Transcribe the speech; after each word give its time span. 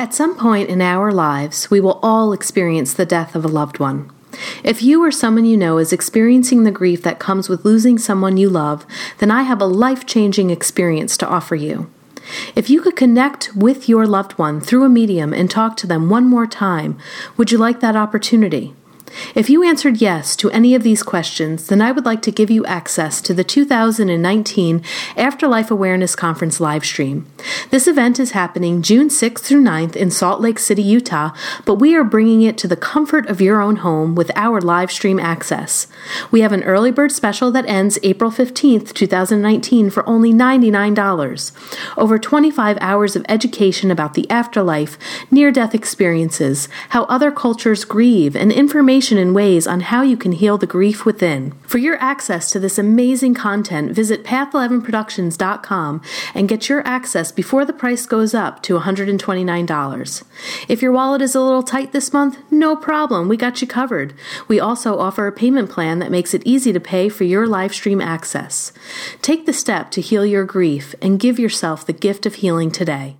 At 0.00 0.14
some 0.14 0.34
point 0.34 0.70
in 0.70 0.80
our 0.80 1.12
lives, 1.12 1.70
we 1.70 1.78
will 1.78 2.00
all 2.02 2.32
experience 2.32 2.94
the 2.94 3.04
death 3.04 3.34
of 3.34 3.44
a 3.44 3.48
loved 3.48 3.78
one. 3.78 4.10
If 4.64 4.82
you 4.82 5.04
or 5.04 5.10
someone 5.10 5.44
you 5.44 5.58
know 5.58 5.76
is 5.76 5.92
experiencing 5.92 6.64
the 6.64 6.70
grief 6.70 7.02
that 7.02 7.18
comes 7.18 7.50
with 7.50 7.66
losing 7.66 7.98
someone 7.98 8.38
you 8.38 8.48
love, 8.48 8.86
then 9.18 9.30
I 9.30 9.42
have 9.42 9.60
a 9.60 9.66
life 9.66 10.06
changing 10.06 10.48
experience 10.48 11.18
to 11.18 11.28
offer 11.28 11.54
you. 11.54 11.90
If 12.56 12.70
you 12.70 12.80
could 12.80 12.96
connect 12.96 13.54
with 13.54 13.90
your 13.90 14.06
loved 14.06 14.38
one 14.38 14.58
through 14.58 14.84
a 14.84 14.88
medium 14.88 15.34
and 15.34 15.50
talk 15.50 15.76
to 15.76 15.86
them 15.86 16.08
one 16.08 16.24
more 16.24 16.46
time, 16.46 16.96
would 17.36 17.52
you 17.52 17.58
like 17.58 17.80
that 17.80 17.94
opportunity? 17.94 18.72
If 19.34 19.50
you 19.50 19.62
answered 19.62 20.00
yes 20.00 20.36
to 20.36 20.50
any 20.50 20.74
of 20.74 20.82
these 20.82 21.02
questions, 21.02 21.66
then 21.66 21.82
I 21.82 21.92
would 21.92 22.04
like 22.04 22.22
to 22.22 22.30
give 22.30 22.50
you 22.50 22.64
access 22.66 23.20
to 23.22 23.34
the 23.34 23.44
2019 23.44 24.82
Afterlife 25.16 25.70
Awareness 25.70 26.14
Conference 26.14 26.60
live 26.60 26.84
stream. 26.84 27.26
This 27.70 27.86
event 27.86 28.20
is 28.20 28.32
happening 28.32 28.82
June 28.82 29.08
6th 29.08 29.40
through 29.40 29.62
9th 29.62 29.96
in 29.96 30.10
Salt 30.10 30.40
Lake 30.40 30.58
City, 30.58 30.82
Utah, 30.82 31.30
but 31.64 31.74
we 31.74 31.94
are 31.94 32.04
bringing 32.04 32.42
it 32.42 32.56
to 32.58 32.68
the 32.68 32.76
comfort 32.76 33.28
of 33.28 33.40
your 33.40 33.60
own 33.60 33.76
home 33.76 34.14
with 34.14 34.30
our 34.36 34.60
live 34.60 34.92
stream 34.92 35.18
access. 35.18 35.86
We 36.30 36.42
have 36.42 36.52
an 36.52 36.64
early 36.64 36.90
bird 36.90 37.12
special 37.12 37.50
that 37.52 37.66
ends 37.66 37.98
April 38.02 38.30
15th, 38.30 38.92
2019 38.92 39.90
for 39.90 40.08
only 40.08 40.32
$99. 40.32 41.52
Over 41.96 42.18
25 42.18 42.78
hours 42.80 43.16
of 43.16 43.24
education 43.28 43.90
about 43.90 44.14
the 44.14 44.30
afterlife, 44.30 44.98
near 45.30 45.50
death 45.50 45.74
experiences, 45.74 46.68
how 46.90 47.04
other 47.04 47.30
cultures 47.30 47.84
grieve, 47.84 48.36
and 48.36 48.52
information 48.52 48.99
information 49.00 49.16
and 49.16 49.34
ways 49.34 49.66
on 49.66 49.80
how 49.80 50.02
you 50.02 50.14
can 50.14 50.32
heal 50.32 50.58
the 50.58 50.66
grief 50.66 51.06
within. 51.06 51.52
For 51.62 51.78
your 51.78 51.96
access 52.02 52.50
to 52.50 52.60
this 52.60 52.78
amazing 52.78 53.32
content, 53.32 53.92
visit 53.92 54.24
path11productions.com 54.24 56.02
and 56.34 56.48
get 56.48 56.68
your 56.68 56.86
access 56.86 57.32
before 57.32 57.64
the 57.64 57.72
price 57.72 58.04
goes 58.04 58.34
up 58.34 58.62
to 58.64 58.78
$129. 58.78 60.22
If 60.68 60.82
your 60.82 60.92
wallet 60.92 61.22
is 61.22 61.34
a 61.34 61.40
little 61.40 61.62
tight 61.62 61.92
this 61.92 62.12
month, 62.12 62.36
no 62.50 62.76
problem, 62.76 63.26
we 63.26 63.38
got 63.38 63.62
you 63.62 63.66
covered. 63.66 64.12
We 64.48 64.60
also 64.60 64.98
offer 64.98 65.26
a 65.26 65.32
payment 65.32 65.70
plan 65.70 65.98
that 66.00 66.10
makes 66.10 66.34
it 66.34 66.42
easy 66.44 66.70
to 66.74 66.80
pay 66.80 67.08
for 67.08 67.24
your 67.24 67.46
live 67.46 67.72
stream 67.72 68.02
access. 68.02 68.70
Take 69.22 69.46
the 69.46 69.54
step 69.54 69.90
to 69.92 70.02
heal 70.02 70.26
your 70.26 70.44
grief 70.44 70.94
and 71.00 71.18
give 71.18 71.38
yourself 71.38 71.86
the 71.86 71.94
gift 71.94 72.26
of 72.26 72.34
healing 72.36 72.70
today. 72.70 73.19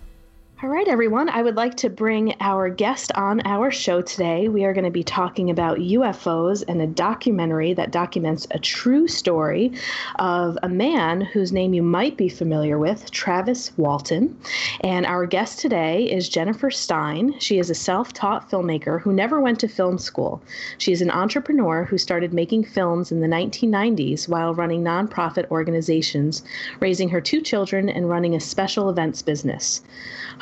All 0.63 0.69
right, 0.69 0.87
everyone. 0.87 1.27
I 1.27 1.41
would 1.41 1.55
like 1.55 1.73
to 1.77 1.89
bring 1.89 2.35
our 2.39 2.69
guest 2.69 3.11
on 3.15 3.41
our 3.45 3.71
show 3.71 4.03
today. 4.03 4.47
We 4.47 4.63
are 4.63 4.75
going 4.75 4.83
to 4.83 4.91
be 4.91 5.03
talking 5.03 5.49
about 5.49 5.79
UFOs 5.79 6.63
and 6.67 6.79
a 6.79 6.85
documentary 6.85 7.73
that 7.73 7.89
documents 7.89 8.45
a 8.51 8.59
true 8.59 9.07
story 9.07 9.71
of 10.19 10.59
a 10.61 10.69
man 10.69 11.21
whose 11.21 11.51
name 11.51 11.73
you 11.73 11.81
might 11.81 12.15
be 12.15 12.29
familiar 12.29 12.77
with, 12.77 13.09
Travis 13.09 13.75
Walton. 13.75 14.37
And 14.81 15.07
our 15.07 15.25
guest 15.25 15.57
today 15.57 16.03
is 16.03 16.29
Jennifer 16.29 16.69
Stein. 16.69 17.39
She 17.39 17.57
is 17.57 17.71
a 17.71 17.75
self 17.75 18.13
taught 18.13 18.47
filmmaker 18.47 19.01
who 19.01 19.13
never 19.13 19.41
went 19.41 19.59
to 19.61 19.67
film 19.67 19.97
school. 19.97 20.43
She 20.77 20.91
is 20.91 21.01
an 21.01 21.09
entrepreneur 21.09 21.85
who 21.85 21.97
started 21.97 22.35
making 22.35 22.65
films 22.65 23.11
in 23.11 23.19
the 23.19 23.27
1990s 23.27 24.29
while 24.29 24.53
running 24.53 24.83
nonprofit 24.83 25.49
organizations, 25.49 26.43
raising 26.79 27.09
her 27.09 27.19
two 27.19 27.41
children, 27.41 27.89
and 27.89 28.07
running 28.07 28.35
a 28.35 28.39
special 28.39 28.91
events 28.91 29.23
business. 29.23 29.81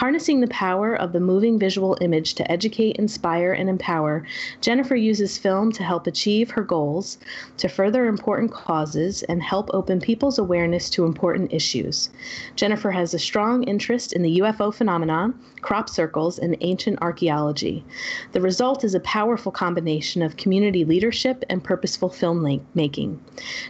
Harnessing 0.10 0.40
the 0.40 0.48
power 0.48 0.96
of 0.96 1.14
the 1.14 1.20
moving 1.20 1.60
visual 1.60 1.96
image 2.02 2.34
to 2.34 2.52
educate, 2.52 2.96
inspire, 2.96 3.54
and 3.54 3.70
empower, 3.70 4.26
Jennifer 4.60 4.96
uses 4.96 5.38
film 5.38 5.72
to 5.74 5.84
help 5.84 6.08
achieve 6.08 6.50
her 6.50 6.64
goals, 6.64 7.20
to 7.58 7.70
further 7.70 8.08
important 8.08 8.52
causes, 8.52 9.22
and 9.22 9.44
help 9.44 9.70
open 9.72 10.02
people's 10.02 10.40
awareness 10.40 10.90
to 10.90 11.06
important 11.06 11.54
issues. 11.54 12.10
Jennifer 12.56 12.90
has 12.90 13.14
a 13.14 13.20
strong 13.20 13.62
interest 13.66 14.12
in 14.12 14.24
the 14.24 14.40
UFO 14.40 14.74
phenomenon, 14.74 15.40
crop 15.62 15.88
circles, 15.88 16.40
and 16.40 16.58
ancient 16.62 16.98
archaeology. 17.04 17.86
The 18.32 18.42
result 18.42 18.84
is 18.84 18.96
a 18.96 19.02
powerful 19.02 19.52
combination 19.52 20.24
of 20.24 20.38
community 20.38 20.86
leadership 20.86 21.46
and 21.52 21.64
purposeful 21.64 22.10
filmmaking. 22.10 23.20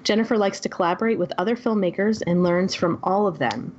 Jennifer 0.06 0.38
likes 0.38 0.62
to 0.62 0.70
collaborate 0.70 1.20
with 1.20 1.34
other 1.38 1.58
filmmakers 1.58 2.24
and 2.26 2.44
learns 2.44 2.74
from 2.74 2.98
all 3.04 3.28
of 3.28 3.40
them. 3.40 3.76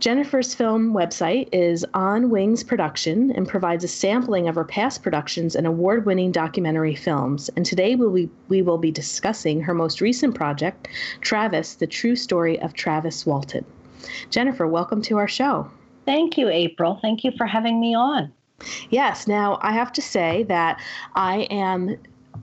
Jennifer's 0.00 0.54
film 0.54 0.92
website 0.92 1.48
is 1.52 1.86
On 1.94 2.28
Wings 2.28 2.64
Production 2.64 3.30
and 3.30 3.48
provides 3.48 3.84
a 3.84 3.88
sampling 3.88 4.48
of 4.48 4.56
her 4.56 4.64
past 4.64 5.02
productions 5.02 5.54
and 5.54 5.66
award 5.66 6.04
winning 6.04 6.32
documentary 6.32 6.94
films. 6.94 7.48
And 7.56 7.64
today 7.64 7.94
we'll 7.94 8.12
be, 8.12 8.28
we 8.48 8.60
will 8.60 8.76
be 8.76 8.90
discussing 8.90 9.60
her 9.60 9.72
most 9.72 10.00
recent 10.00 10.34
project, 10.34 10.88
Travis, 11.20 11.76
the 11.76 11.86
true 11.86 12.16
story 12.16 12.60
of 12.60 12.74
Travis 12.74 13.24
Walton. 13.24 13.64
Jennifer, 14.30 14.66
welcome 14.66 15.00
to 15.02 15.16
our 15.16 15.28
show. 15.28 15.70
Thank 16.04 16.36
you, 16.36 16.48
April. 16.48 16.98
Thank 17.00 17.24
you 17.24 17.30
for 17.36 17.46
having 17.46 17.80
me 17.80 17.94
on. 17.94 18.32
Yes, 18.90 19.26
now 19.26 19.58
I 19.62 19.72
have 19.72 19.92
to 19.92 20.02
say 20.02 20.42
that 20.44 20.80
I 21.14 21.42
am 21.50 21.96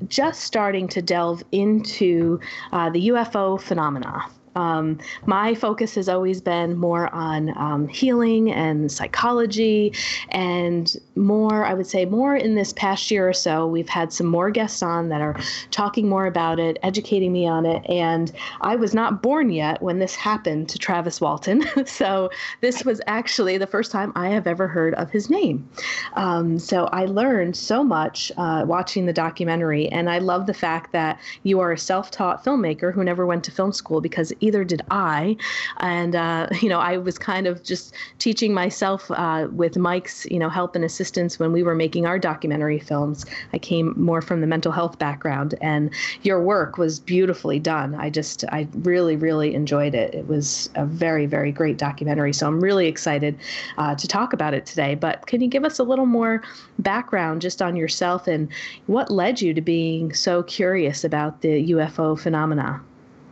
just 0.07 0.41
starting 0.41 0.87
to 0.87 1.01
delve 1.01 1.43
into 1.51 2.39
uh, 2.71 2.89
the 2.89 3.09
UFO 3.09 3.61
phenomena. 3.61 4.25
Um, 4.55 4.99
my 5.25 5.55
focus 5.55 5.95
has 5.95 6.09
always 6.09 6.41
been 6.41 6.77
more 6.77 7.13
on 7.13 7.55
um, 7.57 7.87
healing 7.87 8.51
and 8.51 8.91
psychology, 8.91 9.93
and 10.29 10.95
more, 11.15 11.65
I 11.65 11.73
would 11.73 11.87
say, 11.87 12.05
more 12.05 12.35
in 12.35 12.55
this 12.55 12.73
past 12.73 13.11
year 13.11 13.27
or 13.27 13.33
so. 13.33 13.67
We've 13.67 13.89
had 13.89 14.11
some 14.11 14.27
more 14.27 14.49
guests 14.51 14.81
on 14.83 15.09
that 15.09 15.21
are 15.21 15.39
talking 15.71 16.09
more 16.09 16.25
about 16.25 16.59
it, 16.59 16.77
educating 16.83 17.31
me 17.31 17.47
on 17.47 17.65
it. 17.65 17.83
And 17.89 18.31
I 18.61 18.75
was 18.75 18.93
not 18.93 19.21
born 19.21 19.49
yet 19.49 19.81
when 19.81 19.99
this 19.99 20.15
happened 20.15 20.69
to 20.69 20.79
Travis 20.79 21.21
Walton. 21.21 21.65
so 21.85 22.29
this 22.61 22.83
was 22.83 23.01
actually 23.07 23.57
the 23.57 23.67
first 23.67 23.91
time 23.91 24.11
I 24.15 24.29
have 24.29 24.47
ever 24.47 24.67
heard 24.67 24.93
of 24.95 25.09
his 25.11 25.29
name. 25.29 25.69
Um, 26.13 26.59
so 26.59 26.85
I 26.91 27.05
learned 27.05 27.55
so 27.55 27.83
much 27.83 28.31
uh, 28.37 28.63
watching 28.65 29.05
the 29.05 29.13
documentary, 29.13 29.87
and 29.89 30.09
I 30.09 30.19
love 30.19 30.47
the 30.47 30.53
fact 30.53 30.91
that 30.91 31.19
you 31.43 31.59
are 31.59 31.71
a 31.71 31.77
self 31.77 32.11
taught 32.11 32.43
filmmaker 32.43 32.93
who 32.93 33.03
never 33.03 33.25
went 33.25 33.43
to 33.45 33.51
film 33.51 33.71
school 33.71 34.01
because 34.01 34.33
either 34.41 34.63
did 34.63 34.81
I. 34.91 35.37
And, 35.77 36.15
uh, 36.15 36.47
you 36.61 36.69
know, 36.69 36.79
I 36.79 36.97
was 36.97 37.17
kind 37.17 37.47
of 37.47 37.63
just 37.63 37.93
teaching 38.19 38.53
myself 38.53 39.09
uh, 39.11 39.47
with 39.51 39.77
Mike's, 39.77 40.25
you 40.29 40.39
know, 40.39 40.49
help 40.49 40.75
and 40.75 40.83
assistance 40.83 41.39
when 41.39 41.51
we 41.51 41.63
were 41.63 41.75
making 41.75 42.05
our 42.05 42.19
documentary 42.19 42.79
films. 42.79 43.25
I 43.53 43.57
came 43.57 43.93
more 43.95 44.21
from 44.21 44.41
the 44.41 44.47
mental 44.47 44.71
health 44.71 44.99
background, 44.99 45.55
and 45.61 45.89
your 46.23 46.41
work 46.41 46.77
was 46.77 46.99
beautifully 46.99 47.59
done. 47.59 47.95
I 47.95 48.09
just, 48.09 48.43
I 48.49 48.67
really, 48.73 49.15
really 49.15 49.53
enjoyed 49.55 49.95
it. 49.95 50.13
It 50.13 50.27
was 50.27 50.69
a 50.75 50.85
very, 50.85 51.25
very 51.25 51.51
great 51.51 51.77
documentary. 51.77 52.33
So 52.33 52.47
I'm 52.47 52.61
really 52.61 52.87
excited 52.87 53.37
uh, 53.77 53.95
to 53.95 54.07
talk 54.07 54.33
about 54.33 54.53
it 54.53 54.65
today. 54.65 54.95
But 54.95 55.27
can 55.27 55.41
you 55.41 55.47
give 55.47 55.63
us 55.63 55.79
a 55.79 55.83
little 55.83 56.05
more 56.05 56.43
background 56.79 57.41
just 57.41 57.61
on 57.61 57.75
yourself 57.75 58.27
and 58.27 58.49
what 58.87 59.09
led 59.09 59.41
you 59.41 59.53
to 59.53 59.61
being 59.61 60.13
so 60.13 60.43
curious 60.43 61.03
about 61.03 61.41
the 61.41 61.71
UFO 61.71 62.19
phenomena? 62.19 62.81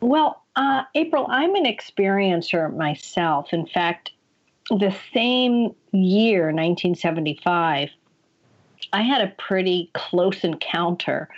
Well, 0.02 0.39
uh, 0.56 0.84
April, 0.96 1.26
I'm 1.30 1.56
an 1.56 1.66
experiencer 1.66 2.76
myself. 2.76 3.54
In 3.54 3.66
fact, 3.66 4.12
the 4.70 4.96
same 5.14 5.76
year, 5.92 6.46
1975, 6.48 7.90
I 8.92 9.02
had 9.02 9.22
a 9.22 9.34
pretty 9.38 9.90
close 9.94 10.44
encounter 10.44 11.30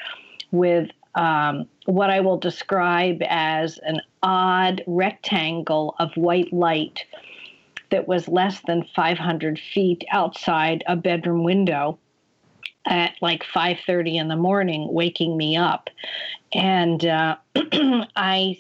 with 0.52 0.90
um, 1.16 1.68
what 1.86 2.10
I 2.10 2.22
will 2.22 2.38
describe 2.38 3.22
as 3.28 3.78
an 3.80 4.02
odd 4.24 4.84
rectangle 4.88 5.96
of 6.00 6.12
white 6.16 6.52
light 6.54 7.06
that 7.90 8.08
was 8.08 8.28
less 8.28 8.62
than 8.62 8.86
500 8.96 9.60
feet 9.60 10.04
outside 10.12 10.84
a 10.88 10.96
bedroom 10.96 11.44
window 11.44 12.00
at 12.86 13.14
like 13.22 13.44
5:30 13.44 14.16
in 14.16 14.28
the 14.28 14.36
morning 14.36 14.88
waking 14.92 15.38
me 15.38 15.56
up 15.56 15.90
and 16.54 17.06
uh, 17.06 17.36
I 18.16 18.58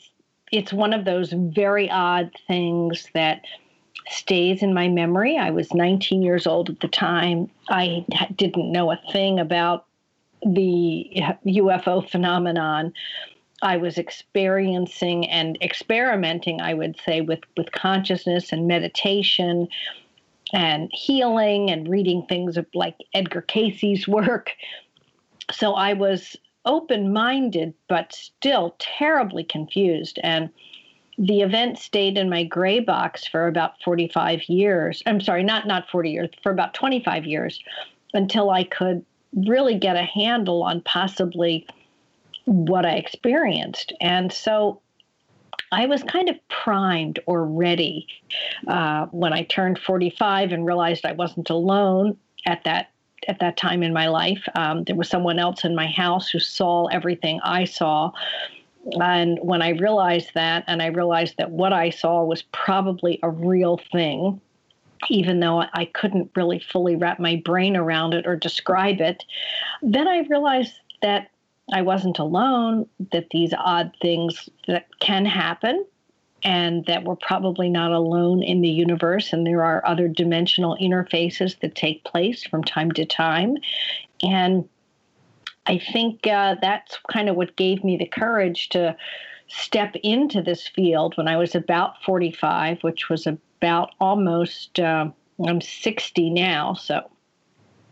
it's 0.51 0.73
one 0.73 0.93
of 0.93 1.05
those 1.05 1.31
very 1.31 1.89
odd 1.89 2.31
things 2.47 3.07
that 3.13 3.41
stays 4.09 4.61
in 4.61 4.73
my 4.73 4.87
memory. 4.87 5.37
I 5.37 5.51
was 5.51 5.73
19 5.73 6.21
years 6.21 6.45
old 6.47 6.69
at 6.69 6.79
the 6.79 6.87
time. 6.87 7.49
I 7.69 8.05
didn't 8.35 8.71
know 8.71 8.91
a 8.91 8.99
thing 9.11 9.39
about 9.39 9.85
the 10.43 11.09
UFO 11.45 12.09
phenomenon. 12.09 12.93
I 13.61 13.77
was 13.77 13.97
experiencing 13.97 15.29
and 15.29 15.57
experimenting, 15.61 16.61
I 16.61 16.73
would 16.73 16.99
say, 17.05 17.21
with, 17.21 17.41
with 17.55 17.71
consciousness 17.71 18.51
and 18.51 18.67
meditation. 18.67 19.67
and 20.53 20.89
healing 20.91 21.69
and 21.69 21.87
reading 21.87 22.25
things 22.27 22.57
of 22.57 22.65
like 22.73 22.97
Edgar 23.13 23.41
Cayce's 23.41 24.07
work. 24.07 24.51
So 25.51 25.73
I 25.73 25.93
was 25.93 26.35
open 26.65 27.11
minded, 27.13 27.73
but 27.87 28.13
still 28.13 28.75
terribly 28.79 29.43
confused. 29.43 30.19
And 30.23 30.49
the 31.17 31.41
event 31.41 31.77
stayed 31.77 32.17
in 32.17 32.29
my 32.29 32.43
gray 32.43 32.79
box 32.79 33.27
for 33.27 33.47
about 33.47 33.81
45 33.83 34.43
years. 34.43 35.03
I'm 35.05 35.21
sorry, 35.21 35.43
not 35.43 35.67
not 35.67 35.89
40 35.89 36.09
years, 36.09 36.29
for 36.41 36.51
about 36.51 36.73
25 36.73 37.25
years 37.25 37.63
until 38.13 38.49
I 38.49 38.63
could 38.63 39.05
really 39.33 39.77
get 39.77 39.95
a 39.95 40.03
handle 40.03 40.63
on 40.63 40.81
possibly 40.81 41.67
what 42.45 42.85
I 42.85 42.95
experienced. 42.95 43.93
And 44.01 44.31
so 44.31 44.81
I 45.71 45.85
was 45.85 46.03
kind 46.03 46.29
of 46.29 46.35
primed 46.49 47.19
or 47.25 47.45
ready 47.45 48.07
uh, 48.67 49.05
when 49.07 49.31
I 49.31 49.43
turned 49.43 49.79
45 49.79 50.51
and 50.51 50.65
realized 50.65 51.05
I 51.05 51.13
wasn't 51.13 51.49
alone 51.49 52.17
at 52.45 52.63
that 52.65 52.90
at 53.27 53.39
that 53.39 53.57
time 53.57 53.83
in 53.83 53.93
my 53.93 54.07
life. 54.07 54.43
Um, 54.55 54.83
there 54.83 54.95
was 54.95 55.09
someone 55.09 55.39
else 55.39 55.63
in 55.63 55.75
my 55.75 55.87
house 55.87 56.29
who 56.29 56.39
saw 56.39 56.85
everything 56.87 57.39
I 57.43 57.65
saw. 57.65 58.11
And 58.99 59.37
when 59.41 59.61
I 59.61 59.69
realized 59.69 60.31
that, 60.33 60.63
and 60.67 60.81
I 60.81 60.87
realized 60.87 61.35
that 61.37 61.51
what 61.51 61.73
I 61.73 61.89
saw 61.89 62.23
was 62.23 62.43
probably 62.51 63.19
a 63.21 63.29
real 63.29 63.79
thing, 63.91 64.41
even 65.09 65.39
though 65.39 65.63
I 65.73 65.85
couldn't 65.93 66.31
really 66.35 66.59
fully 66.59 66.95
wrap 66.95 67.19
my 67.19 67.41
brain 67.43 67.75
around 67.75 68.13
it 68.13 68.25
or 68.25 68.35
describe 68.35 69.01
it, 69.01 69.23
then 69.81 70.07
I 70.07 70.19
realized 70.29 70.73
that 71.01 71.29
I 71.71 71.81
wasn't 71.81 72.19
alone, 72.19 72.87
that 73.11 73.27
these 73.31 73.53
odd 73.57 73.95
things 74.01 74.49
that 74.67 74.87
can 74.99 75.25
happen 75.25 75.85
and 76.43 76.85
that 76.85 77.03
we're 77.03 77.15
probably 77.15 77.69
not 77.69 77.91
alone 77.91 78.41
in 78.41 78.61
the 78.61 78.69
universe 78.69 79.31
and 79.33 79.45
there 79.45 79.63
are 79.63 79.85
other 79.85 80.07
dimensional 80.07 80.77
interfaces 80.81 81.59
that 81.59 81.75
take 81.75 82.03
place 82.03 82.43
from 82.43 82.63
time 82.63 82.91
to 82.91 83.05
time. 83.05 83.57
And 84.23 84.67
i 85.67 85.77
think 85.77 86.25
uh, 86.25 86.55
that's 86.61 86.97
kind 87.11 87.29
of 87.29 87.35
what 87.35 87.55
gave 87.55 87.83
me 87.83 87.97
the 87.97 88.05
courage 88.05 88.69
to 88.69 88.95
step 89.47 89.95
into 90.03 90.41
this 90.41 90.67
field 90.67 91.15
when 91.17 91.27
i 91.27 91.37
was 91.37 91.53
about 91.53 92.01
45 92.03 92.79
which 92.81 93.09
was 93.09 93.27
about 93.27 93.91
almost 93.99 94.79
uh, 94.79 95.07
i'm 95.45 95.61
60 95.61 96.29
now 96.31 96.73
so 96.73 97.09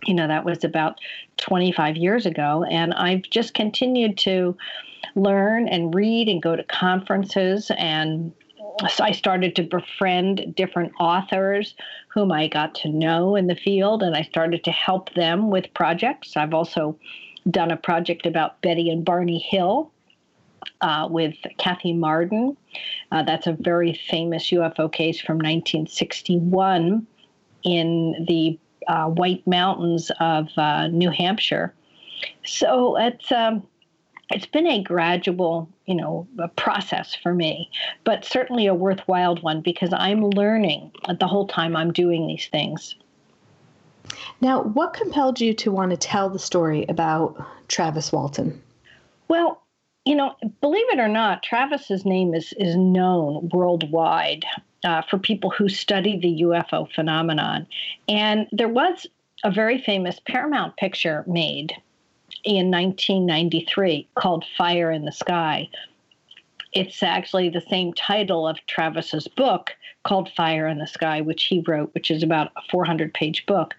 you 0.06 0.14
know 0.14 0.28
that 0.28 0.46
was 0.46 0.64
about 0.64 1.00
25 1.38 1.98
years 1.98 2.26
ago. 2.26 2.64
And 2.70 2.94
i've 2.94 3.24
just 3.24 3.54
continued 3.54 4.18
to 4.20 4.56
learn 5.20 5.68
and 5.68 5.94
read 5.94 6.28
and 6.28 6.42
go 6.42 6.56
to 6.56 6.64
conferences 6.64 7.72
and 7.78 8.34
so 8.88 9.04
I 9.04 9.12
started 9.12 9.56
to 9.58 9.64
befriend 9.64 10.56
different 10.56 10.94
authors 11.00 11.76
whom 12.08 12.32
I 12.32 12.48
got 12.48 12.76
to 12.76 12.90
know 12.90 13.36
in 13.36 13.48
the 13.48 13.56
field, 13.56 14.04
and 14.04 14.16
I 14.16 14.22
started 14.22 14.64
to 14.64 14.72
help 14.72 15.14
them 15.16 15.50
with 15.50 15.74
projects. 15.74 16.38
I've 16.38 16.54
also 16.54 16.98
done 17.50 17.72
a 17.72 17.78
project 17.78 18.26
about 18.26 18.62
Betty 18.62 18.90
and 18.90 19.04
Barney 19.04 19.40
Hill 19.40 19.92
uh, 20.82 21.08
with 21.10 21.36
Kathy 21.58 21.94
Marden. 21.94 22.56
Uh, 23.12 23.24
that's 23.24 23.48
a 23.48 23.54
very 23.54 23.94
famous 23.94 24.50
UFO 24.52 24.92
case 24.92 25.20
from 25.20 25.38
1961 25.38 27.06
in 27.64 28.26
the 28.28 28.58
uh, 28.88 29.08
White 29.08 29.46
Mountains 29.46 30.12
of 30.20 30.48
uh, 30.58 30.88
New 30.88 31.10
Hampshire. 31.10 31.74
So 32.46 32.98
it's 32.98 33.32
um, 33.32 33.64
it's 34.32 34.46
been 34.46 34.68
a 34.68 34.84
gradual, 34.84 35.70
you 35.86 35.96
know, 35.96 36.28
process 36.56 37.16
for 37.16 37.34
me, 37.34 37.70
but 38.04 38.26
certainly 38.26 38.68
a 38.68 38.74
worthwhile 38.74 39.36
one 39.38 39.62
because 39.62 39.92
I'm 39.94 40.30
learning 40.30 40.92
the 41.20 41.28
whole 41.28 41.48
time 41.48 41.76
I'm 41.76 41.92
doing 41.92 42.28
these 42.28 42.48
things. 42.48 42.96
Now, 44.42 44.64
what 44.64 44.94
compelled 44.94 45.40
you 45.40 45.54
to 45.56 45.72
want 45.72 45.92
to 45.92 45.98
tell 45.98 46.30
the 46.30 46.40
story 46.40 46.86
about 46.88 47.44
Travis 47.68 48.12
Walton? 48.12 48.62
Well, 49.28 49.62
you 50.06 50.16
know, 50.16 50.36
believe 50.62 50.90
it 50.90 51.00
or 51.00 51.08
not, 51.08 51.44
Travis's 51.44 52.06
name 52.06 52.34
is 52.34 52.54
is 52.58 52.76
known 52.76 53.50
worldwide 53.54 54.46
uh, 54.84 55.02
for 55.04 55.20
people 55.20 55.50
who 55.50 55.70
study 55.70 56.18
the 56.18 56.44
UFO 56.44 56.92
phenomenon, 56.92 57.68
and 58.08 58.48
there 58.52 58.70
was 58.70 59.06
a 59.44 59.52
very 59.52 59.78
famous 59.82 60.20
Paramount 60.26 60.78
picture 60.78 61.24
made 61.28 61.74
in 62.44 62.72
1993 62.72 64.08
called 64.16 64.46
Fire 64.58 64.92
in 64.92 65.06
the 65.06 65.12
Sky. 65.12 65.70
It's 66.74 67.02
actually 67.02 67.50
the 67.50 67.62
same 67.62 67.94
title 67.94 68.48
of 68.48 68.58
Travis's 68.68 69.28
book 69.28 69.72
called 70.04 70.30
Fire 70.36 70.68
in 70.68 70.78
the 70.78 70.88
Sky, 70.88 71.22
which 71.22 71.46
he 71.46 71.64
wrote, 71.68 71.94
which 71.94 72.12
is 72.12 72.24
about 72.24 72.52
a 72.56 72.62
400 72.70 73.14
page 73.14 73.46
book. 73.46 73.74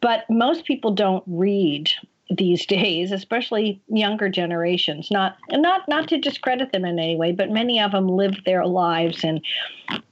But 0.00 0.24
most 0.28 0.64
people 0.64 0.92
don't 0.92 1.24
read 1.26 1.90
these 2.30 2.66
days, 2.78 3.10
especially 3.10 3.80
younger 3.88 4.28
generations. 4.28 5.10
Not 5.10 5.36
not 5.50 5.88
not 5.88 6.08
to 6.08 6.18
discredit 6.18 6.72
them 6.72 6.84
in 6.84 6.98
any 6.98 7.16
way, 7.16 7.32
but 7.32 7.50
many 7.50 7.80
of 7.80 7.92
them 7.92 8.08
live 8.08 8.44
their 8.44 8.66
lives 8.66 9.24
in 9.24 9.40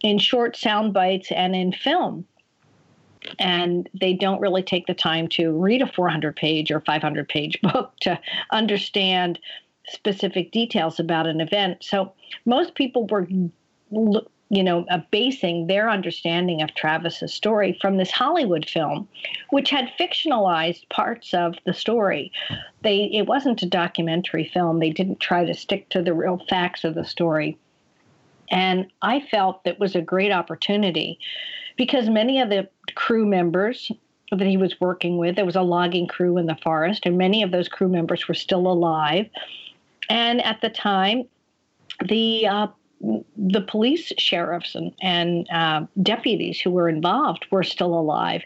in 0.02 0.18
short 0.18 0.56
sound 0.56 0.92
bites 0.92 1.30
and 1.30 1.54
in 1.54 1.72
film 1.72 2.26
and 3.38 3.88
they 3.98 4.14
don't 4.14 4.40
really 4.40 4.62
take 4.62 4.86
the 4.86 4.94
time 4.94 5.28
to 5.28 5.52
read 5.52 5.82
a 5.82 5.92
400 5.92 6.36
page 6.36 6.70
or 6.70 6.80
500 6.80 7.28
page 7.28 7.60
book 7.62 7.92
to 8.00 8.18
understand 8.50 9.38
specific 9.86 10.52
details 10.52 11.00
about 11.00 11.26
an 11.26 11.40
event. 11.40 11.82
So 11.82 12.12
most 12.44 12.74
people 12.74 13.06
were, 13.06 13.26
you 13.30 14.62
know, 14.62 14.84
uh, 14.90 15.00
basing 15.10 15.66
their 15.66 15.88
understanding 15.88 16.62
of 16.62 16.74
Travis's 16.74 17.32
story 17.32 17.76
from 17.80 17.96
this 17.96 18.10
Hollywood 18.10 18.68
film, 18.68 19.08
which 19.50 19.70
had 19.70 19.90
fictionalized 19.98 20.88
parts 20.90 21.32
of 21.34 21.54
the 21.64 21.74
story. 21.74 22.32
They 22.82 23.04
it 23.12 23.26
wasn't 23.26 23.62
a 23.62 23.66
documentary 23.66 24.50
film. 24.52 24.78
They 24.78 24.90
didn't 24.90 25.20
try 25.20 25.44
to 25.44 25.54
stick 25.54 25.88
to 25.90 26.02
the 26.02 26.14
real 26.14 26.40
facts 26.48 26.84
of 26.84 26.94
the 26.94 27.04
story. 27.04 27.58
And 28.50 28.86
I 29.02 29.20
felt 29.30 29.64
that 29.64 29.78
was 29.78 29.94
a 29.94 30.00
great 30.00 30.32
opportunity 30.32 31.18
because 31.78 32.10
many 32.10 32.40
of 32.40 32.50
the 32.50 32.68
crew 32.94 33.24
members 33.24 33.90
that 34.30 34.46
he 34.46 34.58
was 34.58 34.78
working 34.78 35.16
with, 35.16 35.36
there 35.36 35.46
was 35.46 35.56
a 35.56 35.62
logging 35.62 36.06
crew 36.06 36.36
in 36.36 36.44
the 36.44 36.58
forest, 36.62 37.06
and 37.06 37.16
many 37.16 37.42
of 37.42 37.50
those 37.50 37.68
crew 37.68 37.88
members 37.88 38.28
were 38.28 38.34
still 38.34 38.66
alive. 38.66 39.26
And 40.10 40.44
at 40.44 40.60
the 40.60 40.68
time, 40.68 41.24
the 42.06 42.46
uh, 42.46 42.66
the 43.36 43.60
police 43.60 44.12
sheriffs 44.18 44.74
and, 44.74 44.92
and 45.00 45.48
uh, 45.50 45.86
deputies 46.02 46.60
who 46.60 46.70
were 46.70 46.88
involved 46.88 47.46
were 47.50 47.62
still 47.62 47.94
alive. 47.94 48.42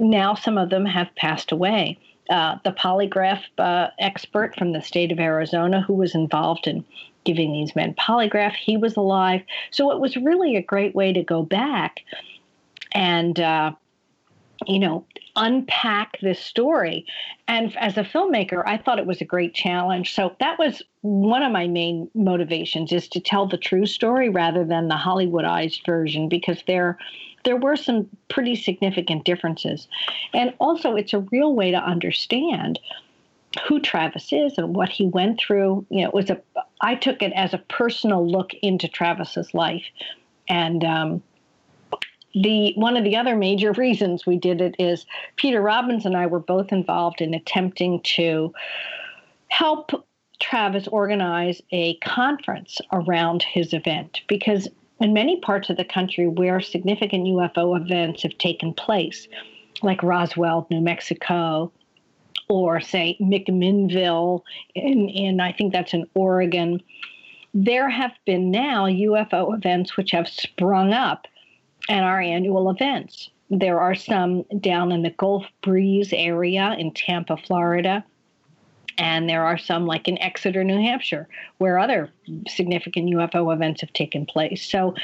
Now, 0.00 0.34
some 0.34 0.56
of 0.56 0.70
them 0.70 0.86
have 0.86 1.14
passed 1.16 1.52
away. 1.52 1.98
Uh, 2.30 2.56
the 2.64 2.72
polygraph 2.72 3.42
uh, 3.58 3.88
expert 3.98 4.56
from 4.56 4.72
the 4.72 4.80
state 4.80 5.12
of 5.12 5.20
Arizona 5.20 5.82
who 5.82 5.92
was 5.92 6.14
involved 6.14 6.66
in 6.66 6.82
giving 7.24 7.52
these 7.52 7.76
men 7.76 7.94
polygraph, 7.94 8.54
he 8.54 8.78
was 8.78 8.96
alive. 8.96 9.42
So 9.70 9.90
it 9.90 10.00
was 10.00 10.16
really 10.16 10.56
a 10.56 10.62
great 10.62 10.94
way 10.94 11.12
to 11.12 11.22
go 11.22 11.42
back 11.42 12.00
and 12.92 13.40
uh, 13.40 13.72
you 14.66 14.78
know 14.78 15.04
unpack 15.34 16.18
this 16.20 16.38
story. 16.38 17.06
And 17.48 17.74
as 17.78 17.96
a 17.96 18.04
filmmaker 18.04 18.62
i 18.66 18.76
thought 18.76 18.98
it 18.98 19.06
was 19.06 19.20
a 19.20 19.26
great 19.26 19.54
challenge. 19.54 20.14
So 20.14 20.36
that 20.40 20.58
was 20.58 20.82
one 21.00 21.42
of 21.42 21.52
my 21.52 21.66
main 21.66 22.10
motivations 22.14 22.92
is 22.92 23.08
to 23.08 23.20
tell 23.20 23.46
the 23.46 23.56
true 23.56 23.86
story 23.86 24.28
rather 24.28 24.64
than 24.64 24.88
the 24.88 24.94
hollywoodized 24.94 25.84
version 25.86 26.28
because 26.28 26.62
there 26.66 26.98
there 27.44 27.56
were 27.56 27.76
some 27.76 28.08
pretty 28.28 28.54
significant 28.54 29.24
differences. 29.24 29.88
And 30.32 30.54
also 30.60 30.94
it's 30.94 31.12
a 31.12 31.20
real 31.32 31.54
way 31.54 31.70
to 31.72 31.78
understand 31.78 32.78
who 33.66 33.80
Travis 33.80 34.32
is 34.32 34.56
and 34.58 34.74
what 34.74 34.88
he 34.88 35.06
went 35.06 35.40
through. 35.40 35.84
You 35.90 36.02
know, 36.02 36.08
it 36.08 36.14
was 36.14 36.30
a 36.30 36.40
I 36.80 36.94
took 36.94 37.22
it 37.22 37.32
as 37.34 37.54
a 37.54 37.58
personal 37.58 38.26
look 38.26 38.52
into 38.54 38.88
Travis's 38.88 39.54
life, 39.54 39.84
and 40.48 40.84
um, 40.84 41.22
the 42.34 42.72
one 42.76 42.96
of 42.96 43.04
the 43.04 43.16
other 43.16 43.36
major 43.36 43.72
reasons 43.72 44.26
we 44.26 44.36
did 44.36 44.60
it 44.60 44.74
is 44.78 45.06
Peter 45.36 45.60
Robbins 45.60 46.06
and 46.06 46.16
I 46.16 46.26
were 46.26 46.40
both 46.40 46.72
involved 46.72 47.20
in 47.20 47.34
attempting 47.34 48.00
to 48.02 48.52
help 49.48 50.06
Travis 50.40 50.88
organize 50.88 51.62
a 51.70 51.96
conference 51.98 52.80
around 52.92 53.42
his 53.42 53.72
event 53.72 54.22
because 54.28 54.68
in 55.00 55.12
many 55.12 55.40
parts 55.40 55.68
of 55.68 55.76
the 55.76 55.84
country 55.84 56.26
where 56.26 56.60
significant 56.60 57.26
UFO 57.26 57.80
events 57.80 58.22
have 58.22 58.36
taken 58.38 58.72
place, 58.72 59.28
like 59.82 60.02
Roswell, 60.02 60.66
New 60.70 60.80
Mexico, 60.80 61.72
or 62.48 62.80
say 62.80 63.16
McMinnville, 63.20 64.42
in, 64.74 65.08
in 65.08 65.40
I 65.40 65.52
think 65.52 65.72
that's 65.72 65.94
in 65.94 66.06
Oregon, 66.14 66.82
there 67.54 67.88
have 67.88 68.12
been 68.24 68.50
now 68.50 68.86
UFO 68.86 69.54
events 69.54 69.96
which 69.96 70.10
have 70.12 70.28
sprung 70.28 70.92
up 70.92 71.26
at 71.88 72.02
our 72.02 72.20
annual 72.20 72.70
events. 72.70 73.30
There 73.50 73.80
are 73.80 73.94
some 73.94 74.44
down 74.60 74.92
in 74.92 75.02
the 75.02 75.10
Gulf 75.10 75.44
Breeze 75.62 76.12
area 76.12 76.74
in 76.78 76.92
Tampa, 76.92 77.36
Florida. 77.36 78.04
And 78.98 79.28
there 79.28 79.44
are 79.44 79.58
some, 79.58 79.86
like 79.86 80.06
in 80.06 80.18
Exeter, 80.18 80.64
New 80.64 80.76
Hampshire, 80.78 81.26
where 81.58 81.78
other 81.78 82.10
significant 82.46 83.08
UFO 83.10 83.52
events 83.52 83.80
have 83.80 83.92
taken 83.94 84.26
place. 84.26 84.62
So 84.62 84.94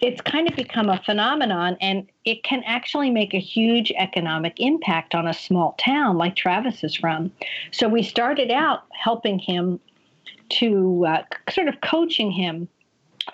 it's 0.00 0.20
kind 0.20 0.48
of 0.48 0.56
become 0.56 0.88
a 0.88 1.02
phenomenon, 1.04 1.76
and 1.80 2.06
it 2.24 2.42
can 2.42 2.62
actually 2.64 3.10
make 3.10 3.32
a 3.32 3.38
huge 3.38 3.90
economic 3.92 4.54
impact 4.58 5.14
on 5.14 5.26
a 5.26 5.32
small 5.32 5.74
town 5.78 6.18
like 6.18 6.36
Travis 6.36 6.84
is 6.84 6.94
from. 6.94 7.32
So 7.70 7.88
we 7.88 8.02
started 8.02 8.50
out 8.50 8.84
helping 8.92 9.38
him 9.38 9.80
to 10.50 11.06
uh, 11.06 11.22
sort 11.50 11.68
of 11.68 11.80
coaching 11.80 12.30
him 12.30 12.68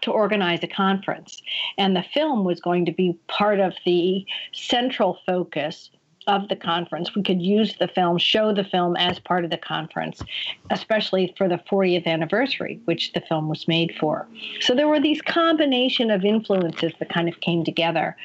to 0.03 0.11
organize 0.11 0.61
a 0.63 0.69
conference. 0.69 1.43
And 1.79 1.95
the 1.95 2.05
film 2.15 2.45
was 2.45 2.61
going 2.61 2.85
to 2.87 2.93
be 2.93 3.19
part 3.29 3.61
of 3.61 3.75
the 3.85 4.25
central 4.53 5.19
focus 5.27 5.91
of 6.27 6.49
the 6.49 6.57
conference. 6.57 7.15
We 7.15 7.23
could 7.23 7.43
use 7.43 7.75
the 7.79 7.89
film, 7.89 8.19
show 8.19 8.53
the 8.55 8.65
film 8.65 8.97
as 8.97 9.19
part 9.19 9.45
of 9.45 9.51
the 9.51 9.59
conference, 9.59 10.23
especially 10.71 11.35
for 11.37 11.49
the 11.49 11.61
40th 11.71 12.07
anniversary, 12.07 12.81
which 12.85 13.13
the 13.13 13.21
film 13.21 13.49
was 13.49 13.67
made 13.67 13.95
for. 13.99 14.27
So 14.61 14.75
there 14.75 14.89
were 14.89 15.01
these 15.01 15.23
combination 15.23 16.11
of 16.11 16.25
influences 16.25 16.93
that 16.99 17.09
kind 17.09 17.29
of 17.29 17.41
came 17.41 17.65
together. 17.65 18.17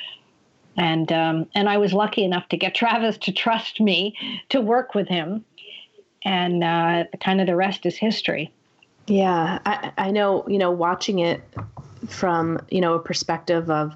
And 0.77 1.10
um, 1.12 1.48
and 1.55 1.70
I 1.70 1.77
was 1.77 1.94
lucky 1.94 2.25
enough 2.25 2.50
to 2.50 2.58
get 2.58 2.75
Travis 2.75 3.17
to 3.20 3.32
trust 3.32 3.79
me 3.79 4.13
to 4.50 4.60
work 4.60 4.94
with 4.94 5.08
him, 5.08 5.46
and 6.24 6.65
uh, 6.65 7.05
kind 7.22 7.39
of 7.39 7.48
the 7.48 7.55
rest 7.55 7.86
is 7.86 7.96
history. 7.96 8.51
Yeah, 9.08 9.60
I, 9.66 9.92
I 9.98 10.12
know. 10.12 10.46
You 10.48 10.58
know, 10.58 10.72
watching 10.72 11.20
it 11.20 11.44
from 12.08 12.60
you 12.70 12.82
know 12.82 12.94
a 12.94 13.00
perspective 13.00 13.70
of 13.70 13.96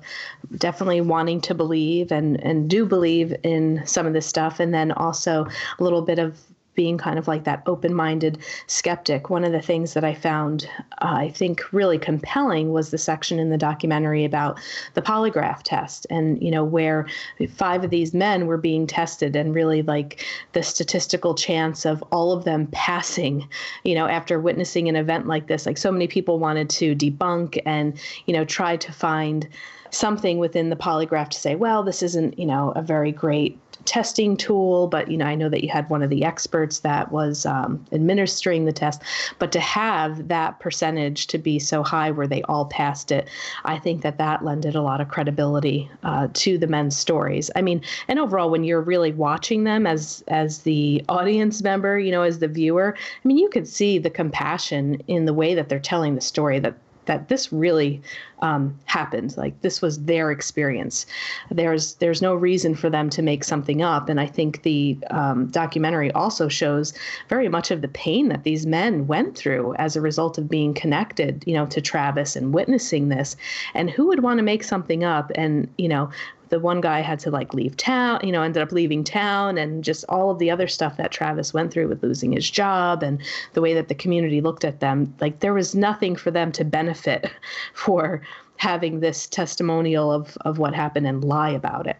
definitely 0.57 1.01
wanting 1.01 1.41
to 1.41 1.53
believe 1.53 2.11
and 2.11 2.41
and 2.43 2.69
do 2.69 2.85
believe 2.85 3.35
in 3.43 3.85
some 3.85 4.05
of 4.05 4.13
this 4.13 4.25
stuff 4.25 4.59
and 4.59 4.73
then 4.73 4.91
also 4.91 5.47
a 5.79 5.83
little 5.83 6.01
bit 6.01 6.19
of 6.19 6.39
being 6.79 6.97
kind 6.97 7.19
of 7.19 7.27
like 7.27 7.43
that 7.43 7.61
open 7.65 7.93
minded 7.93 8.37
skeptic. 8.67 9.29
One 9.29 9.43
of 9.43 9.51
the 9.51 9.61
things 9.61 9.93
that 9.95 10.05
I 10.05 10.13
found, 10.13 10.69
uh, 11.01 11.11
I 11.25 11.29
think, 11.29 11.73
really 11.73 11.97
compelling 11.97 12.71
was 12.71 12.89
the 12.89 12.97
section 12.97 13.37
in 13.37 13.49
the 13.49 13.57
documentary 13.57 14.23
about 14.23 14.57
the 14.93 15.01
polygraph 15.01 15.61
test 15.61 16.07
and, 16.09 16.41
you 16.41 16.49
know, 16.49 16.63
where 16.63 17.05
five 17.49 17.83
of 17.83 17.89
these 17.89 18.13
men 18.13 18.47
were 18.47 18.55
being 18.55 18.87
tested 18.87 19.35
and 19.35 19.53
really 19.53 19.81
like 19.81 20.25
the 20.53 20.63
statistical 20.63 21.35
chance 21.35 21.85
of 21.85 22.01
all 22.13 22.31
of 22.31 22.45
them 22.45 22.65
passing, 22.67 23.45
you 23.83 23.93
know, 23.93 24.07
after 24.07 24.39
witnessing 24.39 24.87
an 24.87 24.95
event 24.95 25.27
like 25.27 25.47
this. 25.47 25.65
Like 25.65 25.77
so 25.77 25.91
many 25.91 26.07
people 26.07 26.39
wanted 26.39 26.69
to 26.69 26.95
debunk 26.95 27.61
and, 27.65 27.99
you 28.25 28.33
know, 28.33 28.45
try 28.45 28.77
to 28.77 28.93
find 28.93 29.49
something 29.91 30.37
within 30.37 30.69
the 30.69 30.75
polygraph 30.75 31.29
to 31.29 31.39
say, 31.39 31.55
well, 31.55 31.83
this 31.83 32.03
isn't, 32.03 32.37
you 32.37 32.45
know, 32.45 32.71
a 32.75 32.81
very 32.81 33.11
great 33.11 33.57
testing 33.85 34.37
tool, 34.37 34.87
but 34.87 35.09
you 35.09 35.17
know, 35.17 35.25
I 35.25 35.35
know 35.35 35.49
that 35.49 35.63
you 35.63 35.69
had 35.69 35.89
one 35.89 36.03
of 36.03 36.09
the 36.09 36.23
experts 36.23 36.79
that 36.79 37.11
was 37.11 37.45
um, 37.45 37.83
administering 37.91 38.65
the 38.65 38.71
test. 38.71 39.01
But 39.39 39.51
to 39.53 39.59
have 39.59 40.27
that 40.27 40.59
percentage 40.59 41.27
to 41.27 41.37
be 41.37 41.59
so 41.59 41.83
high 41.83 42.11
where 42.11 42.27
they 42.27 42.41
all 42.43 42.65
passed 42.65 43.11
it, 43.11 43.29
I 43.65 43.79
think 43.79 44.01
that 44.01 44.17
that 44.17 44.43
lended 44.43 44.75
a 44.75 44.81
lot 44.81 45.01
of 45.01 45.07
credibility 45.07 45.89
uh, 46.03 46.27
to 46.33 46.57
the 46.57 46.67
men's 46.67 46.97
stories. 46.97 47.49
I 47.55 47.61
mean, 47.61 47.81
and 48.07 48.19
overall, 48.19 48.49
when 48.49 48.63
you're 48.63 48.81
really 48.81 49.11
watching 49.11 49.63
them 49.63 49.87
as 49.87 50.23
as 50.27 50.59
the 50.59 51.03
audience 51.09 51.61
member, 51.63 51.97
you 51.97 52.11
know, 52.11 52.23
as 52.23 52.39
the 52.39 52.47
viewer, 52.47 52.95
I 52.97 53.27
mean, 53.27 53.37
you 53.37 53.49
could 53.49 53.67
see 53.67 53.97
the 53.97 54.09
compassion 54.09 55.01
in 55.07 55.25
the 55.25 55.33
way 55.33 55.55
that 55.55 55.69
they're 55.69 55.79
telling 55.79 56.15
the 56.15 56.21
story 56.21 56.59
that 56.59 56.75
that 57.09 57.27
this 57.27 57.51
really 57.51 58.01
um, 58.41 58.77
happened. 58.85 59.35
Like 59.37 59.61
this 59.61 59.81
was 59.81 60.03
their 60.03 60.31
experience. 60.31 61.05
There's 61.51 61.95
there's 61.95 62.21
no 62.21 62.35
reason 62.35 62.75
for 62.75 62.89
them 62.89 63.09
to 63.11 63.21
make 63.21 63.43
something 63.43 63.81
up. 63.81 64.09
And 64.09 64.19
I 64.19 64.25
think 64.25 64.63
the 64.63 64.97
um, 65.09 65.47
documentary 65.47 66.11
also 66.13 66.47
shows 66.47 66.93
very 67.27 67.49
much 67.49 67.71
of 67.71 67.81
the 67.81 67.87
pain 67.87 68.29
that 68.29 68.43
these 68.43 68.65
men 68.65 69.07
went 69.07 69.37
through 69.37 69.75
as 69.75 69.95
a 69.95 70.01
result 70.01 70.37
of 70.37 70.49
being 70.49 70.73
connected, 70.73 71.43
you 71.45 71.53
know, 71.53 71.65
to 71.67 71.81
Travis 71.81 72.35
and 72.35 72.53
witnessing 72.53 73.09
this. 73.09 73.35
And 73.73 73.89
who 73.89 74.07
would 74.07 74.23
want 74.23 74.37
to 74.37 74.43
make 74.43 74.63
something 74.63 75.03
up 75.03 75.31
and 75.35 75.69
you 75.77 75.87
know 75.87 76.09
the 76.49 76.59
one 76.59 76.81
guy 76.81 77.01
had 77.01 77.19
to 77.19 77.31
like 77.31 77.53
leave 77.53 77.77
town, 77.77 78.19
you 78.23 78.31
know, 78.31 78.41
ended 78.41 78.61
up 78.61 78.71
leaving 78.71 79.03
town 79.03 79.57
and 79.57 79.83
just 79.83 80.03
all 80.09 80.31
of 80.31 80.39
the 80.39 80.51
other 80.51 80.67
stuff 80.67 80.97
that 80.97 81.11
Travis 81.11 81.53
went 81.53 81.71
through 81.71 81.87
with 81.87 82.03
losing 82.03 82.31
his 82.31 82.49
job 82.49 83.03
and 83.03 83.21
the 83.53 83.61
way 83.61 83.73
that 83.73 83.87
the 83.87 83.95
community 83.95 84.41
looked 84.41 84.65
at 84.65 84.79
them. 84.79 85.13
Like 85.21 85.39
there 85.39 85.53
was 85.53 85.75
nothing 85.75 86.15
for 86.15 86.31
them 86.31 86.51
to 86.53 86.65
benefit 86.65 87.31
for 87.73 88.21
having 88.59 88.99
this 88.99 89.25
testimonial 89.25 90.11
of, 90.11 90.37
of 90.41 90.59
what 90.59 90.75
happened 90.75 91.07
and 91.07 91.23
lie 91.23 91.49
about 91.49 91.87
it. 91.87 91.97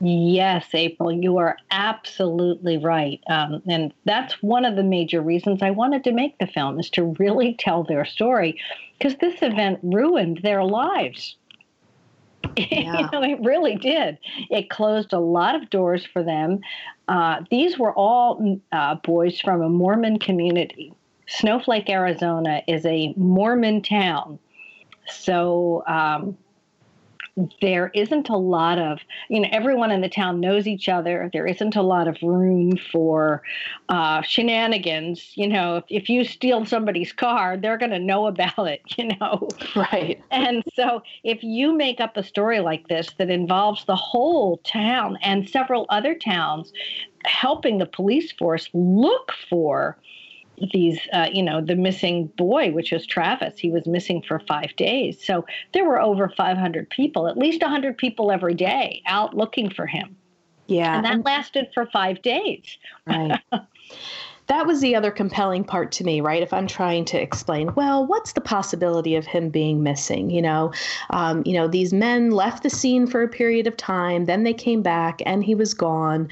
Yes, 0.00 0.66
April, 0.74 1.10
you 1.10 1.38
are 1.38 1.56
absolutely 1.70 2.76
right. 2.76 3.20
Um, 3.30 3.62
and 3.66 3.94
that's 4.04 4.42
one 4.42 4.64
of 4.66 4.76
the 4.76 4.82
major 4.82 5.22
reasons 5.22 5.62
I 5.62 5.70
wanted 5.70 6.04
to 6.04 6.12
make 6.12 6.36
the 6.38 6.46
film 6.46 6.78
is 6.78 6.90
to 6.90 7.14
really 7.18 7.54
tell 7.58 7.82
their 7.82 8.04
story 8.04 8.60
because 8.98 9.16
this 9.18 9.40
event 9.42 9.80
ruined 9.82 10.40
their 10.42 10.64
lives. 10.64 11.36
Yeah. 12.56 12.98
you 12.98 13.08
know, 13.12 13.22
it 13.22 13.40
really 13.40 13.76
did. 13.76 14.18
It 14.50 14.68
closed 14.68 15.12
a 15.12 15.18
lot 15.18 15.54
of 15.54 15.70
doors 15.70 16.04
for 16.04 16.22
them. 16.22 16.60
Uh, 17.06 17.42
these 17.50 17.78
were 17.78 17.94
all 17.94 18.60
uh, 18.72 18.96
boys 18.96 19.40
from 19.40 19.62
a 19.62 19.68
Mormon 19.68 20.18
community. 20.18 20.92
Snowflake, 21.28 21.88
Arizona 21.88 22.62
is 22.66 22.84
a 22.84 23.14
Mormon 23.16 23.80
town. 23.80 24.38
So 25.08 25.84
um, 25.86 26.36
there 27.60 27.90
isn't 27.94 28.28
a 28.28 28.36
lot 28.36 28.78
of, 28.78 28.98
you 29.28 29.40
know, 29.40 29.48
everyone 29.52 29.90
in 29.90 30.02
the 30.02 30.08
town 30.08 30.40
knows 30.40 30.66
each 30.66 30.88
other. 30.88 31.30
There 31.32 31.46
isn't 31.46 31.76
a 31.76 31.82
lot 31.82 32.06
of 32.06 32.16
room 32.22 32.76
for 32.76 33.42
uh, 33.88 34.22
shenanigans. 34.22 35.32
You 35.34 35.48
know, 35.48 35.76
if, 35.76 35.84
if 35.88 36.08
you 36.08 36.24
steal 36.24 36.66
somebody's 36.66 37.12
car, 37.12 37.56
they're 37.56 37.78
going 37.78 37.92
to 37.92 37.98
know 37.98 38.26
about 38.26 38.66
it, 38.66 38.82
you 38.98 39.08
know. 39.18 39.48
Right. 39.74 40.22
And 40.30 40.62
so 40.74 41.02
if 41.24 41.42
you 41.42 41.74
make 41.74 42.00
up 42.00 42.16
a 42.16 42.22
story 42.22 42.60
like 42.60 42.88
this 42.88 43.10
that 43.18 43.30
involves 43.30 43.84
the 43.86 43.96
whole 43.96 44.58
town 44.58 45.18
and 45.22 45.48
several 45.48 45.86
other 45.88 46.14
towns 46.14 46.72
helping 47.24 47.78
the 47.78 47.86
police 47.86 48.32
force 48.32 48.68
look 48.74 49.32
for 49.48 49.96
these, 50.72 50.98
uh, 51.12 51.28
you 51.32 51.42
know, 51.42 51.60
the 51.60 51.74
missing 51.74 52.26
boy, 52.36 52.70
which 52.72 52.92
was 52.92 53.06
Travis. 53.06 53.58
He 53.58 53.70
was 53.70 53.86
missing 53.86 54.22
for 54.22 54.40
five 54.40 54.74
days. 54.76 55.24
So 55.24 55.44
there 55.72 55.84
were 55.84 56.00
over 56.00 56.28
500 56.28 56.90
people, 56.90 57.28
at 57.28 57.36
least 57.36 57.62
100 57.62 57.96
people 57.98 58.30
every 58.30 58.54
day 58.54 59.02
out 59.06 59.36
looking 59.36 59.70
for 59.70 59.86
him. 59.86 60.16
Yeah. 60.66 60.96
And 60.96 61.04
that 61.04 61.24
lasted 61.24 61.68
for 61.74 61.86
five 61.86 62.22
days. 62.22 62.78
Right. 63.06 63.40
that 64.48 64.66
was 64.66 64.80
the 64.80 64.94
other 64.94 65.10
compelling 65.10 65.64
part 65.64 65.92
to 65.92 66.04
me, 66.04 66.20
right? 66.20 66.42
If 66.42 66.52
I'm 66.52 66.66
trying 66.66 67.04
to 67.06 67.20
explain, 67.20 67.74
well, 67.74 68.06
what's 68.06 68.32
the 68.32 68.40
possibility 68.40 69.14
of 69.14 69.24
him 69.24 69.50
being 69.50 69.82
missing? 69.82 70.30
You 70.30 70.42
know, 70.42 70.72
um, 71.10 71.42
you 71.46 71.54
know, 71.54 71.68
these 71.68 71.92
men 71.92 72.30
left 72.30 72.62
the 72.62 72.70
scene 72.70 73.06
for 73.06 73.22
a 73.22 73.28
period 73.28 73.66
of 73.66 73.76
time, 73.76 74.24
then 74.24 74.42
they 74.42 74.54
came 74.54 74.82
back, 74.82 75.22
and 75.24 75.44
he 75.44 75.54
was 75.54 75.74
gone. 75.74 76.28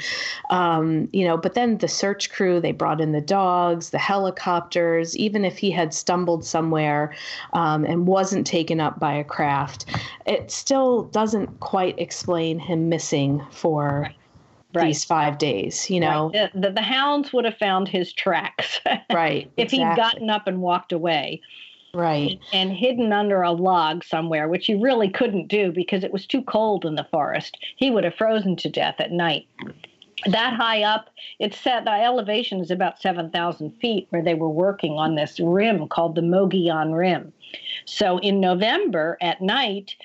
Um, 0.50 1.08
you 1.12 1.26
know, 1.26 1.36
but 1.36 1.54
then 1.54 1.78
the 1.78 1.88
search 1.88 2.30
crew, 2.30 2.60
they 2.60 2.72
brought 2.72 3.00
in 3.00 3.12
the 3.12 3.20
dogs, 3.20 3.90
the 3.90 3.98
helicopters. 3.98 5.16
Even 5.16 5.44
if 5.44 5.58
he 5.58 5.70
had 5.70 5.94
stumbled 5.94 6.44
somewhere 6.44 7.14
um, 7.52 7.84
and 7.84 8.06
wasn't 8.06 8.46
taken 8.46 8.80
up 8.80 8.98
by 8.98 9.14
a 9.14 9.24
craft, 9.24 9.86
it 10.26 10.50
still 10.50 11.04
doesn't 11.04 11.60
quite 11.60 11.98
explain 11.98 12.58
him 12.58 12.88
missing 12.88 13.44
for 13.50 14.10
right. 14.74 14.86
these 14.86 15.04
five 15.04 15.38
days, 15.38 15.88
you 15.90 16.00
know. 16.00 16.30
Right. 16.32 16.52
The, 16.52 16.60
the, 16.60 16.74
the, 16.74 16.82
hounds 16.82 17.32
would 17.32 17.44
have 17.44 17.56
found 17.58 17.88
his 17.88 18.12
tracks. 18.12 18.80
right. 19.12 19.50
if 19.56 19.72
exactly. 19.72 19.78
he'd 19.78 19.96
gotten 19.96 20.30
up 20.30 20.46
and 20.46 20.60
walked 20.60 20.92
away. 20.92 21.40
Right. 21.92 22.38
And 22.52 22.72
hidden 22.72 23.12
under 23.12 23.42
a 23.42 23.50
log 23.50 24.04
somewhere, 24.04 24.48
which 24.48 24.66
he 24.66 24.74
really 24.74 25.08
couldn't 25.08 25.48
do 25.48 25.72
because 25.72 26.04
it 26.04 26.12
was 26.12 26.26
too 26.26 26.42
cold 26.42 26.84
in 26.84 26.94
the 26.94 27.06
forest. 27.10 27.56
He 27.76 27.90
would 27.90 28.04
have 28.04 28.14
frozen 28.14 28.54
to 28.56 28.68
death 28.68 28.96
at 29.00 29.10
night. 29.10 29.48
That 30.26 30.54
high 30.54 30.82
up, 30.82 31.08
it's 31.38 31.58
set, 31.58 31.84
the 31.84 31.90
elevation 31.90 32.60
is 32.60 32.70
about 32.70 33.00
7,000 33.00 33.72
feet 33.80 34.06
where 34.10 34.22
they 34.22 34.34
were 34.34 34.50
working 34.50 34.92
on 34.92 35.14
this 35.14 35.40
rim 35.40 35.88
called 35.88 36.14
the 36.14 36.22
Mogollon 36.22 36.92
Rim. 36.92 37.32
So 37.86 38.18
in 38.18 38.38
November 38.38 39.16
at 39.20 39.40
night, 39.40 39.96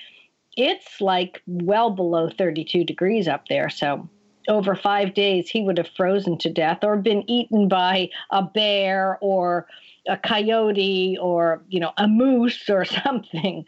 it's 0.56 1.00
like 1.00 1.42
well 1.46 1.90
below 1.90 2.30
32 2.30 2.82
degrees 2.82 3.28
up 3.28 3.46
there. 3.48 3.68
So 3.68 4.08
over 4.48 4.74
five 4.74 5.14
days, 5.14 5.48
he 5.48 5.62
would 5.62 5.78
have 5.78 5.88
frozen 5.96 6.38
to 6.38 6.50
death 6.50 6.78
or 6.82 6.96
been 6.96 7.28
eaten 7.28 7.68
by 7.68 8.10
a 8.30 8.42
bear 8.42 9.18
or 9.20 9.66
a 10.08 10.16
coyote 10.16 11.18
or, 11.20 11.62
you 11.68 11.80
know, 11.80 11.92
a 11.96 12.06
moose 12.06 12.68
or 12.68 12.84
something. 13.04 13.64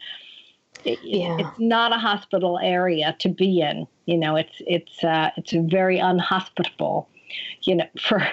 Yeah. 0.83 1.37
It's 1.39 1.59
not 1.59 1.91
a 1.91 1.97
hospital 1.97 2.59
area 2.59 3.15
to 3.19 3.29
be 3.29 3.61
in. 3.61 3.87
You 4.05 4.17
know, 4.17 4.35
it's 4.35 4.55
it's 4.59 5.03
uh, 5.03 5.31
it's 5.37 5.51
very 5.51 5.99
unhospitable. 5.99 7.09
You 7.63 7.75
know, 7.75 7.85
for 7.99 8.25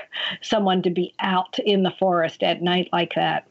someone 0.43 0.83
to 0.83 0.91
be 0.91 1.15
out 1.21 1.59
in 1.59 1.83
the 1.83 1.91
forest 1.91 2.43
at 2.43 2.63
night 2.63 2.89
like 2.93 3.15
that. 3.15 3.47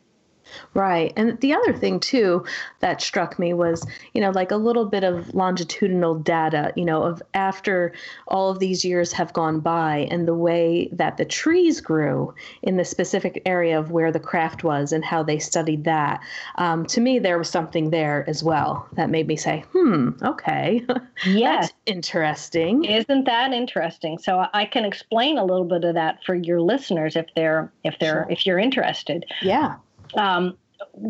Right. 0.74 1.14
And 1.16 1.40
the 1.42 1.54
other 1.54 1.74
thing, 1.74 2.00
too, 2.00 2.46
that 2.80 3.02
struck 3.02 3.40
me 3.40 3.54
was, 3.54 3.86
you 4.14 4.22
know, 4.22 4.32
like 4.32 4.52
a 4.52 4.58
little 4.58 4.86
bit 4.86 5.04
of 5.04 5.34
longitudinal 5.34 6.16
data, 6.16 6.72
you 6.76 6.86
know, 6.86 7.04
of 7.04 7.22
after 7.34 7.94
all 8.28 8.50
of 8.50 8.60
these 8.60 8.86
years 8.86 9.12
have 9.14 9.34
gone 9.34 9.60
by 9.60 10.08
and 10.12 10.28
the 10.28 10.34
way 10.34 10.90
that 10.92 11.18
the 11.18 11.26
trees 11.26 11.82
grew 11.82 12.34
in 12.62 12.78
the 12.78 12.86
specific 12.86 13.42
area 13.46 13.80
of 13.80 13.92
where 13.92 14.12
the 14.12 14.20
craft 14.20 14.64
was 14.64 14.92
and 14.92 15.04
how 15.04 15.24
they 15.24 15.40
studied 15.40 15.84
that. 15.84 16.22
Um, 16.56 16.86
to 16.88 17.02
me, 17.02 17.20
there 17.20 17.38
was 17.38 17.50
something 17.50 17.90
there 17.90 18.24
as 18.28 18.44
well 18.44 18.88
that 18.94 19.10
made 19.10 19.28
me 19.28 19.36
say, 19.36 19.64
hmm, 19.72 20.10
okay. 20.22 20.86
Yes. 21.26 21.72
interesting. 21.86 22.84
Isn't 22.84 23.26
that 23.26 23.54
interesting? 23.54 24.18
So 24.18 24.46
I 24.54 24.66
can 24.66 24.86
explain 24.86 25.38
a 25.38 25.46
little 25.46 25.66
bit 25.66 25.84
of 25.84 25.96
that 25.96 26.24
for 26.24 26.36
your 26.36 26.62
listeners 26.62 27.16
if 27.16 27.26
they're 27.36 27.72
if 27.84 27.98
they're 28.00 28.24
sure. 28.24 28.28
if 28.30 28.46
you're 28.46 28.60
interested. 28.60 29.26
Yeah. 29.42 29.76
Um, 30.18 30.58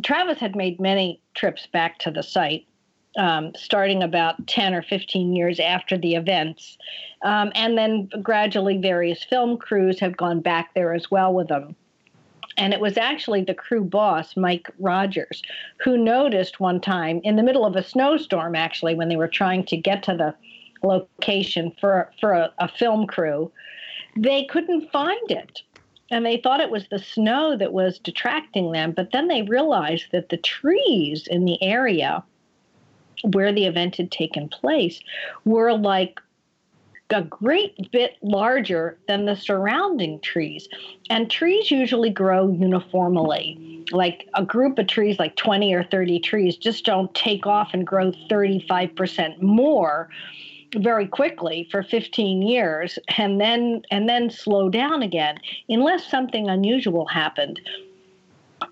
Travis 0.04 0.40
had 0.40 0.56
made 0.56 0.80
many 0.80 1.22
trips 1.34 1.68
back 1.68 2.00
to 2.00 2.12
the 2.12 2.24
site, 2.24 2.66
um, 3.18 3.52
starting 3.56 4.04
about 4.04 4.48
10 4.48 4.74
or 4.74 4.82
15 4.82 5.36
years 5.36 5.60
after 5.60 5.98
the 5.98 6.16
events. 6.16 6.78
Um, 7.24 7.52
and 7.56 7.78
then 7.78 8.10
gradually, 8.22 8.78
various 8.78 9.24
film 9.24 9.58
crews 9.58 10.00
have 10.00 10.18
gone 10.18 10.42
back 10.42 10.74
there 10.74 10.94
as 10.94 11.10
well 11.10 11.34
with 11.34 11.48
them. 11.48 11.76
And 12.58 12.74
it 12.74 12.80
was 12.80 12.98
actually 12.98 13.44
the 13.44 13.54
crew 13.54 13.84
boss, 13.84 14.38
Mike 14.38 14.70
Rogers, 14.80 15.42
who 15.84 15.98
noticed 15.98 16.60
one 16.60 16.80
time 16.80 17.20
in 17.24 17.36
the 17.36 17.44
middle 17.44 17.66
of 17.66 17.76
a 17.76 17.84
snowstorm, 17.84 18.56
actually, 18.56 18.96
when 18.96 19.10
they 19.10 19.18
were 19.18 19.28
trying 19.28 19.66
to 19.66 19.78
get 19.78 20.04
to 20.04 20.16
the 20.16 20.34
location 20.86 21.74
for, 21.82 22.12
for 22.22 22.32
a, 22.32 22.54
a 22.60 22.68
film 22.68 23.08
crew, 23.08 23.52
they 24.16 24.46
couldn't 24.46 24.90
find 24.92 25.32
it 25.32 25.64
and 26.12 26.26
they 26.26 26.38
thought 26.38 26.60
it 26.60 26.70
was 26.70 26.88
the 26.90 27.00
snow 27.00 27.58
that 27.58 27.74
was 27.74 28.00
detracting 28.00 28.72
them. 28.72 28.92
But 28.92 29.12
then 29.12 29.28
they 29.28 29.42
realized 29.42 30.06
that 30.12 30.30
the 30.30 30.38
trees 30.38 31.28
in 31.28 31.46
the 31.46 31.62
area 31.64 32.24
where 33.24 33.52
the 33.52 33.66
event 33.66 33.96
had 33.96 34.12
taken 34.12 34.50
place 34.50 35.00
were 35.46 35.74
like 35.74 36.20
a 37.12 37.24
great 37.24 37.92
bit 37.92 38.16
larger 38.22 38.98
than 39.08 39.26
the 39.26 39.36
surrounding 39.36 40.20
trees. 40.22 40.68
And 41.10 41.30
trees 41.30 41.70
usually 41.70 42.10
grow 42.10 42.52
uniformly. 42.52 43.86
Like 43.92 44.28
a 44.34 44.44
group 44.44 44.80
of 44.80 44.88
trees, 44.88 45.20
like 45.20 45.36
20 45.36 45.74
or 45.74 45.84
30 45.84 46.20
trees, 46.20 46.58
just 46.58 46.86
don't 46.86 47.14
take 47.14 47.46
off 47.46 47.70
and 47.74 47.86
grow 47.86 48.12
35% 48.30 49.42
more 49.42 50.10
very 50.76 51.08
quickly 51.08 51.68
for 51.72 51.84
15 51.84 52.42
years 52.42 53.00
and 53.18 53.40
then 53.40 53.82
and 53.92 54.08
then 54.08 54.30
slow 54.30 54.70
down 54.70 55.02
again 55.02 55.38
unless 55.70 56.10
something 56.10 56.50
unusual 56.50 57.06
happened. 57.06 57.60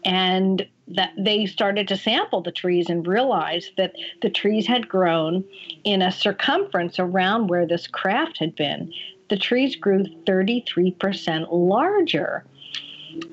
And 0.06 0.68
that 0.88 1.12
they 1.18 1.46
started 1.46 1.88
to 1.88 1.98
sample 1.98 2.42
the 2.42 2.52
trees 2.52 2.90
and 2.90 3.08
realized 3.08 3.72
that 3.78 3.94
the 4.22 4.30
trees 4.30 4.68
had 4.68 4.88
grown 4.88 5.44
in 5.84 6.02
a 6.02 6.12
circumference 6.12 7.00
around 7.00 7.48
where 7.48 7.66
this 7.66 7.88
craft 7.88 8.38
had 8.38 8.56
been. 8.56 8.92
The 9.30 9.38
trees 9.38 9.76
grew 9.76 10.04
33% 10.26 11.48
larger 11.52 12.46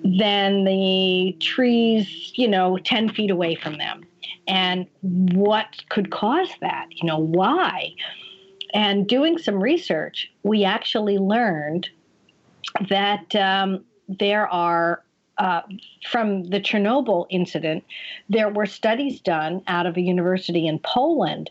than 0.05 0.65
the 0.65 1.37
trees 1.41 2.33
you 2.37 2.47
know 2.47 2.79
10 2.79 3.11
feet 3.11 3.31
away 3.31 3.55
from 3.55 3.79
them. 3.79 4.05
And 4.47 4.87
what 5.03 5.83
could 5.89 6.11
cause 6.11 6.51
that? 6.61 6.87
You 6.91 7.07
know 7.07 7.19
why 7.19 7.95
and 8.73 9.07
doing 9.07 9.39
some 9.39 9.63
research, 9.63 10.31
we 10.43 10.65
actually 10.65 11.19
learned 11.19 11.89
that 12.89 13.35
um, 13.37 13.85
there 14.09 14.47
are, 14.49 15.03
uh, 15.39 15.63
from 16.11 16.45
the 16.45 16.61
Chernobyl 16.61 17.27
incident, 17.31 17.85
there 18.29 18.49
were 18.49 18.67
studies 18.67 19.21
done 19.21 19.63
out 19.67 19.87
of 19.87 19.97
a 19.97 20.01
university 20.01 20.67
in 20.67 20.79
Poland 20.81 21.51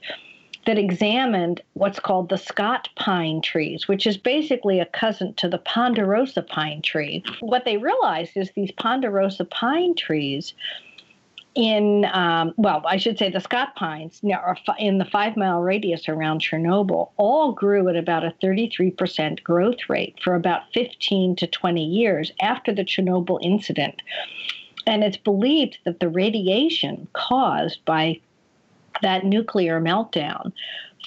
that 0.66 0.78
examined 0.78 1.62
what's 1.74 2.00
called 2.00 2.30
the 2.30 2.38
Scott 2.38 2.90
pine 2.96 3.42
trees, 3.42 3.88
which 3.88 4.06
is 4.06 4.18
basically 4.18 4.80
a 4.80 4.86
cousin 4.86 5.34
to 5.36 5.50
the 5.50 5.58
ponderosa 5.58 6.44
pine 6.44 6.82
tree. 6.82 7.24
What 7.40 7.66
they 7.66 7.78
realized 7.78 8.36
is 8.36 8.52
these 8.52 8.72
ponderosa 8.74 9.46
pine 9.46 9.96
trees 9.96 10.54
in 11.56 12.06
um, 12.06 12.54
well, 12.58 12.84
I 12.86 12.98
should 12.98 13.18
say 13.18 13.30
the 13.30 13.40
Scott 13.40 13.76
pines 13.76 14.22
in 14.78 14.98
the 14.98 15.06
five 15.06 15.36
mile 15.36 15.62
radius 15.62 16.08
around 16.08 16.42
Chernobyl 16.42 17.10
all 17.18 17.52
grew 17.52 17.90
at 17.90 17.96
about 17.96 18.24
a 18.24 18.34
33% 18.42 19.44
growth 19.44 19.90
rate 19.90 20.16
for 20.24 20.36
about 20.36 20.72
15 20.74 21.36
to 21.38 21.48
20 21.48 21.84
years 21.84 22.32
after 22.42 22.74
the 22.74 22.84
Chernobyl 22.84 23.40
incident. 23.42 24.02
And 24.86 25.04
it's 25.04 25.18
believed 25.18 25.80
that 25.86 26.00
the 26.00 26.10
radiation 26.10 27.08
caused 27.14 27.84
by 27.86 28.20
that 29.02 29.26
nuclear 29.26 29.82
meltdown 29.82 30.52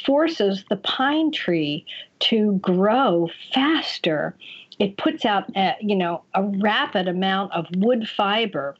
forces 0.04 0.64
the 0.68 0.76
pine 0.76 1.30
tree 1.30 1.84
to 2.20 2.54
grow 2.54 3.28
faster. 3.52 4.34
It 4.78 4.96
puts 4.96 5.24
out, 5.24 5.44
a, 5.56 5.76
you 5.80 5.96
know, 5.96 6.22
a 6.34 6.42
rapid 6.42 7.08
amount 7.08 7.52
of 7.52 7.66
wood 7.76 8.08
fiber 8.08 8.76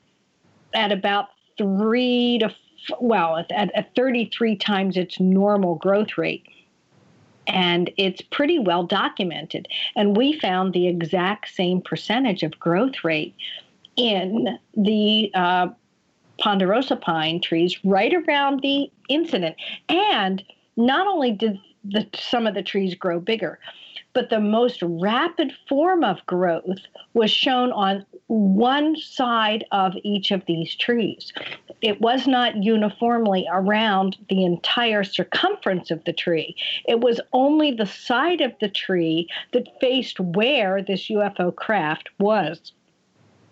at 0.75 0.91
about 0.91 1.29
three 1.63 2.39
to 2.41 2.55
well 3.01 3.37
at, 3.37 3.51
at 3.53 3.95
33 3.95 4.57
times 4.57 4.97
its 4.97 5.21
normal 5.21 5.77
growth 5.77 6.19
rate. 6.19 6.45
And 7.47 7.91
it's 7.97 8.23
pretty 8.23 8.59
well 8.59 8.85
documented. 8.85 9.69
And 9.97 10.17
we 10.17 10.39
found 10.39 10.73
the 10.73 10.87
exact 10.87 11.51
same 11.51 11.81
percentage 11.81 12.43
of 12.43 12.59
growth 12.59 13.05
rate 13.05 13.35
in 13.97 14.59
the 14.77 15.31
uh, 15.35 15.69
ponderosa 16.39 16.97
pine 16.97 17.41
trees 17.41 17.77
right 17.85 18.13
around 18.15 18.61
the 18.63 18.91
incident. 19.09 19.57
And 19.89 20.43
not 20.77 21.07
only 21.07 21.33
did 21.33 21.59
the, 21.85 22.07
some 22.15 22.47
of 22.47 22.55
the 22.55 22.63
trees 22.63 22.95
grow 22.95 23.19
bigger 23.19 23.59
but 24.15 24.31
the 24.31 24.41
most 24.41 24.83
rapid 24.83 25.53
form 25.69 26.05
of 26.05 26.25
growth 26.27 26.81
was 27.15 27.31
shown 27.31 27.73
on 27.73 28.05
one 28.27 28.97
side 28.97 29.65
of 29.73 29.95
each 30.03 30.31
of 30.31 30.45
these 30.47 30.75
trees. 30.75 31.33
It 31.81 32.01
was 32.01 32.27
not 32.27 32.63
uniformly 32.63 33.47
around 33.51 34.17
the 34.29 34.45
entire 34.45 35.05
circumference 35.05 35.91
of 35.91 36.05
the 36.05 36.13
tree. 36.13 36.57
It 36.87 37.01
was 37.01 37.21
only 37.33 37.73
the 37.73 37.87
side 37.87 38.41
of 38.41 38.53
the 38.61 38.69
tree 38.69 39.29
that 39.53 39.81
faced 39.81 40.21
where 40.21 40.83
this 40.83 41.09
UFO 41.09 41.55
craft 41.55 42.09
was. 42.19 42.73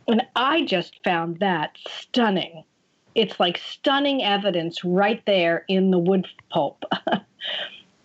And 0.06 0.22
I 0.36 0.64
just 0.64 1.02
found 1.04 1.40
that 1.40 1.76
stunning. 1.88 2.64
It's 3.14 3.40
like 3.40 3.58
stunning 3.58 4.22
evidence 4.22 4.84
right 4.84 5.22
there 5.26 5.64
in 5.68 5.90
the 5.90 5.98
wood 5.98 6.26
pulp. 6.50 6.84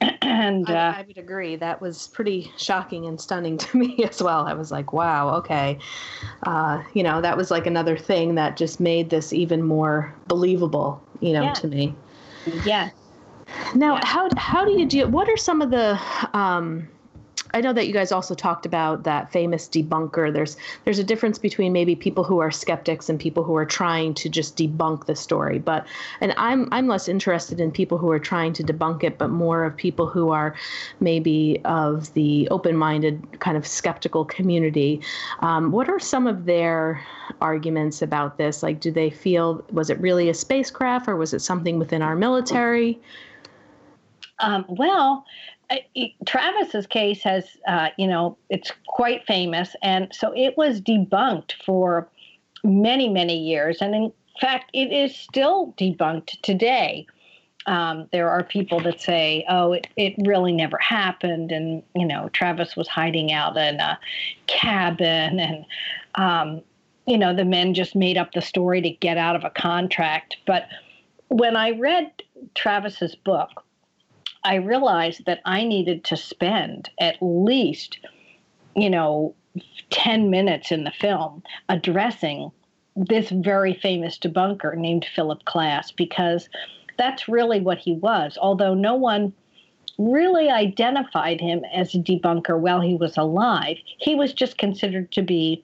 and 0.02 0.70
uh, 0.70 0.94
I, 0.96 1.00
I, 1.00 1.06
would 1.08 1.18
agree 1.18 1.56
that 1.56 1.82
was 1.82 2.08
pretty 2.08 2.52
shocking 2.58 3.06
and 3.06 3.20
stunning 3.20 3.58
to 3.60 3.78
me 3.78 4.04
as 4.04 4.22
well 4.22 4.46
i 4.48 4.54
was 4.54 4.72
like 4.72 4.94
wow 4.94 5.30
okay 5.36 5.78
uh, 6.44 6.84
you 6.94 7.04
know 7.04 7.22
that 7.22 7.38
was 7.38 7.52
like 7.52 7.66
another 7.66 7.98
thing 7.98 8.36
that 8.36 8.58
just 8.58 8.80
made 8.80 9.10
this 9.10 9.34
even 9.34 9.64
more 9.64 10.14
believable 10.28 11.02
you 11.22 11.34
know 11.34 11.44
yeah. 11.44 11.54
to 11.54 11.68
me 11.68 11.96
yeah 12.66 12.90
now 13.76 13.96
yeah. 13.96 14.06
how 14.06 14.30
how 14.38 14.66
do 14.66 14.72
you 14.72 14.86
do 14.86 15.08
what 15.08 15.30
are 15.30 15.38
some 15.38 15.62
of 15.62 15.70
the 15.70 16.00
um, 16.34 16.88
I 17.56 17.62
know 17.62 17.72
that 17.72 17.88
you 17.88 17.94
guys 17.94 18.12
also 18.12 18.36
talked 18.36 18.66
about 18.66 19.04
that 19.06 19.32
famous 19.32 19.70
debunker. 19.70 20.32
There's 20.32 20.58
there's 20.84 21.00
a 21.00 21.06
difference 21.06 21.40
between 21.40 21.72
maybe 21.72 21.96
people 21.96 22.26
who 22.26 22.40
are 22.40 22.52
skeptics 22.52 23.08
and 23.08 23.18
people 23.18 23.46
who 23.46 23.56
are 23.56 23.66
trying 23.66 24.14
to 24.16 24.28
just 24.28 24.58
debunk 24.58 25.06
the 25.06 25.16
story. 25.16 25.58
But 25.60 25.88
and 26.20 26.34
I'm 26.36 26.68
I'm 26.74 26.88
less 26.88 27.08
interested 27.08 27.62
in 27.62 27.72
people 27.72 27.98
who 27.98 28.12
are 28.12 28.20
trying 28.20 28.52
to 28.54 28.64
debunk 28.64 29.06
it, 29.06 29.18
but 29.18 29.30
more 29.30 29.64
of 29.64 29.74
people 29.78 30.06
who 30.06 30.32
are 30.32 30.54
maybe 31.00 31.62
of 31.64 32.14
the 32.14 32.46
open-minded 32.52 33.40
kind 33.40 33.56
of 33.56 33.66
skeptical 33.66 34.26
community. 34.26 35.00
Um, 35.40 35.72
what 35.72 35.88
are 35.88 36.00
some 36.00 36.28
of 36.28 36.44
their 36.44 37.02
arguments 37.40 38.02
about 38.02 38.38
this? 38.38 38.64
Like, 38.64 38.82
do 38.82 38.92
they 38.92 39.10
feel 39.10 39.64
was 39.72 39.90
it 39.90 39.98
really 40.02 40.28
a 40.28 40.34
spacecraft 40.34 41.08
or 41.08 41.16
was 41.16 41.34
it 41.34 41.40
something 41.40 41.80
within 41.80 42.02
our 42.02 42.18
military? 42.18 43.00
Um, 44.40 44.66
well, 44.68 45.26
Travis's 46.26 46.88
case 46.88 47.24
has, 47.24 47.46
uh, 47.68 47.90
you 47.98 48.08
know, 48.08 48.38
it's 48.50 48.72
quite 48.88 49.26
famous, 49.26 49.76
and 49.82 50.14
so 50.14 50.32
it 50.36 50.58
was 50.58 50.82
debunked 50.82 51.54
for 51.64 52.08
many, 52.64 53.10
many 53.10 53.38
years, 53.38 53.78
and 53.82 53.96
in 53.96 54.14
fact, 54.40 54.70
it 54.74 54.92
is 54.92 55.16
still 55.16 55.74
debunked 55.78 56.42
today. 56.42 57.08
Um, 57.68 58.08
there 58.12 58.30
are 58.30 58.44
people 58.44 58.80
that 58.82 59.02
say, 59.02 59.44
"Oh, 59.50 59.74
it, 59.74 59.88
it 59.96 60.14
really 60.20 60.52
never 60.52 60.78
happened," 60.78 61.52
and 61.52 61.82
you 61.96 62.06
know, 62.06 62.30
Travis 62.30 62.76
was 62.76 62.88
hiding 62.88 63.32
out 63.32 63.58
in 63.58 63.80
a 63.80 64.00
cabin, 64.48 65.40
and 65.40 65.66
um, 66.16 66.62
you 67.08 67.18
know, 67.18 67.36
the 67.36 67.46
men 67.46 67.74
just 67.74 67.96
made 67.96 68.18
up 68.18 68.34
the 68.34 68.42
story 68.42 68.82
to 68.82 68.90
get 68.90 69.18
out 69.18 69.36
of 69.36 69.44
a 69.44 69.50
contract. 69.50 70.38
But 70.46 70.68
when 71.30 71.56
I 71.56 71.72
read 71.72 72.12
Travis's 72.54 73.16
book, 73.16 73.65
I 74.46 74.56
realized 74.56 75.26
that 75.26 75.42
I 75.44 75.64
needed 75.64 76.04
to 76.06 76.16
spend 76.16 76.92
at 77.00 77.18
least, 77.20 77.98
you 78.76 78.92
know, 78.92 79.34
10 79.90 80.30
minutes 80.30 80.72
in 80.72 80.84
the 80.84 80.92
film 80.92 81.42
addressing 81.68 82.52
this 82.96 83.32
very 83.32 83.74
famous 83.74 84.20
debunker 84.20 84.78
named 84.78 85.08
Philip 85.16 85.44
Klass 85.46 85.94
because 85.96 86.48
that's 86.96 87.28
really 87.28 87.60
what 87.60 87.80
he 87.80 87.94
was. 87.94 88.38
Although 88.40 88.76
no 88.76 88.94
one 88.94 89.34
really 89.98 90.50
identified 90.50 91.42
him 91.42 91.64
as 91.74 91.96
a 91.96 91.98
debunker 91.98 92.60
while 92.60 92.82
he 92.82 92.94
was 92.94 93.18
alive, 93.18 93.78
he 93.98 94.14
was 94.14 94.32
just 94.32 94.60
considered 94.60 95.12
to 95.14 95.24
be 95.24 95.64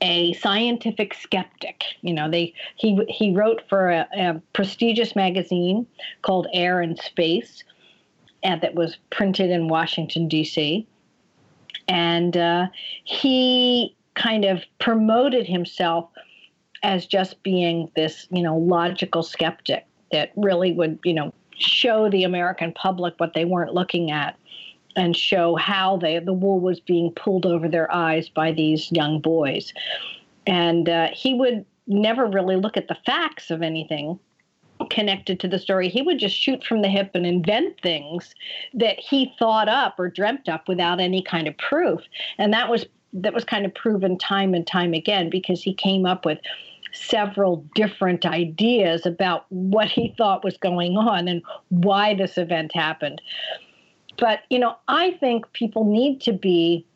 a 0.00 0.32
scientific 0.34 1.12
skeptic. 1.12 1.84
You 2.00 2.14
know, 2.14 2.30
they 2.30 2.54
he 2.76 3.04
he 3.08 3.34
wrote 3.34 3.62
for 3.68 3.90
a, 3.90 4.08
a 4.16 4.42
prestigious 4.54 5.14
magazine 5.14 5.86
called 6.22 6.46
Air 6.52 6.80
and 6.80 6.98
Space, 6.98 7.64
that 8.42 8.74
was 8.74 8.96
printed 9.10 9.50
in 9.50 9.68
Washington 9.68 10.28
D.C. 10.28 10.86
And 11.88 12.36
uh, 12.36 12.66
he 13.04 13.94
kind 14.14 14.44
of 14.44 14.62
promoted 14.78 15.46
himself 15.46 16.10
as 16.82 17.06
just 17.06 17.42
being 17.42 17.90
this, 17.94 18.26
you 18.30 18.42
know, 18.42 18.56
logical 18.56 19.22
skeptic 19.22 19.86
that 20.10 20.32
really 20.36 20.72
would, 20.72 20.98
you 21.04 21.14
know, 21.14 21.32
show 21.56 22.10
the 22.10 22.24
American 22.24 22.72
public 22.72 23.14
what 23.18 23.34
they 23.34 23.44
weren't 23.44 23.74
looking 23.74 24.10
at 24.10 24.36
and 24.96 25.16
show 25.16 25.56
how 25.56 25.96
they 25.96 26.18
the 26.18 26.32
wool 26.32 26.60
was 26.60 26.80
being 26.80 27.12
pulled 27.12 27.46
over 27.46 27.68
their 27.68 27.90
eyes 27.92 28.28
by 28.28 28.52
these 28.52 28.90
young 28.92 29.20
boys. 29.20 29.72
And 30.46 30.88
uh, 30.88 31.08
he 31.12 31.34
would 31.34 31.64
never 31.86 32.26
really 32.26 32.56
look 32.56 32.76
at 32.76 32.88
the 32.88 32.96
facts 33.06 33.50
of 33.50 33.62
anything 33.62 34.18
connected 34.92 35.40
to 35.40 35.48
the 35.48 35.58
story. 35.58 35.88
He 35.88 36.02
would 36.02 36.18
just 36.18 36.36
shoot 36.36 36.62
from 36.62 36.82
the 36.82 36.88
hip 36.88 37.12
and 37.14 37.26
invent 37.26 37.80
things 37.80 38.34
that 38.74 39.00
he 39.00 39.32
thought 39.38 39.68
up 39.68 39.98
or 39.98 40.08
dreamt 40.08 40.48
up 40.48 40.68
without 40.68 41.00
any 41.00 41.22
kind 41.22 41.48
of 41.48 41.56
proof. 41.58 42.00
And 42.38 42.52
that 42.52 42.68
was 42.68 42.86
that 43.14 43.34
was 43.34 43.44
kind 43.44 43.66
of 43.66 43.74
proven 43.74 44.16
time 44.16 44.54
and 44.54 44.66
time 44.66 44.94
again 44.94 45.28
because 45.28 45.62
he 45.62 45.74
came 45.74 46.06
up 46.06 46.24
with 46.24 46.38
several 46.92 47.64
different 47.74 48.24
ideas 48.24 49.06
about 49.06 49.46
what 49.48 49.88
he 49.88 50.14
thought 50.16 50.44
was 50.44 50.56
going 50.56 50.96
on 50.96 51.28
and 51.28 51.42
why 51.68 52.14
this 52.14 52.38
event 52.38 52.74
happened. 52.74 53.20
But, 54.18 54.40
you 54.50 54.58
know, 54.58 54.76
I 54.88 55.12
think 55.12 55.50
people 55.52 55.84
need 55.84 56.20
to 56.22 56.32
be 56.32 56.86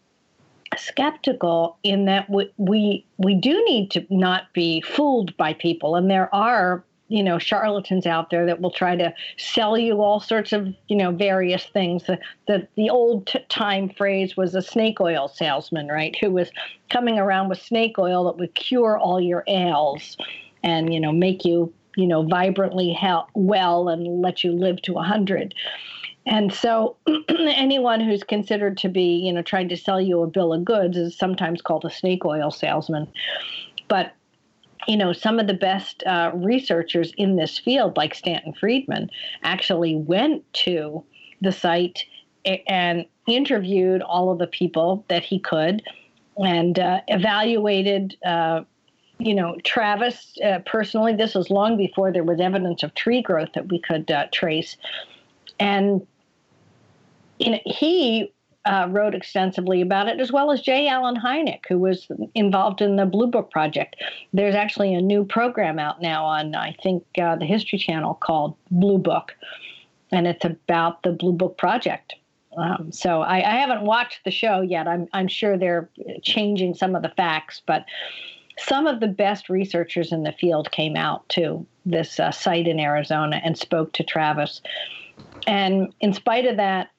skeptical 0.77 1.79
in 1.83 2.05
that 2.07 2.29
we, 2.29 3.07
we 3.17 3.35
do 3.35 3.65
need 3.65 3.91
to 3.93 4.07
not 4.11 4.53
be 4.53 4.83
fooled 4.83 5.37
by 5.37 5.55
people 5.55 5.97
and 5.97 6.11
there 6.11 6.35
are 6.35 6.85
you 7.09 7.23
know 7.23 7.38
charlatans 7.38 8.07
out 8.07 8.31
there 8.31 8.47
that 8.47 8.61
will 8.61 8.71
try 8.71 8.97
to 8.97 9.12
sell 9.37 9.79
you 9.79 10.03
all 10.03 10.21
sorts 10.21 10.53
of 10.53 10.69
you 10.88 10.97
know 10.97 11.12
various 11.12 11.64
things. 11.64 12.05
The 12.05 12.19
the, 12.47 12.66
the 12.77 12.90
old 12.90 13.27
t- 13.27 13.45
time 13.49 13.88
phrase 13.88 14.37
was 14.37 14.55
a 14.55 14.62
snake 14.62 15.01
oil 15.01 15.29
salesman 15.29 15.88
right? 15.88 16.16
Who 16.21 16.31
was 16.31 16.51
coming 16.90 17.19
around 17.19 17.49
with 17.49 17.61
snake 17.61 17.99
oil 17.99 18.25
that 18.25 18.38
would 18.38 18.55
cure 18.55 18.99
all 18.99 19.21
your 19.21 19.45
ails 19.49 20.16
and 20.62 20.92
you 20.92 21.01
know 21.01 21.12
make 21.12 21.45
you 21.45 21.73
you 21.97 22.07
know 22.07 22.23
vibrantly 22.23 22.92
he- 22.92 23.31
well 23.35 23.88
and 23.88 24.21
let 24.21 24.45
you 24.45 24.53
live 24.53 24.83
to 24.83 24.92
a 24.92 24.97
100 24.97 25.55
and 26.27 26.53
so 26.53 26.97
anyone 27.29 28.01
who's 28.01 28.25
considered 28.25 28.77
to 28.79 28.88
be 28.88 29.16
you 29.16 29.33
know 29.33 29.42
trying 29.42 29.69
to 29.69 29.77
sell 29.77 30.01
you 30.01 30.23
a 30.23 30.27
bill 30.27 30.53
of 30.53 30.64
goods 30.64 30.97
is 30.97 31.16
sometimes 31.16 31.62
called 31.62 31.85
a 31.85 31.90
snake 31.90 32.25
oil 32.25 32.51
salesman. 32.51 33.07
But 33.88 34.12
you 34.87 34.96
know, 34.96 35.12
some 35.12 35.38
of 35.38 35.46
the 35.46 35.55
best 35.55 36.03
uh, 36.05 36.31
researchers 36.35 37.12
in 37.16 37.37
this 37.37 37.59
field, 37.59 37.96
like 37.96 38.14
Stanton 38.14 38.53
Friedman, 38.53 39.11
actually 39.42 39.96
went 39.96 40.51
to 40.55 41.05
the 41.40 41.53
site 41.53 42.05
and 42.66 43.05
interviewed 43.27 44.03
all 44.03 44.31
of 44.31 44.38
the 44.38 44.46
people 44.46 45.05
that 45.09 45.25
he 45.25 45.38
could 45.38 45.83
and 46.38 46.79
uh, 46.79 47.01
evaluated. 47.09 48.16
Uh, 48.25 48.62
you 49.18 49.35
know, 49.35 49.57
Travis 49.64 50.38
uh, 50.44 50.61
personally, 50.66 51.14
this 51.14 51.35
was 51.35 51.51
long 51.51 51.77
before 51.77 52.12
there 52.12 52.25
was 52.25 52.38
evidence 52.38 52.83
of 52.83 52.94
tree 52.94 53.22
growth 53.22 53.49
that 53.55 53.68
we 53.68 53.81
could 53.81 54.11
uh, 54.11 54.27
trace. 54.31 54.77
And 55.59 56.07
you 57.38 57.53
know, 57.53 57.61
he 57.64 58.33
uh, 58.66 58.88
wrote 58.90 59.14
extensively 59.14 59.81
about 59.81 60.09
it, 60.09 60.20
as 60.20 60.33
well 60.33 60.50
as 60.50 60.61
J. 60.61 60.88
Allen 60.88 61.16
Hynek, 61.16 61.61
who 61.68 61.79
was 61.79 62.09
involved 62.35 62.81
in 62.81 62.96
the 62.96 63.07
Blue 63.07 63.29
Book 63.29 63.50
Project. 63.50 63.96
There's 64.33 64.55
actually 64.55 64.94
a 64.94 65.00
new 65.00 65.24
program 65.24 65.79
out 65.79 66.02
now 66.02 66.24
on, 66.24 66.55
I 66.55 66.76
think, 66.83 67.05
uh, 67.18 67.37
the 67.37 67.46
History 67.46 67.79
Channel 67.79 68.14
called 68.14 68.57
Blue 68.70 68.98
Book, 68.98 69.35
and 70.11 70.26
it's 70.26 70.44
about 70.44 71.02
the 71.02 71.12
Blue 71.12 71.33
Book 71.33 71.57
Project. 71.57 72.14
Um, 72.57 72.90
so 72.90 73.20
I, 73.20 73.37
I, 73.37 73.57
haven't 73.57 73.83
watched 73.83 74.24
the 74.24 74.31
show 74.31 74.62
yet. 74.62 74.88
I'm, 74.88 75.07
I'm 75.12 75.29
sure 75.29 75.59
they're 75.59 75.90
changing 76.22 76.72
some 76.72 76.94
of 76.94 77.02
the 77.02 77.11
facts, 77.11 77.61
but 77.66 77.85
some 78.59 78.87
of 78.87 79.00
the 79.00 79.09
best 79.09 79.50
researchers 79.50 80.11
in 80.11 80.22
the 80.22 80.33
field 80.33 80.70
came 80.70 80.96
out 80.96 81.29
to 81.31 81.66
this 81.85 82.18
uh, 82.18 82.31
site 82.31 82.66
in 82.66 82.81
Arizona 82.81 83.42
and 83.44 83.59
spoke 83.59 83.92
to 83.92 84.02
Travis. 84.02 84.62
And 85.46 85.92
in 86.00 86.14
spite 86.14 86.46
of 86.46 86.57
that, 86.57 86.90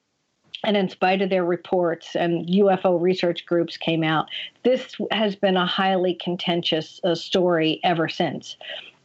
and 0.64 0.76
in 0.76 0.90
spite 0.90 1.22
of 1.22 1.30
their 1.30 1.46
reports 1.46 2.16
and 2.16 2.48
UFO 2.48 3.00
research 3.00 3.46
groups 3.46 3.78
came 3.78 4.04
out, 4.04 4.28
this 4.64 4.96
has 5.12 5.36
been 5.36 5.58
a 5.58 5.66
highly 5.66 6.16
contentious 6.16 7.00
uh, 7.04 7.16
story 7.16 7.80
ever 7.84 8.10
since. 8.10 8.58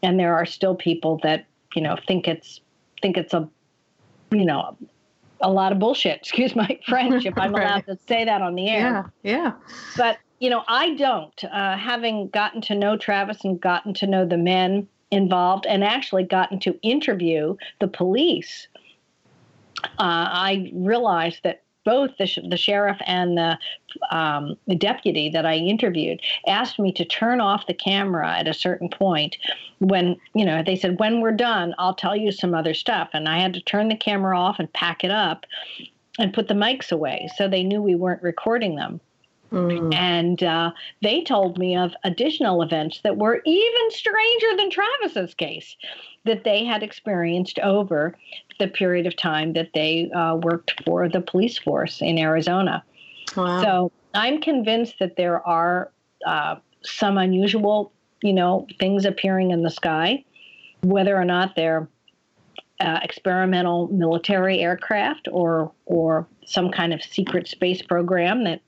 And 0.03 0.19
there 0.19 0.35
are 0.35 0.47
still 0.47 0.75
people 0.75 1.21
that 1.23 1.47
you 1.75 1.83
know 1.83 1.97
think 2.07 2.29
it's 2.29 2.61
think 3.01 3.17
it's 3.17 3.35
a 3.35 3.49
you 4.31 4.45
know 4.45 4.77
a 5.41 5.51
lot 5.51 5.73
of 5.73 5.79
bullshit. 5.79 6.19
Excuse 6.23 6.57
my 6.57 6.79
French 6.87 7.27
if 7.27 7.37
I'm 7.37 7.55
allowed 7.55 7.87
to 7.87 7.99
say 8.09 8.25
that 8.25 8.43
on 8.43 8.55
the 8.55 8.69
air. 8.69 9.11
Yeah, 9.23 9.31
yeah. 9.31 9.53
But 9.97 10.19
you 10.41 10.51
know, 10.51 10.65
I 10.67 10.95
don't. 10.95 11.45
Uh, 11.45 11.77
having 11.77 12.29
gotten 12.29 12.61
to 12.63 12.75
know 12.75 12.97
Travis 12.97 13.45
and 13.45 13.61
gotten 13.61 13.95
to 13.95 14.07
know 14.07 14.27
the 14.27 14.37
men 14.37 14.89
involved, 15.11 15.67
and 15.67 15.85
actually 15.85 16.25
gotten 16.25 16.59
to 16.61 16.79
interview 16.83 17.57
the 17.81 17.87
police 17.87 18.67
I 19.99 20.71
realized 20.75 21.41
that 21.45 21.63
both 21.85 22.11
the, 22.19 22.27
sh- 22.27 22.39
the 22.49 22.57
sheriff 22.57 22.99
and 23.07 23.37
the, 23.37 23.59
um, 24.11 24.57
the 24.67 24.75
deputy 24.75 25.29
that 25.31 25.45
I 25.45 25.57
interviewed 25.57 26.21
asked 26.47 26.79
me 26.79 26.93
to 26.93 27.05
turn 27.05 27.41
off 27.41 27.67
the 27.67 27.75
camera 27.75 28.39
at 28.39 28.47
a 28.47 28.55
certain 28.55 28.89
point 28.89 29.37
when, 29.81 30.17
you 30.35 30.45
know, 30.45 30.63
they 30.65 30.77
said, 30.77 31.01
when 31.01 31.21
we're 31.21 31.33
done, 31.33 31.75
I'll 31.79 31.95
tell 31.95 32.15
you 32.15 32.31
some 32.31 32.55
other 32.55 32.75
stuff. 32.75 33.11
And 33.13 33.29
I 33.29 33.41
had 33.41 33.53
to 33.55 33.61
turn 33.61 33.89
the 33.89 33.97
camera 33.97 34.39
off 34.39 34.59
and 34.59 34.73
pack 34.73 35.03
it 35.03 35.11
up 35.11 35.45
and 36.19 36.35
put 36.35 36.49
the 36.49 36.55
mics 36.55 36.93
away 36.93 37.29
so 37.37 37.49
they 37.49 37.65
knew 37.65 37.83
we 37.83 37.95
weren't 37.95 38.23
recording 38.23 38.77
them. 38.77 39.01
Mm. 39.53 39.95
And 39.95 40.43
uh, 40.43 40.71
they 41.03 41.23
told 41.23 41.59
me 41.59 41.77
of 41.77 41.93
additional 42.05 42.63
events 42.63 43.01
that 43.05 43.19
were 43.19 43.43
even 43.45 43.91
stranger 43.91 44.57
than 44.57 44.71
Travis's 44.71 45.35
case 45.35 45.77
that 46.25 46.45
they 46.45 46.65
had 46.65 46.83
experienced 46.83 47.59
over 47.59 48.17
the 48.59 48.69
period 48.69 49.07
of 49.07 49.17
time 49.17 49.53
that 49.53 49.71
they 49.75 50.11
uh, 50.13 50.37
worked 50.37 50.83
for 50.85 51.09
the 51.09 51.21
police 51.21 51.59
force 51.59 52.01
in 52.01 52.19
Arizona. 52.19 52.83
Wow. 53.37 53.63
So 53.63 53.93
I'm 54.15 54.41
convinced 54.41 54.99
that 55.01 55.17
there 55.17 55.47
are 55.47 55.91
uh, 56.27 56.57
some 56.83 57.19
unusual, 57.19 57.93
you 58.23 58.33
know, 58.33 58.67
things 58.79 59.05
appearing 59.05 59.51
in 59.51 59.63
the 59.63 59.71
sky, 59.71 60.25
whether 60.83 61.17
or 61.17 61.25
not 61.25 61.57
they're 61.57 61.89
uh, 62.81 62.99
experimental 63.03 63.89
military 63.89 64.61
aircraft 64.61 65.29
or 65.31 65.73
or 65.87 66.27
some 66.45 66.71
kind 66.71 66.93
of 66.93 67.03
secret 67.03 67.49
space 67.49 67.83
program 67.83 68.45
that 68.45 68.61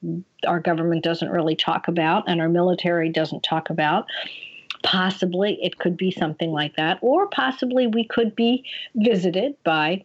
our 0.46 0.60
government 0.60 1.02
doesn't 1.02 1.30
really 1.30 1.56
talk 1.56 1.88
about 1.88 2.24
and 2.26 2.40
our 2.40 2.48
military 2.48 3.10
doesn't 3.10 3.42
talk 3.42 3.70
about. 3.70 4.06
Possibly 4.82 5.58
it 5.62 5.78
could 5.78 5.96
be 5.96 6.10
something 6.10 6.52
like 6.52 6.76
that, 6.76 6.98
or 7.00 7.26
possibly 7.28 7.86
we 7.86 8.04
could 8.04 8.36
be 8.36 8.64
visited 8.94 9.54
by, 9.64 10.04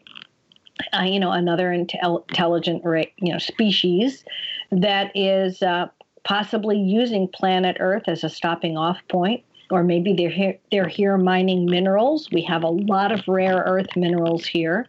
uh, 0.94 1.04
you 1.04 1.20
know, 1.20 1.32
another 1.32 1.70
intel- 1.70 2.28
intelligent, 2.30 2.84
you 3.18 3.34
know, 3.34 3.40
species 3.40 4.24
that 4.72 5.12
is 5.16 5.62
uh, 5.62 5.88
possibly 6.24 6.78
using 6.78 7.28
planet 7.28 7.78
Earth 7.80 8.04
as 8.08 8.24
a 8.24 8.30
stopping 8.30 8.78
off 8.78 8.98
point 9.10 9.44
or 9.72 9.84
maybe 9.84 10.14
they're 10.14 10.30
here, 10.30 10.58
they're 10.72 10.88
here 10.88 11.18
mining 11.18 11.66
minerals. 11.66 12.30
We 12.32 12.42
have 12.44 12.64
a 12.64 12.70
lot 12.70 13.12
of 13.12 13.22
rare 13.28 13.58
earth 13.68 13.96
minerals 13.96 14.46
here. 14.46 14.86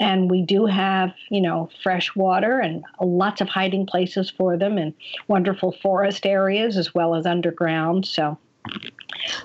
And 0.00 0.30
we 0.30 0.42
do 0.42 0.66
have, 0.66 1.14
you 1.30 1.40
know, 1.40 1.70
fresh 1.82 2.14
water 2.14 2.58
and 2.58 2.84
lots 3.00 3.40
of 3.40 3.48
hiding 3.48 3.86
places 3.86 4.30
for 4.30 4.56
them 4.56 4.78
and 4.78 4.92
wonderful 5.28 5.72
forest 5.82 6.26
areas 6.26 6.76
as 6.76 6.94
well 6.94 7.14
as 7.14 7.26
underground. 7.26 8.06
So 8.06 8.38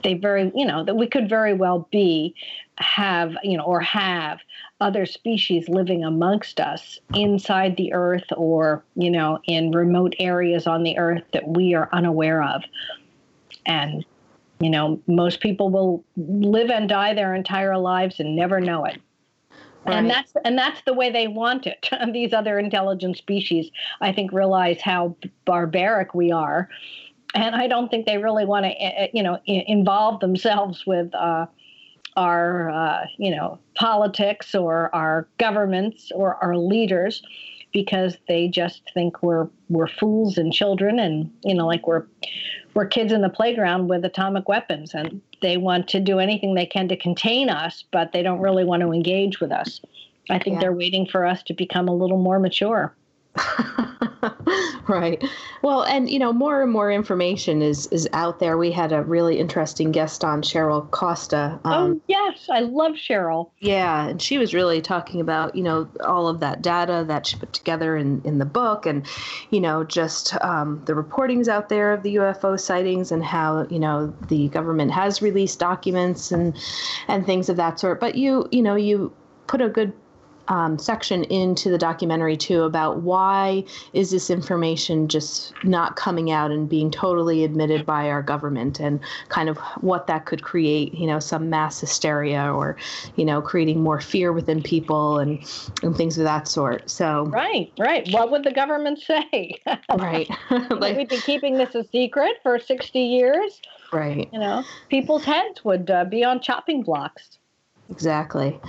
they 0.04 0.16
very, 0.16 0.52
you 0.56 0.66
know, 0.66 0.84
that 0.84 0.96
we 0.96 1.08
could 1.08 1.30
very 1.30 1.54
well 1.54 1.88
be, 1.92 2.36
have, 2.78 3.36
you 3.44 3.58
know, 3.58 3.64
or 3.64 3.80
have 3.80 4.40
other 4.80 5.06
species 5.06 5.70
living 5.70 6.04
amongst 6.04 6.60
us 6.60 7.00
inside 7.14 7.78
the 7.78 7.94
earth 7.94 8.26
or, 8.36 8.84
you 8.96 9.12
know, 9.12 9.40
in 9.46 9.72
remote 9.72 10.16
areas 10.20 10.68
on 10.68 10.84
the 10.84 10.98
earth 10.98 11.24
that 11.34 11.48
we 11.48 11.74
are 11.76 11.88
unaware 11.94 12.44
of. 12.44 12.64
And 13.66 14.04
you 14.62 14.70
know, 14.70 15.02
most 15.08 15.42
people 15.42 15.70
will 15.70 16.04
live 16.16 16.70
and 16.70 16.88
die 16.88 17.16
their 17.16 17.34
entire 17.34 17.78
lives 17.78 18.20
and 18.20 18.36
never 18.36 18.62
know 18.62 18.86
it. 18.86 19.02
Right. 19.86 19.98
And 19.98 20.10
that's 20.10 20.34
and 20.46 20.58
that's 20.58 20.82
the 20.86 20.94
way 20.94 21.12
they 21.12 21.28
want 21.28 21.66
it. 21.66 21.90
These 22.14 22.34
other 22.34 22.60
intelligent 22.60 23.18
species, 23.18 23.72
I 24.00 24.12
think, 24.12 24.32
realize 24.32 24.80
how 24.82 25.16
barbaric 25.46 26.14
we 26.14 26.32
are, 26.32 26.70
and 27.34 27.56
I 27.56 27.68
don't 27.68 27.90
think 27.90 28.06
they 28.06 28.18
really 28.18 28.46
want 28.46 28.66
to, 28.66 28.70
eh, 28.70 29.06
eh, 29.06 29.08
you 29.14 29.24
know, 29.24 29.40
involve 29.46 30.20
themselves 30.20 30.86
with 30.86 31.14
uh, 31.16 31.48
our, 32.16 32.70
uh, 32.70 33.06
you 33.18 33.32
know, 33.32 33.60
politics 33.76 34.54
or 34.54 34.94
our 34.94 35.28
governments 35.38 36.12
or 36.14 36.36
our 36.44 36.58
leaders 36.58 37.24
because 37.74 38.18
they 38.28 38.48
just 38.48 38.82
think 38.94 39.22
we're 39.24 39.48
we're 39.70 39.88
fools 39.88 40.38
and 40.38 40.54
children 40.54 41.00
and 41.00 41.32
you 41.44 41.54
know 41.54 41.66
like 41.66 41.88
we're 41.88 42.06
we're 42.74 42.86
kids 42.86 43.12
in 43.12 43.22
the 43.22 43.30
playground 43.30 43.88
with 43.88 44.04
atomic 44.06 44.48
weapons 44.48 44.94
and 44.94 45.22
they 45.42 45.58
want 45.58 45.88
to 45.88 46.00
do 46.00 46.20
anything 46.20 46.54
they 46.54 46.66
can 46.66 46.88
to 46.88 46.98
contain 46.98 47.50
us 47.50 47.84
but 47.92 48.12
they 48.12 48.24
don't 48.24 48.40
really 48.40 48.64
want 48.64 48.82
to 48.82 48.92
engage 48.92 49.40
with 49.40 49.52
us 49.52 49.82
i 50.30 50.38
think 50.38 50.56
yeah. 50.56 50.60
they're 50.62 50.74
waiting 50.74 51.06
for 51.06 51.26
us 51.26 51.44
to 51.44 51.54
become 51.54 51.88
a 51.88 51.96
little 51.96 52.18
more 52.18 52.40
mature 52.40 52.96
right. 54.88 55.24
Well, 55.62 55.84
and 55.84 56.10
you 56.10 56.20
know, 56.20 56.34
more 56.34 56.62
and 56.62 56.72
more 56.72 56.92
information 56.92 57.62
is 57.62 57.88
is 57.88 58.08
out 58.14 58.40
there. 58.40 58.58
We 58.58 58.72
had 58.72 58.92
a 58.92 59.04
really 59.04 59.40
interesting 59.40 59.92
guest 59.92 60.24
on, 60.24 60.42
Cheryl 60.42 60.90
Costa. 60.92 61.60
Um, 61.64 61.74
oh 61.74 62.02
yes, 62.08 62.48
I 62.50 62.62
love 62.62 62.94
Cheryl. 62.94 63.52
Yeah, 63.60 64.08
and 64.08 64.22
she 64.22 64.38
was 64.38 64.54
really 64.54 64.82
talking 64.82 65.22
about 65.22 65.56
you 65.56 65.64
know 65.64 65.90
all 66.04 66.28
of 66.28 66.40
that 66.42 66.62
data 66.62 67.04
that 67.08 67.26
she 67.28 67.38
put 67.38 67.54
together 67.54 67.96
in 67.96 68.22
in 68.24 68.38
the 68.38 68.46
book, 68.46 68.86
and 68.86 69.06
you 69.50 69.60
know 69.60 69.84
just 69.84 70.36
um, 70.44 70.82
the 70.86 70.94
reportings 70.94 71.48
out 71.48 71.70
there 71.70 71.94
of 71.94 72.04
the 72.04 72.16
UFO 72.16 72.60
sightings 72.60 73.12
and 73.12 73.24
how 73.24 73.66
you 73.70 73.80
know 73.80 74.14
the 74.28 74.50
government 74.50 74.92
has 74.92 75.22
released 75.22 75.60
documents 75.60 76.32
and 76.32 76.58
and 77.08 77.26
things 77.26 77.50
of 77.50 77.58
that 77.58 77.80
sort. 77.80 78.00
But 78.00 78.16
you 78.16 78.48
you 78.52 78.62
know 78.62 78.76
you 78.76 79.14
put 79.48 79.62
a 79.62 79.70
good 79.70 79.94
um, 80.52 80.78
section 80.78 81.24
into 81.26 81.70
the 81.70 81.78
documentary 81.78 82.36
too 82.36 82.64
about 82.64 83.02
why 83.04 83.64
is 83.94 84.12
this 84.12 84.30
information 84.30 85.08
just 85.08 85.54
not 85.64 85.96
coming 85.96 86.30
out 86.30 86.52
and 86.52 86.68
being 86.68 86.92
totally 86.92 87.46
admitted 87.46 87.86
by 87.86 88.10
our 88.10 88.22
government 88.22 88.78
and 88.82 89.00
kind 89.30 89.48
of 89.48 89.58
what 89.80 90.08
that 90.08 90.26
could 90.26 90.44
create 90.44 90.94
you 90.94 91.08
know 91.08 91.20
some 91.20 91.50
mass 91.50 91.80
hysteria 91.80 92.54
or 92.54 92.76
you 93.16 93.24
know 93.24 93.42
creating 93.42 93.82
more 93.82 94.02
fear 94.02 94.34
within 94.34 94.62
people 94.62 95.20
and, 95.20 95.40
and 95.84 95.96
things 95.96 96.18
of 96.18 96.26
that 96.26 96.50
sort. 96.50 96.90
So 96.90 97.28
right 97.28 97.72
right. 97.80 98.06
What 98.12 98.30
would 98.32 98.44
the 98.44 98.52
government 98.52 99.00
say? 99.08 99.56
Right. 99.90 100.30
Like 100.70 100.98
we'd 100.98 101.08
be 101.08 101.22
keeping 101.22 101.58
this 101.58 101.76
a 101.76 101.86
secret 101.86 102.34
for 102.44 102.60
60 102.60 103.00
years. 103.00 103.62
Right. 103.94 104.28
You 104.34 104.40
know 104.40 104.66
people's 104.90 105.24
heads 105.24 105.64
would 105.64 105.90
uh, 105.90 106.04
be 106.04 106.26
on 106.26 106.42
chopping 106.42 106.84
blocks 106.84 107.38
Exactly. 107.92 108.60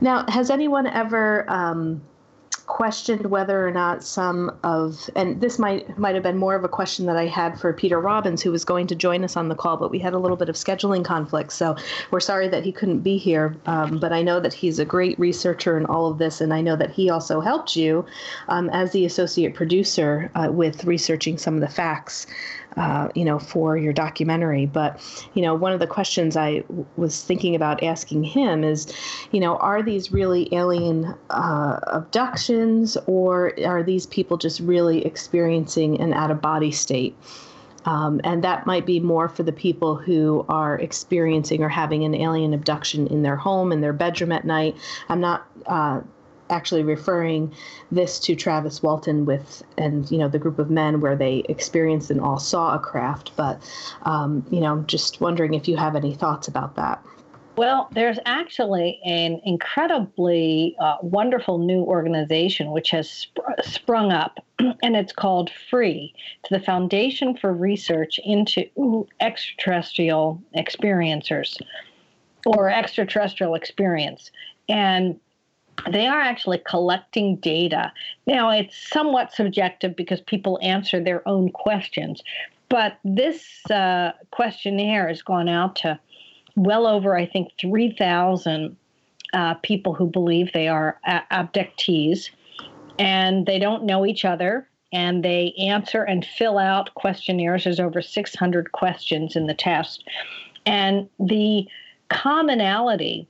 Now, 0.00 0.24
has 0.28 0.50
anyone 0.50 0.86
ever 0.86 1.48
um, 1.48 2.02
questioned 2.66 3.26
whether 3.26 3.66
or 3.66 3.70
not 3.70 4.02
some 4.02 4.50
of 4.64 5.10
and 5.14 5.40
this 5.40 5.58
might 5.58 5.98
might 5.98 6.14
have 6.14 6.22
been 6.22 6.36
more 6.36 6.54
of 6.54 6.64
a 6.64 6.68
question 6.68 7.06
that 7.06 7.16
I 7.16 7.26
had 7.26 7.60
for 7.60 7.72
Peter 7.72 8.00
Robbins, 8.00 8.42
who 8.42 8.50
was 8.50 8.64
going 8.64 8.86
to 8.88 8.94
join 8.94 9.24
us 9.24 9.36
on 9.36 9.48
the 9.48 9.54
call, 9.54 9.76
but 9.76 9.90
we 9.90 9.98
had 9.98 10.14
a 10.14 10.18
little 10.18 10.36
bit 10.36 10.48
of 10.48 10.56
scheduling 10.56 11.04
conflict, 11.04 11.52
so 11.52 11.76
we're 12.10 12.20
sorry 12.20 12.48
that 12.48 12.64
he 12.64 12.72
couldn't 12.72 13.00
be 13.00 13.18
here. 13.18 13.56
Um, 13.66 13.98
but 13.98 14.12
I 14.12 14.22
know 14.22 14.40
that 14.40 14.52
he's 14.52 14.78
a 14.78 14.84
great 14.84 15.18
researcher 15.18 15.76
in 15.76 15.86
all 15.86 16.10
of 16.10 16.18
this, 16.18 16.40
and 16.40 16.52
I 16.52 16.60
know 16.60 16.76
that 16.76 16.90
he 16.90 17.10
also 17.10 17.40
helped 17.40 17.76
you 17.76 18.04
um, 18.48 18.70
as 18.70 18.92
the 18.92 19.04
associate 19.04 19.54
producer 19.54 20.30
uh, 20.34 20.48
with 20.50 20.84
researching 20.84 21.38
some 21.38 21.54
of 21.54 21.60
the 21.60 21.68
facts 21.68 22.26
uh, 22.76 23.08
you 23.14 23.24
know, 23.24 23.38
for 23.38 23.76
your 23.76 23.92
documentary. 23.92 24.66
But, 24.66 25.00
you 25.34 25.42
know, 25.42 25.54
one 25.54 25.72
of 25.72 25.80
the 25.80 25.86
questions 25.86 26.36
I 26.36 26.60
w- 26.60 26.86
was 26.96 27.22
thinking 27.22 27.54
about 27.54 27.82
asking 27.82 28.24
him 28.24 28.64
is, 28.64 28.92
you 29.30 29.40
know, 29.40 29.56
are 29.56 29.82
these 29.82 30.12
really 30.12 30.48
alien 30.54 31.14
uh, 31.30 31.80
abductions 31.86 32.96
or 33.06 33.52
are 33.66 33.82
these 33.82 34.06
people 34.06 34.36
just 34.36 34.60
really 34.60 35.04
experiencing 35.04 36.00
an 36.00 36.12
out 36.14 36.30
of 36.30 36.40
body 36.40 36.70
state? 36.70 37.16
Um, 37.84 38.20
and 38.22 38.44
that 38.44 38.64
might 38.64 38.86
be 38.86 39.00
more 39.00 39.28
for 39.28 39.42
the 39.42 39.52
people 39.52 39.96
who 39.96 40.46
are 40.48 40.78
experiencing 40.78 41.64
or 41.64 41.68
having 41.68 42.04
an 42.04 42.14
alien 42.14 42.54
abduction 42.54 43.08
in 43.08 43.22
their 43.22 43.36
home, 43.36 43.72
in 43.72 43.80
their 43.80 43.92
bedroom 43.92 44.30
at 44.32 44.44
night. 44.44 44.76
I'm 45.08 45.20
not 45.20 45.46
uh, 45.66 46.00
actually 46.52 46.82
referring 46.84 47.52
this 47.90 48.20
to 48.20 48.36
Travis 48.36 48.82
Walton 48.82 49.24
with 49.24 49.62
and 49.78 50.08
you 50.10 50.18
know 50.18 50.28
the 50.28 50.38
group 50.38 50.58
of 50.58 50.70
men 50.70 51.00
where 51.00 51.16
they 51.16 51.44
experienced 51.48 52.10
and 52.10 52.20
all 52.20 52.38
saw 52.38 52.74
a 52.74 52.78
craft. 52.78 53.32
But 53.36 53.60
um, 54.02 54.46
you 54.50 54.60
know, 54.60 54.82
just 54.86 55.20
wondering 55.20 55.54
if 55.54 55.66
you 55.66 55.76
have 55.76 55.96
any 55.96 56.14
thoughts 56.14 56.46
about 56.46 56.76
that. 56.76 57.02
Well, 57.56 57.90
there's 57.92 58.18
actually 58.24 58.98
an 59.04 59.40
incredibly 59.44 60.74
uh, 60.80 60.96
wonderful 61.02 61.58
new 61.58 61.82
organization 61.82 62.70
which 62.70 62.90
has 62.90 63.10
sp- 63.12 63.44
sprung 63.62 64.10
up, 64.10 64.38
and 64.58 64.96
it's 64.96 65.12
called 65.12 65.50
FREE, 65.68 66.14
to 66.44 66.58
the 66.58 66.64
Foundation 66.64 67.36
for 67.36 67.52
Research 67.52 68.18
into 68.24 68.64
Extraterrestrial 69.20 70.42
Experiencers 70.56 71.58
or 72.46 72.70
Extraterrestrial 72.70 73.54
Experience. 73.54 74.30
And 74.68 75.20
they 75.90 76.06
are 76.06 76.20
actually 76.20 76.58
collecting 76.66 77.36
data. 77.36 77.92
Now, 78.26 78.50
it's 78.50 78.76
somewhat 78.90 79.32
subjective 79.32 79.96
because 79.96 80.20
people 80.20 80.58
answer 80.62 81.02
their 81.02 81.26
own 81.28 81.50
questions, 81.50 82.22
but 82.68 82.98
this 83.04 83.44
uh, 83.70 84.12
questionnaire 84.30 85.08
has 85.08 85.22
gone 85.22 85.48
out 85.48 85.76
to 85.76 85.98
well 86.56 86.86
over, 86.86 87.16
I 87.16 87.26
think, 87.26 87.50
3,000 87.60 88.76
uh, 89.32 89.54
people 89.54 89.94
who 89.94 90.06
believe 90.06 90.52
they 90.52 90.68
are 90.68 90.98
a- 91.04 91.22
abductees, 91.30 92.30
and 92.98 93.46
they 93.46 93.58
don't 93.58 93.84
know 93.84 94.06
each 94.06 94.24
other. 94.24 94.68
And 94.94 95.24
they 95.24 95.54
answer 95.58 96.02
and 96.02 96.22
fill 96.22 96.58
out 96.58 96.94
questionnaires. 96.94 97.64
There's 97.64 97.80
over 97.80 98.02
600 98.02 98.72
questions 98.72 99.36
in 99.36 99.46
the 99.46 99.54
test. 99.54 100.04
And 100.66 101.08
the 101.18 101.66
commonality 102.10 103.26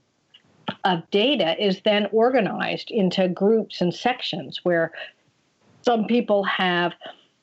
of 0.84 1.08
data 1.10 1.62
is 1.62 1.80
then 1.84 2.06
organized 2.12 2.90
into 2.90 3.28
groups 3.28 3.80
and 3.80 3.94
sections 3.94 4.60
where 4.62 4.92
some 5.82 6.06
people 6.06 6.44
have 6.44 6.92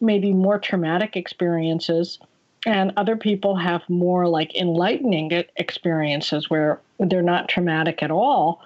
maybe 0.01 0.33
more 0.33 0.59
traumatic 0.59 1.15
experiences 1.15 2.19
and 2.65 2.91
other 2.97 3.15
people 3.15 3.55
have 3.55 3.81
more 3.89 4.27
like 4.27 4.55
enlightening 4.55 5.31
experiences 5.55 6.49
where 6.49 6.81
they're 6.99 7.21
not 7.21 7.47
traumatic 7.47 8.03
at 8.03 8.11
all. 8.11 8.61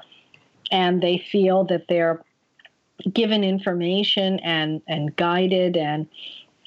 And 0.71 1.01
they 1.01 1.19
feel 1.19 1.63
that 1.65 1.87
they're 1.87 2.23
given 3.11 3.43
information 3.43 4.39
and 4.39 4.81
and 4.87 5.15
guided 5.15 5.75
and 5.77 6.07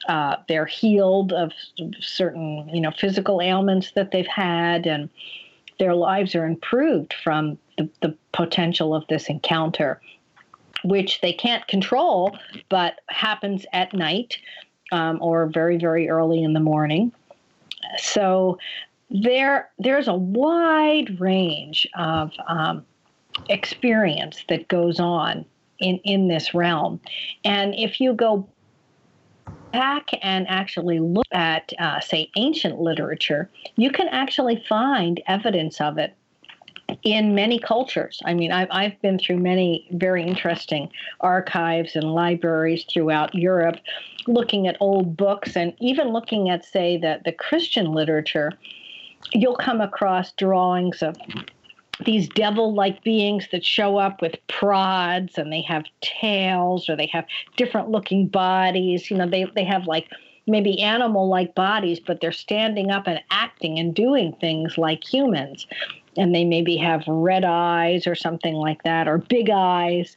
uh, 0.09 0.37
they're 0.49 0.66
healed 0.66 1.33
of 1.33 1.53
certain 1.99 2.68
you 2.72 2.81
know 2.81 2.90
physical 2.90 3.40
ailments 3.40 3.92
that 3.92 4.11
they've 4.11 4.27
had 4.27 4.87
and 4.87 5.09
their 5.79 5.95
lives 5.95 6.35
are 6.35 6.47
improved 6.47 7.15
from 7.23 7.59
the, 7.79 7.89
the 8.03 8.17
potential 8.33 8.95
of 8.95 9.07
this 9.09 9.29
encounter, 9.29 10.01
which 10.85 11.21
they 11.21 11.33
can't 11.33 11.67
control, 11.69 12.37
but 12.69 13.01
happens 13.09 13.67
at 13.73 13.93
night 13.93 14.39
um, 14.93 15.19
or 15.21 15.47
very, 15.47 15.77
very 15.77 16.09
early 16.09 16.43
in 16.43 16.53
the 16.53 16.61
morning. 16.61 17.12
So 17.99 18.59
there, 19.11 19.71
there's 19.79 20.09
a 20.09 20.15
wide 20.15 21.21
range 21.21 21.87
of 21.97 22.33
um, 22.49 22.85
experience 23.49 24.45
that 24.49 24.69
goes 24.69 24.99
on 24.99 25.45
in, 25.79 25.99
in 26.05 26.29
this 26.29 26.55
realm. 26.55 27.01
And 27.45 27.75
if 27.75 28.01
you 28.01 28.15
go 28.15 28.49
back 29.77 30.09
and 30.23 30.47
actually 30.49 31.01
look 31.01 31.27
at, 31.33 31.71
uh, 31.79 32.01
say, 32.01 32.31
ancient 32.37 32.81
literature, 32.81 33.51
you 33.77 33.91
can 33.91 34.09
actually 34.09 34.65
find 34.67 35.23
evidence 35.27 35.83
of 35.83 35.99
it 35.99 36.15
in 37.03 37.35
many 37.35 37.59
cultures. 37.59 38.23
I 38.25 38.33
mean, 38.33 38.53
I've, 38.53 38.69
I've 38.71 38.99
been 39.03 39.19
through 39.19 39.37
many 39.37 39.87
very 39.91 40.23
interesting 40.23 40.89
archives 41.21 41.95
and 41.95 42.15
libraries 42.15 42.87
throughout 42.91 43.35
Europe, 43.35 43.77
looking 44.27 44.67
at 44.67 44.79
old 44.81 45.15
books 45.15 45.57
and 45.57 45.75
even 45.79 46.09
looking 46.09 46.49
at, 46.49 46.65
say, 46.65 46.97
the, 46.97 47.21
the 47.27 47.33
Christian 47.33 47.93
literature. 47.93 48.53
You'll 49.35 49.57
come 49.57 49.83
across 49.83 50.33
drawings 50.33 51.03
of 51.03 51.17
these 52.05 52.29
devil 52.29 52.75
like 52.75 53.03
beings 53.03 53.49
that 53.53 53.65
show 53.65 53.97
up 53.97 54.21
with 54.21 54.35
prods 54.49 55.39
and 55.39 55.53
they 55.53 55.63
have 55.63 55.85
tails 56.01 56.89
or 56.89 56.97
they 56.97 57.07
have 57.07 57.25
different 57.57 57.91
looking 57.91 58.29
bodies. 58.29 59.11
You 59.11 59.17
know, 59.17 59.29
they, 59.29 59.45
they 59.55 59.65
have 59.65 59.87
like 59.87 60.09
maybe 60.47 60.81
animal 60.81 61.29
like 61.29 61.55
bodies, 61.55 62.01
but 62.01 62.21
they're 62.21 62.33
standing 62.33 62.91
up 62.91 63.07
and 63.07 63.21
acting 63.31 63.79
and 63.79 63.95
doing 63.95 64.35
things 64.41 64.77
like 64.79 65.03
humans. 65.05 65.67
And 66.17 66.35
they 66.35 66.45
maybe 66.45 66.77
have 66.77 67.05
red 67.07 67.45
eyes 67.45 68.07
or 68.07 68.15
something 68.15 68.55
like 68.55 68.83
that 68.85 69.09
or 69.09 69.19
big 69.19 69.51
eyes. 69.51 70.17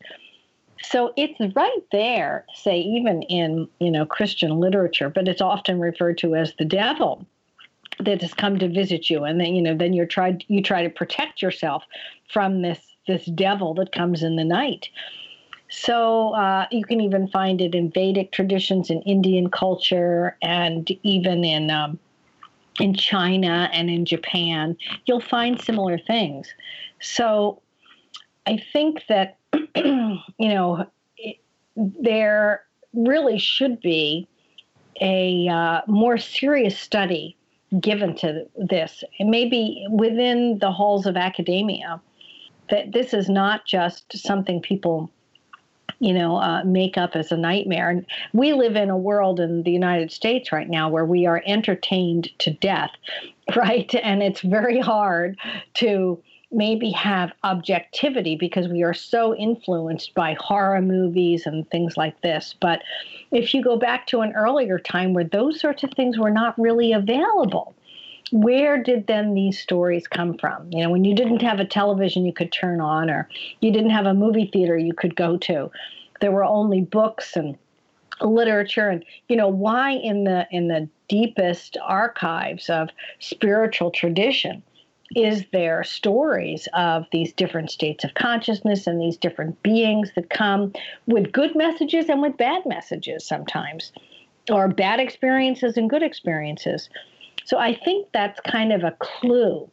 So 0.82 1.14
it's 1.18 1.40
right 1.56 1.84
there 1.92 2.46
say 2.56 2.80
even 2.80 3.22
in 3.24 3.68
you 3.80 3.92
know 3.92 4.06
christian 4.06 4.62
literature 4.62 5.10
but 5.10 5.28
it's 5.28 5.42
often 5.42 5.78
referred 5.78 6.18
to 6.20 6.36
as 6.36 6.54
the 6.58 6.64
devil 6.64 7.26
that 8.00 8.22
has 8.22 8.34
come 8.34 8.58
to 8.60 8.68
visit 8.70 9.10
you 9.10 9.24
and 9.24 9.40
then 9.40 9.56
you 9.56 9.62
know 9.62 9.76
then 9.76 9.94
you're 9.94 10.06
tried 10.06 10.44
you 10.48 10.62
try 10.64 10.84
to 10.84 10.90
protect 10.90 11.42
yourself 11.42 11.84
from 12.32 12.62
this 12.62 12.80
this 13.08 13.26
devil 13.26 13.74
that 13.74 13.92
comes 13.92 14.24
in 14.24 14.36
the 14.36 14.44
night 14.44 14.90
So 15.70 16.34
uh, 16.34 16.66
you 16.72 16.84
can 16.84 17.00
even 17.02 17.28
find 17.28 17.62
it 17.62 17.76
in 17.76 17.92
Vedic 17.92 18.32
traditions, 18.32 18.90
in 18.90 19.02
Indian 19.04 19.50
culture, 19.52 20.36
and 20.42 20.90
even 21.04 21.44
in 21.44 21.70
um, 21.70 22.00
in 22.80 22.96
China 22.96 23.70
and 23.72 23.90
in 23.90 24.06
Japan. 24.06 24.76
You'll 25.06 25.22
find 25.22 25.62
similar 25.62 26.00
things. 26.00 26.54
So 27.02 27.62
I 28.48 28.64
think 28.74 29.04
that 29.10 29.38
you 29.76 30.20
know 30.40 30.88
it, 31.18 31.38
there 31.76 32.66
really 32.94 33.38
should 33.38 33.80
be 33.82 34.28
a 35.02 35.48
uh, 35.48 35.82
more 35.88 36.18
serious 36.18 36.78
study 36.78 37.38
given 37.80 38.16
to 38.18 38.46
this, 38.56 39.04
and 39.20 39.30
maybe 39.30 39.86
within 39.90 40.60
the 40.60 40.72
halls 40.72 41.06
of 41.06 41.18
academia. 41.18 42.02
That 42.70 42.92
this 42.92 43.16
is 43.16 43.30
not 43.30 43.66
just 43.66 44.16
something 44.16 44.62
people 44.62 45.10
you 46.00 46.14
know, 46.14 46.38
uh, 46.38 46.64
make 46.64 46.98
up 46.98 47.16
as 47.16 47.32
a 47.32 47.38
nightmare. 47.38 47.90
And 47.90 48.06
we 48.34 48.54
live 48.54 48.76
in 48.76 48.90
a 48.90 48.98
world 48.98 49.40
in 49.40 49.64
the 49.64 49.72
United 49.72 50.12
States 50.12 50.52
right 50.52 50.70
now 50.70 50.90
where 50.90 51.06
we 51.06 51.26
are 51.26 51.44
entertained 51.46 52.30
to 52.40 52.52
death, 52.52 52.92
right? 53.56 53.94
And 53.96 54.24
it's 54.24 54.42
very 54.42 54.80
hard 54.80 55.38
to 55.76 56.22
maybe 56.52 56.90
have 56.92 57.32
objectivity 57.44 58.36
because 58.36 58.68
we 58.68 58.82
are 58.84 58.94
so 58.94 59.36
influenced 59.36 60.14
by 60.16 60.36
horror 60.40 60.82
movies 60.82 61.46
and 61.46 61.70
things 61.70 61.96
like 61.96 62.20
this. 62.22 62.56
But 62.60 62.82
if 63.32 63.54
you 63.54 63.64
go 63.64 63.78
back 63.78 64.08
to 64.08 64.22
an 64.22 64.34
earlier 64.34 64.80
time 64.80 65.14
where 65.14 65.24
those 65.24 65.60
sorts 65.60 65.84
of 65.84 65.92
things 65.92 66.18
were 66.18 66.32
not 66.32 66.60
really 66.60 66.92
available, 66.92 67.76
where 68.32 68.82
did 68.82 69.08
then 69.08 69.34
these 69.34 69.60
stories 69.60 70.08
come 70.08 70.38
from? 70.38 70.72
You 70.72 70.84
know, 70.84 70.90
when 70.90 71.04
you 71.04 71.16
didn't 71.16 71.42
have 71.42 71.60
a 71.60 71.66
television 71.66 72.26
you 72.26 72.34
could 72.34 72.52
turn 72.52 72.82
on, 72.82 73.10
or 73.10 73.28
you 73.60 73.72
didn't 73.72 73.90
have 73.92 74.06
a 74.06 74.14
movie 74.14 74.50
theater 74.52 74.78
you 74.78 74.94
could 74.94 75.16
go 75.16 75.38
to, 75.38 75.72
there 76.22 76.32
were 76.32 76.44
only 76.44 76.82
books 76.82 77.36
and 77.36 77.58
literature 78.22 78.90
and 78.90 79.06
you 79.30 79.36
know 79.38 79.48
why 79.48 79.92
in 79.92 80.26
the 80.26 80.46
in 80.52 80.68
the 80.68 80.90
deepest 81.08 81.78
archives 81.82 82.70
of 82.70 82.90
spiritual 83.20 83.92
tradition 83.92 84.62
is 85.16 85.46
there 85.52 85.84
stories 85.84 86.68
of 86.74 87.06
these 87.12 87.34
different 87.34 87.72
states 87.72 88.04
of 88.04 88.14
consciousness 88.14 88.86
and 88.88 89.02
these 89.02 89.18
different 89.18 89.62
beings 89.64 90.12
that 90.16 90.30
come 90.30 90.74
with 91.08 91.32
good 91.32 91.56
messages 91.56 92.10
and 92.10 92.22
with 92.22 92.38
bad 92.38 92.64
messages 92.66 93.26
sometimes 93.26 93.92
or 94.52 94.68
bad 94.68 95.00
experiences 95.00 95.78
and 95.78 95.90
good 95.90 96.04
experiences? 96.04 96.90
So 97.46 97.58
I 97.58 97.74
think 97.74 98.08
that's 98.14 98.40
kind 98.42 98.72
of 98.72 98.84
a 98.84 98.96
clue 99.00 99.70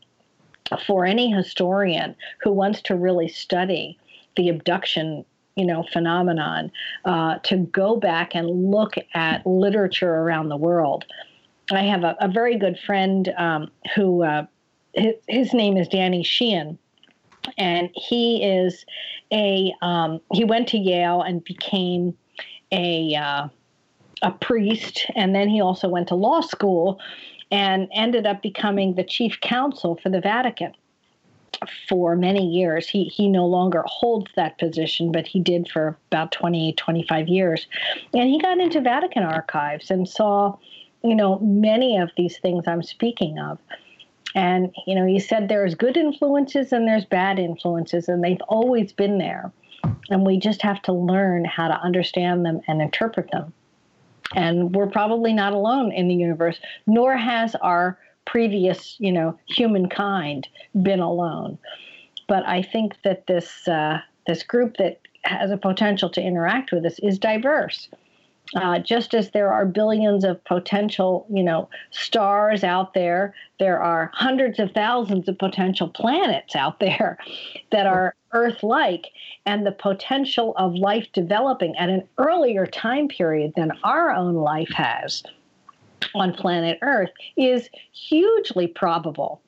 for 0.87 1.05
any 1.05 1.31
historian 1.31 2.16
who 2.42 2.53
wants 2.53 2.81
to 2.83 2.96
really 2.96 3.29
study 3.29 3.99
the 4.37 4.49
abduction 4.49 5.25
you 5.57 5.64
know 5.64 5.85
phenomenon 5.92 6.70
uh, 7.05 7.38
to 7.42 7.57
go 7.57 7.96
back 7.96 8.35
and 8.35 8.70
look 8.70 8.94
at 9.14 9.46
literature 9.46 10.14
around 10.14 10.49
the 10.49 10.57
world. 10.57 11.05
I 11.70 11.83
have 11.83 12.05
a, 12.05 12.16
a 12.20 12.29
very 12.29 12.59
good 12.59 12.79
friend 12.79 13.33
um, 13.37 13.70
who 13.94 14.22
uh, 14.22 14.46
his, 14.96 15.14
his 15.28 15.54
name 15.54 15.76
is 15.76 15.88
danny 15.88 16.22
sheehan 16.22 16.78
and 17.59 17.90
he 17.94 18.42
is 18.42 18.85
a 19.32 19.72
um, 19.82 20.20
he 20.32 20.44
went 20.44 20.68
to 20.68 20.78
yale 20.78 21.22
and 21.22 21.44
became 21.44 22.16
a 22.72 23.14
uh, 23.14 23.48
a 24.22 24.30
priest 24.32 25.06
and 25.14 25.35
then 25.35 25.48
he 25.48 25.61
also 25.61 25.88
went 25.88 26.09
to 26.09 26.14
law 26.14 26.40
school 26.40 26.98
and 27.50 27.88
ended 27.92 28.26
up 28.26 28.42
becoming 28.42 28.94
the 28.94 29.04
chief 29.04 29.38
counsel 29.40 29.98
for 30.02 30.09
the 30.09 30.20
Vatican 30.20 30.72
for 31.88 32.16
many 32.16 32.44
years. 32.44 32.88
He 32.88 33.04
he 33.04 33.28
no 33.28 33.46
longer 33.46 33.85
holds 33.87 34.30
that 34.37 34.59
position, 34.59 35.12
but 35.12 35.26
he 35.26 35.40
did 35.40 35.68
for 35.68 35.96
about 36.11 36.32
20, 36.32 36.74
25 36.74 37.28
years. 37.28 37.66
And 38.12 38.28
he 38.28 38.40
got 38.40 38.59
into 38.59 38.80
Vatican 38.80 39.22
archives 39.22 39.90
and 39.90 40.09
saw, 40.09 40.56
you 41.02 41.14
know, 41.14 41.38
many 41.40 41.98
of 41.98 42.11
these 42.16 42.38
things 42.38 42.64
I'm 42.66 42.82
speaking 42.82 43.38
of. 43.38 43.59
And, 44.37 44.72
you 44.87 44.94
know, 44.94 45.07
he 45.07 45.18
said 45.18 45.49
there's 45.49 45.75
good 45.75 45.96
influences 45.96 46.70
and 46.70 46.87
there's 46.87 47.07
bad 47.07 47.38
influences, 47.38 48.07
and 48.07 48.22
they've 48.22 48.40
always 48.49 48.92
been 48.92 49.16
there. 49.16 49.51
And 50.11 50.27
we 50.27 50.38
just 50.38 50.61
have 50.61 50.83
to 50.83 50.92
learn 50.92 51.46
how 51.46 51.68
to 51.68 51.81
understand 51.81 52.44
them 52.44 52.61
and 52.68 52.83
interpret 52.83 53.31
them. 53.31 53.53
And 54.35 54.75
we're 54.75 54.88
probably 54.88 55.33
not 55.33 55.55
alone 55.55 55.90
in 55.90 56.07
the 56.07 56.14
universe, 56.14 56.61
nor 56.87 57.16
has 57.16 57.55
our 57.57 57.99
previous, 58.27 58.96
you 58.99 59.11
know, 59.11 59.38
humankind 59.46 60.49
been 60.83 61.01
alone. 61.01 61.59
But 62.29 62.46
I 62.46 62.61
think 62.61 63.01
that 63.05 63.27
this 63.27 63.66
uh, 63.66 64.01
this 64.27 64.42
group 64.42 64.77
that 64.77 65.01
has 65.22 65.51
a 65.51 65.57
potential 65.57 66.11
to 66.11 66.20
interact 66.20 66.72
with 66.72 66.85
us 66.85 66.99
is 66.99 67.18
diverse. 67.18 67.88
Uh, 68.54 68.78
just 68.78 69.12
as 69.12 69.30
there 69.32 69.52
are 69.52 69.66
billions 69.66 70.24
of 70.24 70.42
potential, 70.44 71.26
you 71.28 71.42
know, 71.42 71.68
stars 71.90 72.62
out 72.62 72.94
there, 72.94 73.35
there 73.59 73.82
are 73.82 74.11
hundreds 74.14 74.61
of 74.61 74.70
thousands 74.70 75.28
of 75.28 75.37
potential 75.37 75.88
planets 75.88 76.54
out 76.54 76.78
there 76.78 77.18
that 77.72 77.87
are 77.87 78.14
Earth-like, 78.32 79.06
and 79.46 79.66
the 79.66 79.72
potential 79.72 80.52
of 80.56 80.74
life 80.74 81.06
developing 81.12 81.74
at 81.76 81.88
an 81.88 82.06
earlier 82.18 82.66
time 82.66 83.09
period 83.09 83.52
than 83.56 83.72
our 83.82 84.11
own 84.11 84.35
life 84.35 84.70
has 84.74 85.22
on 86.14 86.35
planet 86.35 86.78
Earth 86.82 87.11
is 87.37 87.68
hugely 87.92 88.66
probable, 88.66 89.40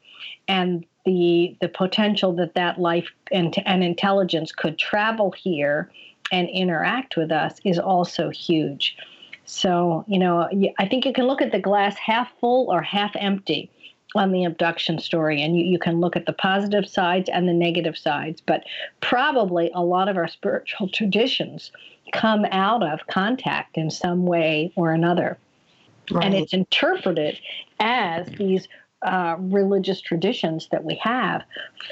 and 0.49 0.85
the 1.05 1.57
the 1.61 1.69
potential 1.69 2.33
that 2.35 2.55
that 2.55 2.81
life 2.81 3.09
and, 3.31 3.55
and 3.67 3.85
intelligence 3.85 4.53
could 4.53 4.79
travel 4.79 5.33
here 5.33 5.91
and 6.33 6.49
interact 6.49 7.17
with 7.17 7.31
us 7.33 7.61
is 7.65 7.79
also 7.79 8.31
huge. 8.31 8.97
So, 9.45 10.05
you 10.07 10.19
know, 10.19 10.49
I 10.79 10.87
think 10.87 11.07
you 11.07 11.13
can 11.13 11.27
look 11.27 11.41
at 11.41 11.53
the 11.53 11.59
glass 11.59 11.97
half 11.97 12.31
full 12.39 12.71
or 12.71 12.83
half 12.83 13.13
empty 13.17 13.71
on 14.15 14.33
the 14.33 14.45
abduction 14.45 14.99
story, 14.99 15.43
and 15.43 15.57
you, 15.57 15.65
you 15.65 15.79
can 15.79 16.01
look 16.01 16.17
at 16.17 16.27
the 16.27 16.33
positive 16.33 16.87
sides 16.87 17.29
and 17.29 17.49
the 17.49 17.53
negative 17.53 17.97
sides. 17.97 18.43
But 18.45 18.65
probably 19.01 19.71
a 19.75 19.83
lot 19.83 20.09
of 20.09 20.17
our 20.17 20.29
spiritual 20.29 20.89
traditions 20.93 21.73
come 22.13 22.47
out 22.51 22.83
of 22.83 23.07
contact 23.07 23.77
in 23.77 23.91
some 23.91 24.27
way 24.27 24.73
or 24.77 24.93
another. 24.93 25.39
Right. 26.11 26.25
And 26.25 26.35
it's 26.35 26.55
interpreted 26.55 27.39
as 27.81 28.27
these 28.39 28.67
uh, 29.03 29.37
religious 29.39 30.01
traditions 30.01 30.69
that 30.71 30.85
we 30.85 30.95
have 30.97 31.43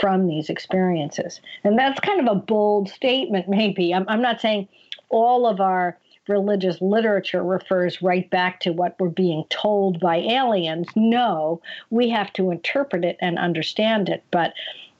from 0.00 0.26
these 0.26 0.48
experiences. 0.48 1.40
And 1.64 1.78
that's 1.78 2.00
kind 2.00 2.20
of 2.20 2.36
a 2.36 2.40
bold 2.40 2.88
statement, 2.88 3.48
maybe. 3.48 3.94
I'm, 3.94 4.04
I'm 4.08 4.22
not 4.22 4.40
saying 4.40 4.68
all 5.08 5.46
of 5.46 5.60
our 5.60 5.98
religious 6.28 6.80
literature 6.80 7.44
refers 7.44 8.02
right 8.02 8.28
back 8.30 8.58
to 8.60 8.72
what 8.72 8.96
we're 8.98 9.08
being 9.08 9.44
told 9.48 10.00
by 10.00 10.16
aliens. 10.16 10.88
No, 10.96 11.60
we 11.90 12.08
have 12.10 12.32
to 12.34 12.50
interpret 12.50 13.04
it 13.04 13.16
and 13.20 13.38
understand 13.38 14.08
it. 14.08 14.24
But 14.32 14.54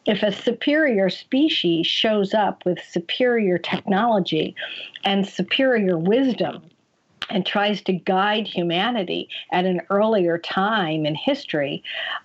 if 0.07 0.23
a 0.23 0.31
superior 0.31 1.11
species 1.11 1.87
shows 1.87 2.33
up 2.33 2.65
with 2.65 2.79
superior 2.89 3.59
technology 3.59 4.55
and 5.03 5.27
superior 5.27 5.99
wisdom, 5.99 6.63
and 7.31 7.45
tries 7.45 7.83
to 7.83 7.93
guide 7.93 8.47
humanity 8.47 9.29
at 9.53 9.65
an 9.65 9.81
earlier 9.91 10.39
time 10.39 11.07
in 11.07 11.15
history, 11.15 11.83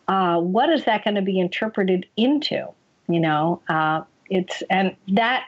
uh, 0.07 0.39
what 0.39 0.69
is 0.69 0.85
that 0.85 1.03
going 1.03 1.15
to 1.15 1.21
be 1.21 1.39
interpreted 1.39 2.05
into? 2.17 2.67
You 3.07 3.19
know, 3.19 3.61
uh, 3.67 4.03
it's 4.29 4.63
and 4.69 4.95
that 5.09 5.45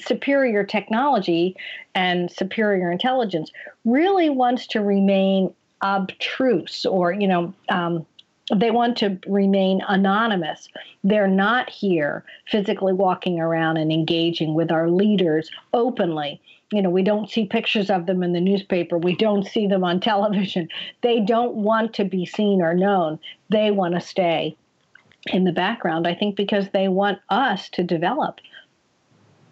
superior 0.00 0.64
technology 0.64 1.56
and 1.94 2.30
superior 2.30 2.90
intelligence 2.90 3.50
really 3.84 4.30
wants 4.30 4.66
to 4.66 4.80
remain 4.80 5.52
obtruse 5.82 6.86
or 6.86 7.12
you 7.12 7.28
know 7.28 7.52
um, 7.68 8.06
they 8.54 8.70
want 8.70 8.96
to 8.98 9.18
remain 9.26 9.82
anonymous. 9.88 10.68
They're 11.02 11.26
not 11.26 11.68
here 11.68 12.24
physically 12.48 12.92
walking 12.92 13.40
around 13.40 13.76
and 13.76 13.90
engaging 13.90 14.54
with 14.54 14.70
our 14.70 14.88
leaders 14.88 15.50
openly. 15.72 16.40
You 16.72 16.82
know, 16.82 16.90
we 16.90 17.02
don't 17.02 17.30
see 17.30 17.46
pictures 17.46 17.90
of 17.90 18.06
them 18.06 18.22
in 18.22 18.32
the 18.32 18.40
newspaper. 18.40 18.98
We 18.98 19.14
don't 19.14 19.46
see 19.46 19.66
them 19.66 19.84
on 19.84 20.00
television. 20.12 20.68
They 21.02 21.20
don't 21.20 21.54
want 21.54 21.94
to 21.94 22.04
be 22.04 22.26
seen 22.26 22.60
or 22.60 22.74
known. 22.74 23.18
They 23.50 23.70
want 23.70 23.94
to 23.94 24.00
stay 24.00 24.56
in 25.26 25.44
the 25.44 25.52
background, 25.52 26.06
I 26.06 26.14
think, 26.14 26.36
because 26.36 26.68
they 26.70 26.88
want 26.88 27.18
us 27.30 27.68
to 27.70 27.82
develop 27.82 28.40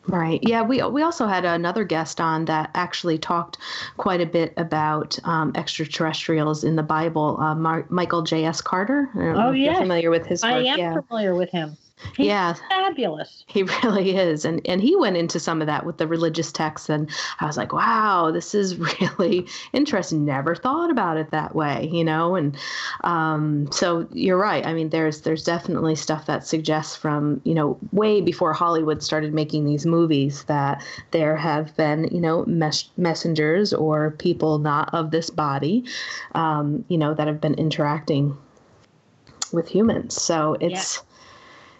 Right. 0.06 0.40
Yeah. 0.42 0.62
We 0.62 0.82
we 0.82 1.02
also 1.02 1.26
had 1.26 1.44
another 1.44 1.84
guest 1.84 2.20
on 2.20 2.44
that 2.44 2.70
actually 2.74 3.18
talked 3.18 3.58
quite 3.96 4.20
a 4.20 4.26
bit 4.26 4.52
about 4.56 5.18
um, 5.24 5.52
extraterrestrials 5.54 6.62
in 6.62 6.76
the 6.76 6.82
Bible. 6.82 7.38
Uh, 7.40 7.54
Mar- 7.54 7.86
Michael 7.88 8.22
J. 8.22 8.44
S. 8.44 8.60
Carter. 8.60 9.08
oh, 9.16 9.52
yeah. 9.52 9.78
Familiar 9.78 10.10
with 10.10 10.26
his 10.26 10.42
work. 10.42 10.52
I 10.52 10.58
am 10.64 10.78
yeah. 10.78 11.00
familiar 11.00 11.34
with 11.34 11.50
him. 11.50 11.76
He's 12.16 12.26
yeah. 12.26 12.54
fabulous. 12.68 13.44
He 13.46 13.62
really 13.82 14.16
is. 14.16 14.44
And 14.44 14.60
and 14.64 14.80
he 14.80 14.96
went 14.96 15.16
into 15.16 15.38
some 15.38 15.60
of 15.60 15.66
that 15.66 15.86
with 15.86 15.98
the 15.98 16.06
religious 16.06 16.50
texts 16.50 16.88
and 16.88 17.10
I 17.40 17.46
was 17.46 17.56
like, 17.56 17.72
wow, 17.72 18.30
this 18.32 18.54
is 18.54 18.76
really 19.00 19.46
interesting. 19.72 20.24
Never 20.24 20.54
thought 20.54 20.90
about 20.90 21.16
it 21.16 21.30
that 21.30 21.54
way, 21.54 21.88
you 21.92 22.04
know? 22.04 22.34
And 22.34 22.56
um, 23.02 23.70
so 23.70 24.08
you're 24.12 24.38
right. 24.38 24.66
I 24.66 24.74
mean, 24.74 24.90
there's 24.90 25.22
there's 25.22 25.44
definitely 25.44 25.94
stuff 25.94 26.26
that 26.26 26.46
suggests 26.46 26.96
from, 26.96 27.40
you 27.44 27.54
know, 27.54 27.78
way 27.92 28.20
before 28.20 28.52
Hollywood 28.52 29.02
started 29.02 29.32
making 29.32 29.64
these 29.64 29.86
movies 29.86 30.44
that 30.44 30.84
there 31.12 31.36
have 31.36 31.76
been, 31.76 32.08
you 32.12 32.20
know, 32.20 32.44
mes- 32.46 32.90
messengers 32.96 33.72
or 33.72 34.12
people 34.12 34.58
not 34.58 34.92
of 34.92 35.10
this 35.10 35.30
body, 35.30 35.84
um, 36.34 36.84
you 36.88 36.98
know, 36.98 37.14
that 37.14 37.28
have 37.28 37.40
been 37.40 37.54
interacting 37.54 38.36
with 39.52 39.68
humans. 39.68 40.20
So 40.20 40.56
it's 40.60 40.96
yeah 40.96 41.10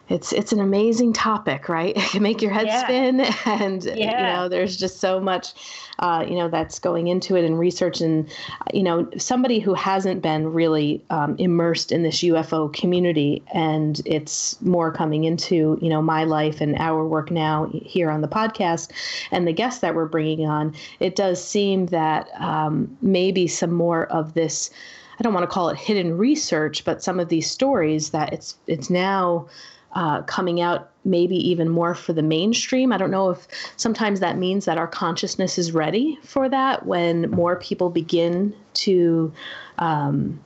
it's 0.09 0.33
it's 0.33 0.53
an 0.53 0.61
amazing 0.61 1.13
topic, 1.13 1.69
right? 1.69 1.97
It 2.05 2.11
can 2.11 2.23
make 2.23 2.43
your 2.43 2.53
head 2.53 2.67
yeah. 2.67 2.85
spin, 2.85 3.21
and 3.47 3.85
yeah. 3.85 3.95
you 3.95 4.37
know, 4.37 4.49
there's 4.49 4.77
just 4.77 5.01
so 5.01 5.19
much, 5.19 5.55
uh, 5.99 6.25
you 6.29 6.37
know, 6.37 6.49
that's 6.49 6.79
going 6.79 7.09
into 7.09 7.37
it 7.37 7.45
and 7.45 7.59
research. 7.59 8.01
And 8.01 8.29
you 8.73 8.83
know, 8.83 9.09
somebody 9.17 9.59
who 9.59 9.73
hasn't 9.75 10.21
been 10.23 10.53
really 10.53 11.03
um, 11.11 11.37
immersed 11.39 11.91
in 11.93 12.03
this 12.03 12.23
UFO 12.23 12.73
community, 12.73 13.43
and 13.55 14.01
it's 14.05 14.61
more 14.61 14.93
coming 14.93 15.25
into 15.25 15.79
you 15.81 15.89
know 15.89 16.03
my 16.03 16.25
life 16.25 16.61
and 16.61 16.77
our 16.77 17.07
work 17.07 17.31
now 17.31 17.71
here 17.73 18.11
on 18.11 18.21
the 18.21 18.29
podcast, 18.29 18.91
and 19.31 19.49
the 19.49 19.53
guests 19.53 19.81
that 19.81 19.95
we're 19.95 20.07
bringing 20.07 20.47
on. 20.47 20.75
It 21.01 21.17
does 21.17 21.43
seem 21.43 21.87
that 21.87 22.29
um, 22.39 22.95
maybe 23.01 23.47
some 23.47 23.73
more 23.73 24.07
of 24.07 24.35
this. 24.35 24.71
I 25.19 25.23
don't 25.23 25.33
want 25.33 25.45
to 25.45 25.55
call 25.55 25.69
it 25.69 25.79
hidden 25.79 26.19
research, 26.19 26.85
but 26.85 27.03
some 27.03 27.21
of 27.21 27.29
these 27.29 27.49
stories 27.49 28.11
that 28.11 28.33
it's 28.33 28.57
it's 28.67 28.91
now 28.91 29.47
uh, 29.95 30.23
coming 30.23 30.61
out 30.61 30.91
maybe 31.05 31.37
even 31.37 31.69
more 31.69 31.95
for 31.95 32.13
the 32.13 32.23
mainstream. 32.23 32.93
I 32.93 32.97
don't 32.97 33.11
know 33.11 33.31
if 33.31 33.47
sometimes 33.77 34.21
that 34.21 34.39
means 34.39 34.65
that 34.65 34.79
our 34.79 34.89
consciousness 34.89 35.59
is 35.59 35.73
ready 35.73 36.19
for 36.23 36.49
that 36.49 36.87
when 36.87 37.31
more 37.31 37.57
people 37.57 37.91
begin 37.91 38.55
to 38.75 39.33
um, 39.79 40.41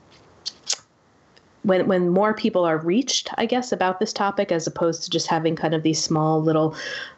when 1.63 1.87
when 1.87 2.09
more 2.09 2.33
people 2.33 2.65
are 2.65 2.77
reached, 2.77 3.29
I 3.37 3.45
guess, 3.45 3.71
about 3.71 3.99
this 3.99 4.13
topic, 4.13 4.51
as 4.51 4.65
opposed 4.65 5.03
to 5.03 5.09
just 5.09 5.27
having 5.27 5.55
kind 5.55 5.73
of 5.73 5.83
these 5.83 6.01
small 6.01 6.41
little, 6.41 6.75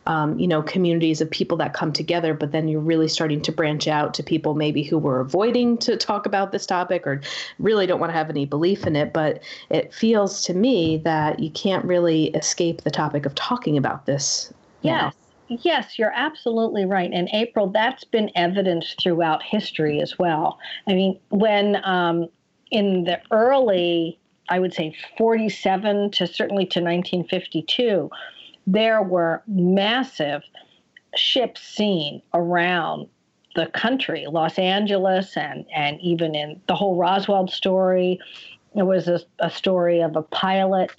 um, 0.08 0.38
you 0.39 0.48
know, 0.48 0.62
communities 0.62 1.22
of 1.22 1.30
people 1.30 1.58
that 1.58 1.74
come 1.74 1.94
together. 1.94 2.34
But 2.34 2.52
then 2.52 2.68
you're 2.68 2.82
really 2.82 3.08
starting 3.08 3.42
to 3.42 3.52
branch 3.52 3.88
out 3.88 4.14
to 4.16 4.24
people 4.24 4.56
maybe 4.56 4.84
who 4.84 4.98
were 4.98 5.20
avoiding 5.20 5.78
to 5.80 5.96
talk 5.96 6.26
about 6.26 6.52
this 6.52 6.66
topic 6.66 7.06
or 7.06 7.22
really 7.60 7.86
don't 7.86 8.00
want 8.00 8.12
to 8.12 8.18
have 8.18 8.30
any 8.30 8.46
belief 8.46 8.88
in 8.88 8.96
it. 8.96 9.14
But 9.14 9.44
it 9.70 9.94
feels 9.94 10.44
to 10.46 10.54
me 10.54 10.98
that 11.04 11.39
you 11.39 11.52
can't 11.52 11.86
really 11.86 12.28
escape 12.30 12.82
the 12.82 12.92
topic 12.92 13.26
of 13.26 13.36
talking 13.36 13.78
about 13.78 14.06
this. 14.06 14.52
Yes. 14.82 15.14
Yes, 15.48 16.00
you're 16.00 16.14
absolutely 16.16 16.86
right. 16.86 17.12
And 17.12 17.28
April, 17.34 17.68
that's 17.68 18.06
been 18.06 18.32
evidenced 18.36 19.04
throughout 19.04 19.44
history 19.44 20.00
as 20.00 20.18
well. 20.18 20.58
I 20.88 20.94
mean, 20.94 21.20
when 21.28 21.82
um, 21.84 22.30
in 22.72 23.04
the 23.04 23.20
early 23.32 24.18
I 24.52 24.60
would 24.60 24.74
say 24.74 24.93
47 25.18 26.12
to 26.12 26.28
certainly 26.28 26.66
to 26.66 26.82
1952, 26.82 28.10
there 28.68 29.02
were 29.02 29.41
massive 29.47 30.43
ships 31.16 31.62
seen 31.62 32.22
around 32.34 33.08
the 33.56 33.68
country, 33.68 34.26
Los 34.30 34.60
Angeles, 34.60 35.38
and, 35.38 35.66
and 35.74 35.99
even 36.02 36.36
in 36.36 36.62
the 36.68 36.76
whole 36.76 36.97
Roswell 36.97 37.47
story. 37.47 38.20
There 38.76 38.86
was 38.86 39.08
a, 39.08 39.22
a 39.39 39.49
story 39.49 40.02
of 40.02 40.18
a 40.18 40.22
pilot 40.22 40.91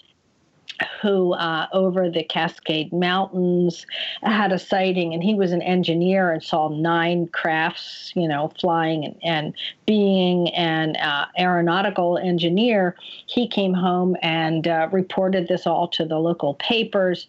who 1.00 1.34
uh, 1.34 1.66
over 1.72 2.10
the 2.10 2.22
Cascade 2.22 2.92
Mountains 2.92 3.86
had 4.22 4.52
a 4.52 4.58
sighting, 4.58 5.12
and 5.12 5.22
he 5.22 5.34
was 5.34 5.52
an 5.52 5.62
engineer 5.62 6.32
and 6.32 6.42
saw 6.42 6.68
nine 6.68 7.28
crafts, 7.28 8.12
you 8.14 8.28
know, 8.28 8.52
flying 8.60 9.04
and, 9.04 9.16
and 9.22 9.54
being 9.86 10.48
an 10.54 10.96
uh, 10.96 11.26
aeronautical 11.38 12.18
engineer. 12.18 12.96
He 13.26 13.48
came 13.48 13.74
home 13.74 14.16
and 14.22 14.66
uh, 14.66 14.88
reported 14.92 15.48
this 15.48 15.66
all 15.66 15.88
to 15.88 16.04
the 16.04 16.18
local 16.18 16.54
papers. 16.54 17.26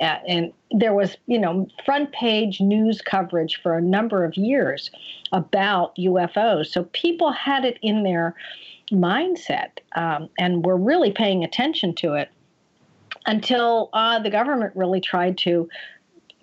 Uh, 0.00 0.18
and 0.28 0.52
there 0.72 0.92
was, 0.92 1.16
you 1.26 1.38
know, 1.38 1.66
front 1.84 2.12
page 2.12 2.60
news 2.60 3.00
coverage 3.00 3.60
for 3.62 3.76
a 3.76 3.82
number 3.82 4.24
of 4.24 4.36
years 4.36 4.90
about 5.32 5.96
UFOs. 5.96 6.66
So 6.66 6.84
people 6.92 7.32
had 7.32 7.64
it 7.64 7.78
in 7.82 8.02
their 8.02 8.34
mindset 8.92 9.78
um, 9.94 10.28
and 10.38 10.64
were 10.64 10.76
really 10.76 11.10
paying 11.10 11.42
attention 11.42 11.94
to 11.94 12.14
it 12.14 12.28
until 13.26 13.90
uh, 13.92 14.18
the 14.18 14.30
government 14.30 14.72
really 14.74 15.00
tried 15.00 15.38
to 15.38 15.68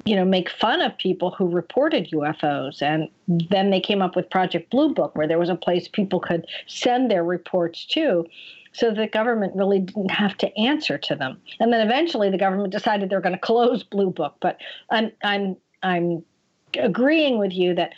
you 0.05 0.15
know 0.15 0.25
make 0.25 0.49
fun 0.49 0.81
of 0.81 0.97
people 0.97 1.31
who 1.31 1.47
reported 1.47 2.09
UFOs 2.11 2.81
and 2.81 3.09
then 3.27 3.69
they 3.69 3.79
came 3.79 4.01
up 4.01 4.15
with 4.15 4.29
Project 4.29 4.69
Blue 4.69 4.93
Book 4.93 5.15
where 5.15 5.27
there 5.27 5.39
was 5.39 5.49
a 5.49 5.55
place 5.55 5.88
people 5.88 6.19
could 6.19 6.45
send 6.67 7.09
their 7.09 7.23
reports 7.23 7.86
to 7.88 8.25
so 8.73 8.91
the 8.91 9.07
government 9.07 9.55
really 9.55 9.79
didn't 9.79 10.11
have 10.11 10.36
to 10.39 10.57
answer 10.57 10.97
to 10.97 11.15
them. 11.15 11.39
And 11.59 11.71
then 11.71 11.86
eventually 11.86 12.31
the 12.31 12.39
government 12.39 12.73
decided 12.73 13.09
they're 13.09 13.21
going 13.21 13.36
to 13.36 13.39
close 13.39 13.84
Blue 13.84 14.09
Book. 14.09 14.36
But 14.41 14.57
I'm 14.89 15.11
I'm 15.23 15.55
I'm 15.84 16.23
agreeing 16.77 17.38
with 17.38 17.53
you 17.53 17.75
that 17.75 17.93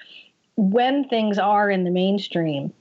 when 0.57 1.07
things 1.07 1.39
are 1.39 1.69
in 1.69 1.85
the 1.85 1.91
mainstream 1.91 2.73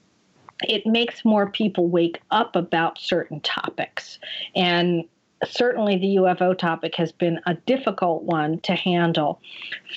it 0.68 0.86
makes 0.86 1.24
more 1.24 1.50
people 1.50 1.88
wake 1.88 2.20
up 2.30 2.54
about 2.54 2.98
certain 2.98 3.40
topics. 3.40 4.18
And 4.54 5.04
certainly 5.44 5.96
the 5.96 6.16
UFO 6.16 6.56
topic 6.56 6.94
has 6.96 7.12
been 7.12 7.40
a 7.46 7.54
difficult 7.54 8.22
one 8.22 8.60
to 8.60 8.74
handle 8.74 9.40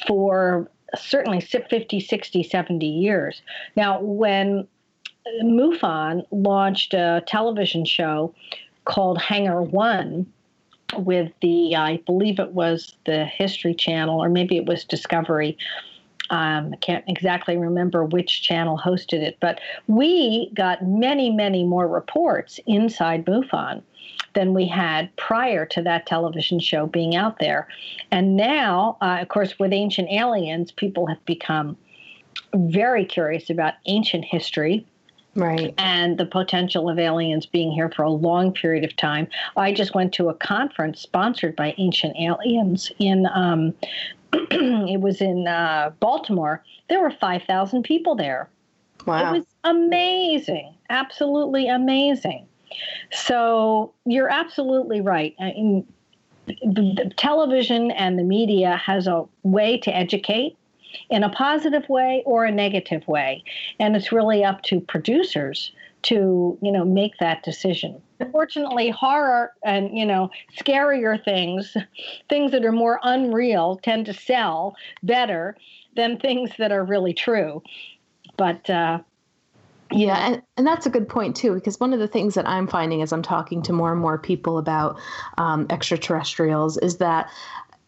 for 0.07 0.69
certainly 0.95 1.41
50, 1.41 1.99
60, 1.99 2.43
70 2.43 2.85
years. 2.85 3.41
Now, 3.75 3.99
when 4.01 4.67
MUFON 5.43 6.25
launched 6.31 6.93
a 6.93 7.23
television 7.27 7.85
show 7.85 8.33
called 8.85 9.21
Hangar 9.21 9.61
One 9.61 10.31
with 10.97 11.31
the, 11.41 11.75
I 11.75 11.97
believe 12.05 12.39
it 12.39 12.53
was 12.53 12.95
the 13.05 13.25
History 13.25 13.73
Channel, 13.73 14.23
or 14.23 14.29
maybe 14.29 14.57
it 14.57 14.65
was 14.65 14.85
Discovery. 14.85 15.57
Um, 16.29 16.71
I 16.73 16.77
can't 16.77 17.05
exactly 17.07 17.57
remember 17.57 18.03
which 18.03 18.41
channel 18.41 18.77
hosted 18.77 19.21
it, 19.21 19.37
but 19.39 19.59
we 19.87 20.51
got 20.53 20.85
many, 20.85 21.29
many 21.29 21.63
more 21.63 21.87
reports 21.87 22.59
inside 22.65 23.25
MUFON 23.25 23.81
than 24.37 24.53
we 24.53 24.67
had 24.67 25.09
prior 25.15 25.65
to 25.65 25.81
that 25.81 26.05
television 26.05 26.59
show 26.59 26.85
being 26.85 27.15
out 27.15 27.39
there. 27.39 27.67
And 28.11 28.37
now, 28.37 28.95
uh, 29.01 29.17
of 29.19 29.29
course, 29.29 29.57
with 29.57 29.73
Ancient 29.73 30.07
Aliens, 30.11 30.71
people 30.71 31.07
have 31.07 31.25
become 31.25 31.75
very 32.53 33.03
curious 33.03 33.49
about 33.49 33.73
ancient 33.87 34.23
history. 34.23 34.85
Right. 35.33 35.73
And 35.79 36.19
the 36.19 36.25
potential 36.27 36.87
of 36.87 36.99
aliens 36.99 37.47
being 37.47 37.71
here 37.71 37.91
for 37.95 38.03
a 38.03 38.11
long 38.11 38.51
period 38.51 38.83
of 38.83 38.95
time. 38.95 39.27
I 39.55 39.71
just 39.71 39.95
went 39.95 40.13
to 40.13 40.29
a 40.29 40.33
conference 40.35 41.01
sponsored 41.01 41.55
by 41.55 41.73
Ancient 41.77 42.15
Aliens 42.19 42.91
in, 42.99 43.27
um, 43.33 43.73
it 44.33 45.01
was 45.01 45.19
in 45.19 45.47
uh, 45.47 45.91
Baltimore. 45.99 46.63
There 46.89 47.01
were 47.01 47.11
5,000 47.11 47.83
people 47.83 48.15
there. 48.15 48.49
Wow. 49.05 49.33
It 49.33 49.37
was 49.37 49.45
amazing. 49.63 50.75
Absolutely 50.89 51.67
amazing. 51.67 52.46
So 53.11 53.93
you're 54.05 54.29
absolutely 54.29 55.01
right. 55.01 55.35
I 55.39 55.53
mean, 55.53 55.87
the 56.47 57.11
television 57.17 57.91
and 57.91 58.17
the 58.17 58.23
media 58.23 58.77
has 58.77 59.07
a 59.07 59.25
way 59.43 59.77
to 59.79 59.95
educate 59.95 60.57
in 61.09 61.23
a 61.23 61.29
positive 61.29 61.87
way 61.89 62.23
or 62.25 62.45
a 62.45 62.51
negative 62.51 63.07
way. 63.07 63.43
And 63.79 63.95
it's 63.95 64.11
really 64.11 64.43
up 64.43 64.61
to 64.63 64.79
producers 64.79 65.71
to 66.03 66.57
you 66.61 66.71
know 66.71 66.85
make 66.85 67.17
that 67.19 67.43
decision. 67.43 68.01
Unfortunately 68.19 68.89
horror 68.89 69.51
and 69.63 69.97
you 69.97 70.05
know 70.05 70.29
scarier 70.57 71.23
things 71.23 71.75
things 72.29 72.51
that 72.51 72.63
are 72.63 72.71
more 72.71 72.99
unreal 73.03 73.79
tend 73.83 74.05
to 74.05 74.13
sell 74.13 74.75
better 75.03 75.57
than 75.95 76.17
things 76.17 76.51
that 76.59 76.71
are 76.71 76.83
really 76.83 77.13
true. 77.13 77.61
But 78.37 78.69
uh, 78.69 78.99
yeah, 79.91 80.27
and, 80.27 80.41
and 80.57 80.67
that's 80.67 80.85
a 80.85 80.89
good 80.89 81.07
point 81.07 81.35
too, 81.35 81.53
because 81.53 81.79
one 81.79 81.93
of 81.93 81.99
the 81.99 82.07
things 82.07 82.35
that 82.35 82.47
I'm 82.47 82.67
finding 82.67 83.01
as 83.01 83.11
I'm 83.11 83.21
talking 83.21 83.61
to 83.63 83.73
more 83.73 83.91
and 83.91 84.01
more 84.01 84.17
people 84.17 84.57
about 84.57 84.99
um, 85.37 85.67
extraterrestrials 85.69 86.77
is 86.77 86.97
that 86.97 87.29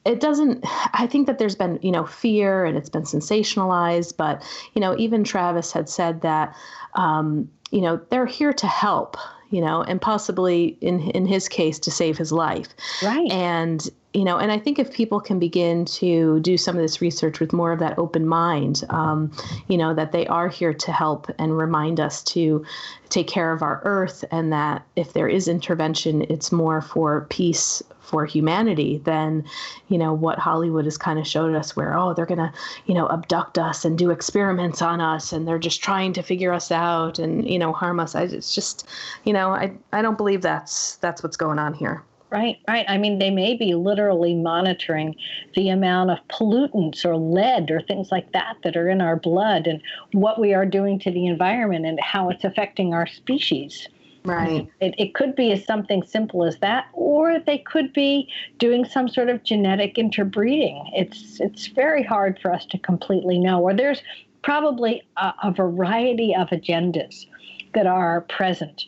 it 0.06 0.22
doesn't 0.22 0.64
i 0.94 1.06
think 1.06 1.28
that 1.28 1.40
there's 1.40 1.58
been 1.58 1.78
you 1.82 1.92
know 1.92 2.06
fear 2.06 2.64
and 2.64 2.78
it's 2.78 2.90
been 2.90 3.04
sensationalized 3.04 4.16
but 4.16 4.42
you 4.74 4.80
know 4.80 4.96
even 4.98 5.26
travis 5.26 5.74
had 5.74 5.90
said 5.90 6.22
that 6.22 6.56
um, 6.96 7.50
you 7.70 7.82
know 7.82 8.00
they're 8.10 8.26
here 8.26 8.54
to 8.54 8.66
help 8.66 9.18
you 9.50 9.62
know 9.62 9.82
and 9.84 10.02
possibly 10.02 10.78
in 10.82 11.00
in 11.12 11.26
his 11.26 11.48
case 11.48 11.80
to 11.80 11.92
save 11.92 12.18
his 12.18 12.32
life. 12.32 12.70
Right. 13.04 13.30
And 13.32 13.88
you 14.14 14.24
know, 14.24 14.40
and 14.40 14.52
I 14.52 14.58
think 14.58 14.80
if 14.80 14.92
people 14.92 15.20
can 15.20 15.38
begin 15.38 15.86
to 15.86 16.40
do 16.40 16.58
some 16.58 16.76
of 16.76 16.82
this 16.82 17.00
research 17.00 17.40
with 17.40 17.54
more 17.54 17.72
of 17.72 17.80
that 17.80 18.00
open 18.00 18.28
mind, 18.28 18.84
um, 18.90 19.32
you 19.68 19.78
know, 19.78 19.94
that 19.94 20.12
they 20.12 20.26
are 20.28 20.48
here 20.48 20.74
to 20.74 20.92
help 20.92 21.30
and 21.38 21.56
remind 21.56 22.00
us 22.00 22.24
to 22.24 22.66
take 23.10 23.28
care 23.28 23.52
of 23.52 23.62
our 23.62 23.82
earth, 23.84 24.26
and 24.32 24.52
that 24.52 24.84
if 24.96 25.14
there 25.14 25.28
is 25.28 25.48
intervention, 25.48 26.24
it's 26.24 26.52
more 26.52 26.82
for 26.82 27.28
peace 27.30 27.84
for 28.02 28.26
humanity 28.26 29.00
than, 29.06 29.46
you 29.90 29.98
know, 30.00 30.12
what 30.12 30.40
Hollywood 30.40 30.86
has 30.86 30.98
kind 30.98 31.20
of 31.20 31.28
showed 31.28 31.54
us, 31.54 31.76
where 31.76 31.96
oh, 31.96 32.16
they're 32.16 32.26
gonna, 32.26 32.52
you 32.88 32.96
know, 32.96 33.08
abduct 33.10 33.60
us 33.60 33.86
and 33.86 33.96
do 33.96 34.10
experiments 34.10 34.82
on 34.82 35.02
us, 35.02 35.32
and 35.32 35.48
they're 35.48 35.60
just 35.60 35.84
trying 35.84 36.14
to 36.14 36.24
figure 36.24 36.52
us 36.52 36.72
out 36.72 37.20
and 37.20 37.48
you 37.48 37.60
know 37.60 37.74
harm 37.74 38.00
us. 38.00 38.16
I, 38.16 38.24
it's 38.24 38.56
just, 38.56 38.88
you 39.24 39.34
know, 39.34 39.52
I 39.52 39.72
I 39.94 40.02
don't 40.02 40.18
believe 40.18 40.42
that's 40.42 40.96
that's 40.96 41.22
what's 41.22 41.38
going 41.38 41.60
on 41.60 41.76
here. 41.76 42.04
Right, 42.32 42.60
right. 42.68 42.86
I 42.88 43.00
mean, 43.00 43.18
they 43.18 43.32
may 43.32 43.56
be 43.56 43.74
literally 43.74 44.36
monitoring 44.36 45.16
the 45.56 45.70
amount 45.70 46.12
of 46.12 46.20
pollutants 46.28 47.04
or 47.04 47.18
lead 47.18 47.72
or 47.72 47.82
things 47.82 48.12
like 48.12 48.32
that 48.34 48.58
that 48.64 48.78
are 48.78 48.88
in 48.88 49.02
our 49.02 49.16
blood 49.16 49.66
and 49.66 49.82
what 50.12 50.40
we 50.40 50.54
are 50.54 50.66
doing 50.66 51.00
to 51.00 51.12
the 51.12 51.26
environment 51.26 51.88
and 51.88 52.00
how 52.00 52.30
it's 52.30 52.44
affecting 52.44 52.94
our 52.94 53.08
species. 53.08 53.88
Right. 54.24 54.70
It, 54.80 54.94
it 55.00 55.16
could 55.16 55.36
be 55.36 55.52
as 55.54 55.66
something 55.66 56.04
simple 56.04 56.44
as 56.44 56.60
that, 56.60 56.88
or 56.94 57.40
they 57.40 57.58
could 57.58 57.94
be 57.94 58.30
doing 58.60 58.86
some 58.86 59.08
sort 59.08 59.30
of 59.30 59.44
genetic 59.44 59.98
interbreeding. 59.98 60.88
It's 60.94 61.40
it's 61.40 61.68
very 61.68 62.04
hard 62.04 62.38
for 62.42 62.54
us 62.54 62.66
to 62.68 62.78
completely 62.78 63.40
know. 63.40 63.62
Or 63.62 63.74
there's 63.74 64.04
probably 64.44 65.02
a, 65.18 65.34
a 65.44 65.52
variety 65.52 66.36
of 66.36 66.50
agendas 66.50 67.26
that 67.74 67.88
are 67.88 68.22
present 68.22 68.86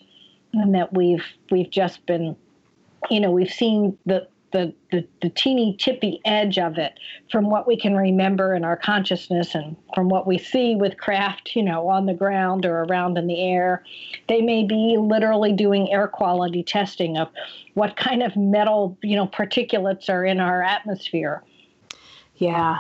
and 0.54 0.76
that 0.76 0.94
we've 0.94 1.26
we've 1.50 1.70
just 1.70 2.06
been 2.06 2.36
you 3.10 3.20
know, 3.20 3.32
we've 3.32 3.52
seen 3.52 3.98
the 4.06 4.28
the, 4.52 4.74
the, 4.92 5.08
the 5.22 5.30
teeny 5.30 5.76
tippy 5.80 6.20
edge 6.26 6.58
of 6.58 6.78
it 6.78 7.00
from 7.32 7.50
what 7.50 7.68
we 7.68 7.78
can 7.78 7.96
remember 7.96 8.54
in 8.54 8.64
our 8.64 8.78
consciousness 8.78 9.56
and 9.56 9.76
from 9.96 10.10
what 10.10 10.28
we 10.28 10.38
see 10.38 10.76
with 10.76 10.98
craft, 10.98 11.56
you 11.56 11.64
know, 11.64 11.88
on 11.88 12.06
the 12.06 12.14
ground 12.14 12.66
or 12.66 12.84
around 12.84 13.18
in 13.18 13.28
the 13.28 13.42
air. 13.42 13.84
They 14.28 14.42
may 14.42 14.64
be 14.64 14.98
literally 15.00 15.54
doing 15.54 15.92
air 15.92 16.08
quality 16.08 16.64
testing 16.64 17.18
of 17.18 17.30
what 17.74 17.96
kind 17.96 18.22
of 18.22 18.36
metal, 18.36 18.98
you 19.02 19.16
know, 19.16 19.28
particulates 19.28 20.10
are 20.10 20.26
in 20.26 20.40
our 20.40 20.62
atmosphere. 20.62 21.44
Yeah, 22.42 22.80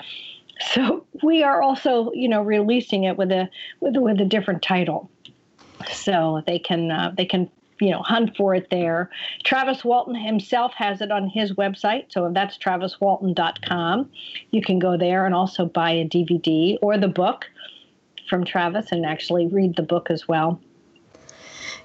So 0.61 1.05
we 1.23 1.43
are 1.43 1.63
also, 1.63 2.11
you 2.13 2.29
know, 2.29 2.43
releasing 2.43 3.05
it 3.05 3.17
with 3.17 3.31
a 3.31 3.49
with 3.81 3.97
with 3.97 4.21
a 4.21 4.25
different 4.25 4.63
title, 4.63 5.11
so 5.93 6.43
they 6.47 6.59
can 6.59 6.91
uh, 6.91 7.13
they 7.17 7.27
can 7.27 7.51
you 7.81 7.91
know 7.91 8.03
hunt 8.03 8.37
for 8.37 8.55
it 8.55 8.69
there. 8.71 9.11
Travis 9.45 9.85
Walton 9.85 10.15
himself 10.15 10.73
has 10.75 11.01
it 11.01 11.11
on 11.11 11.29
his 11.29 11.53
website, 11.53 12.07
so 12.09 12.31
that's 12.33 12.59
traviswalton.com. 12.59 14.11
You 14.51 14.63
can 14.63 14.79
go 14.79 14.97
there 14.97 15.27
and 15.27 15.35
also 15.35 15.67
buy 15.67 15.91
a 15.91 16.05
DVD 16.05 16.79
or 16.81 16.97
the 16.97 17.09
book 17.09 17.47
from 18.29 18.45
Travis 18.45 18.93
and 18.93 19.05
actually 19.05 19.47
read 19.47 19.77
the 19.77 19.83
book 19.83 20.11
as 20.11 20.27
well. 20.27 20.61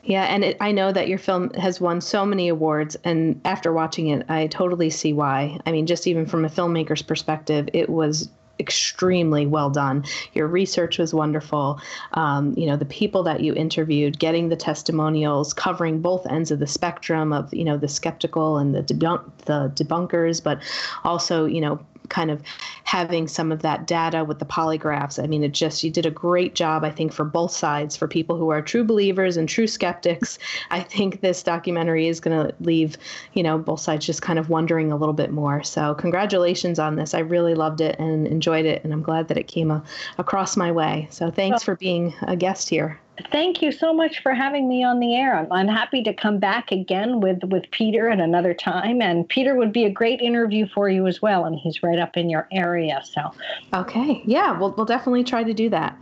Yeah, 0.04 0.24
and 0.24 0.44
it, 0.44 0.58
I 0.60 0.72
know 0.72 0.92
that 0.92 1.08
your 1.08 1.20
film 1.20 1.54
has 1.54 1.80
won 1.80 2.02
so 2.02 2.26
many 2.26 2.48
awards, 2.48 2.98
and 3.04 3.40
after 3.46 3.72
watching 3.72 4.08
it, 4.08 4.26
I 4.30 4.48
totally 4.48 4.90
see 4.90 5.14
why. 5.14 5.60
I 5.66 5.72
mean, 5.72 5.86
just 5.86 6.08
even 6.08 6.26
from 6.26 6.44
a 6.44 6.50
filmmaker's 6.50 7.04
perspective, 7.04 7.70
it 7.74 7.88
was 7.88 8.28
extremely 8.62 9.46
well 9.46 9.70
done. 9.70 10.06
Your 10.34 10.48
research 10.48 10.98
was 10.98 11.14
wonderful. 11.14 11.82
Um, 12.14 12.54
you 12.56 12.66
know, 12.68 12.78
the 12.78 12.86
people 12.86 13.24
that 13.24 13.42
you 13.42 13.54
interviewed, 13.54 14.20
getting 14.20 14.48
the 14.48 14.56
testimonials, 14.56 15.54
covering 15.54 16.00
both 16.00 16.26
ends 16.28 16.52
of 16.52 16.60
the 16.60 16.68
spectrum 16.68 17.34
of 17.34 17.54
you 17.54 17.66
know 17.66 17.78
the 17.78 17.90
skeptical 17.90 18.58
and 18.58 18.74
the 18.74 18.84
debunk 18.84 19.24
the 19.46 19.72
debunkers, 19.76 20.42
but 20.42 20.62
also 21.04 21.46
you 21.46 21.60
know 21.60 21.80
kind 22.12 22.30
of 22.30 22.44
having 22.84 23.28
some 23.28 23.52
of 23.52 23.64
that 23.64 23.88
data 23.88 24.24
with 24.24 24.38
the 24.38 24.46
polygraphs. 24.46 25.22
I 25.22 25.26
mean, 25.26 25.44
it 25.44 25.54
just, 25.54 25.84
you 25.84 25.90
did 25.90 26.06
a 26.06 26.12
great 26.12 26.54
job, 26.54 26.84
I 26.84 26.92
think, 26.92 27.12
for 27.12 27.26
both 27.26 27.52
sides, 27.52 27.98
for 27.98 28.08
people 28.08 28.38
who 28.38 28.50
are 28.50 28.62
true 28.62 28.84
believers 28.84 29.38
and 29.38 29.50
true 29.50 29.66
skeptics. 29.66 30.38
I 30.70 30.82
think 30.82 31.22
this 31.22 31.42
documentary 31.42 32.08
is 32.08 32.20
going 32.20 32.38
to 32.38 32.54
leave, 32.60 32.98
you 33.34 33.42
know, 33.42 33.58
both 33.58 33.80
sides 33.80 34.06
just 34.06 34.22
kind 34.22 34.38
of 34.38 34.50
wondering 34.50 34.92
a 34.92 34.98
little 34.98 35.14
bit 35.14 35.32
more. 35.32 35.64
So, 35.64 35.96
congratulations 35.96 36.78
on 36.78 36.98
this. 36.98 37.14
I 37.14 37.20
really 37.20 37.56
loved 37.56 37.82
it 37.82 37.98
and 37.98 38.28
enjoyed 38.28 38.66
it, 38.66 38.84
and 38.84 38.94
I'm 38.94 39.02
glad 39.02 39.30
that 39.30 39.38
it 39.38 39.48
came 39.48 39.72
a, 39.72 39.84
across 40.18 40.58
my 40.58 40.72
way. 40.72 41.08
So, 41.10 41.32
thanks 41.32 41.64
for 41.64 41.76
being 41.78 42.14
a 42.24 42.36
guest 42.36 42.70
here. 42.70 43.00
Thank 43.32 43.62
you 43.62 43.72
so 43.72 43.94
much 43.94 44.22
for 44.22 44.34
having 44.34 44.68
me 44.68 44.84
on 44.84 45.00
the 45.00 45.16
air. 45.16 45.36
I'm, 45.36 45.52
I'm, 45.52 45.68
happy 45.68 46.04
to 46.04 46.14
come 46.14 46.40
back 46.40 46.72
again 46.72 47.22
with, 47.22 47.44
with 47.46 47.70
Peter 47.72 48.10
at 48.10 48.20
another 48.20 48.54
time. 48.54 49.02
And 49.02 49.28
Peter 49.28 49.56
would 49.56 49.72
be 49.74 49.86
a 49.86 49.90
great 49.90 50.22
interview 50.22 50.68
for 50.68 50.90
you 50.90 51.08
as 51.08 51.22
well. 51.22 51.46
And 51.46 51.58
he's 51.58 51.82
right 51.84 52.00
up 52.00 52.18
in 52.18 52.30
your 52.30 52.48
area. 52.52 53.02
So, 53.04 53.32
okay. 53.74 54.22
Yeah, 54.26 54.58
we'll, 54.58 54.72
we'll 54.72 54.86
definitely 54.86 55.24
try 55.24 55.44
to 55.44 55.54
do 55.54 55.70
that. 55.70 55.98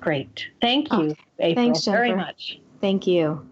Great. 0.00 0.48
Thank 0.60 0.90
you, 0.92 1.14
oh, 1.18 1.24
April, 1.38 1.54
thanks, 1.54 1.84
Jennifer. 1.84 2.02
very 2.02 2.14
much. 2.14 2.58
Thank 2.80 3.06
you. 3.06 3.46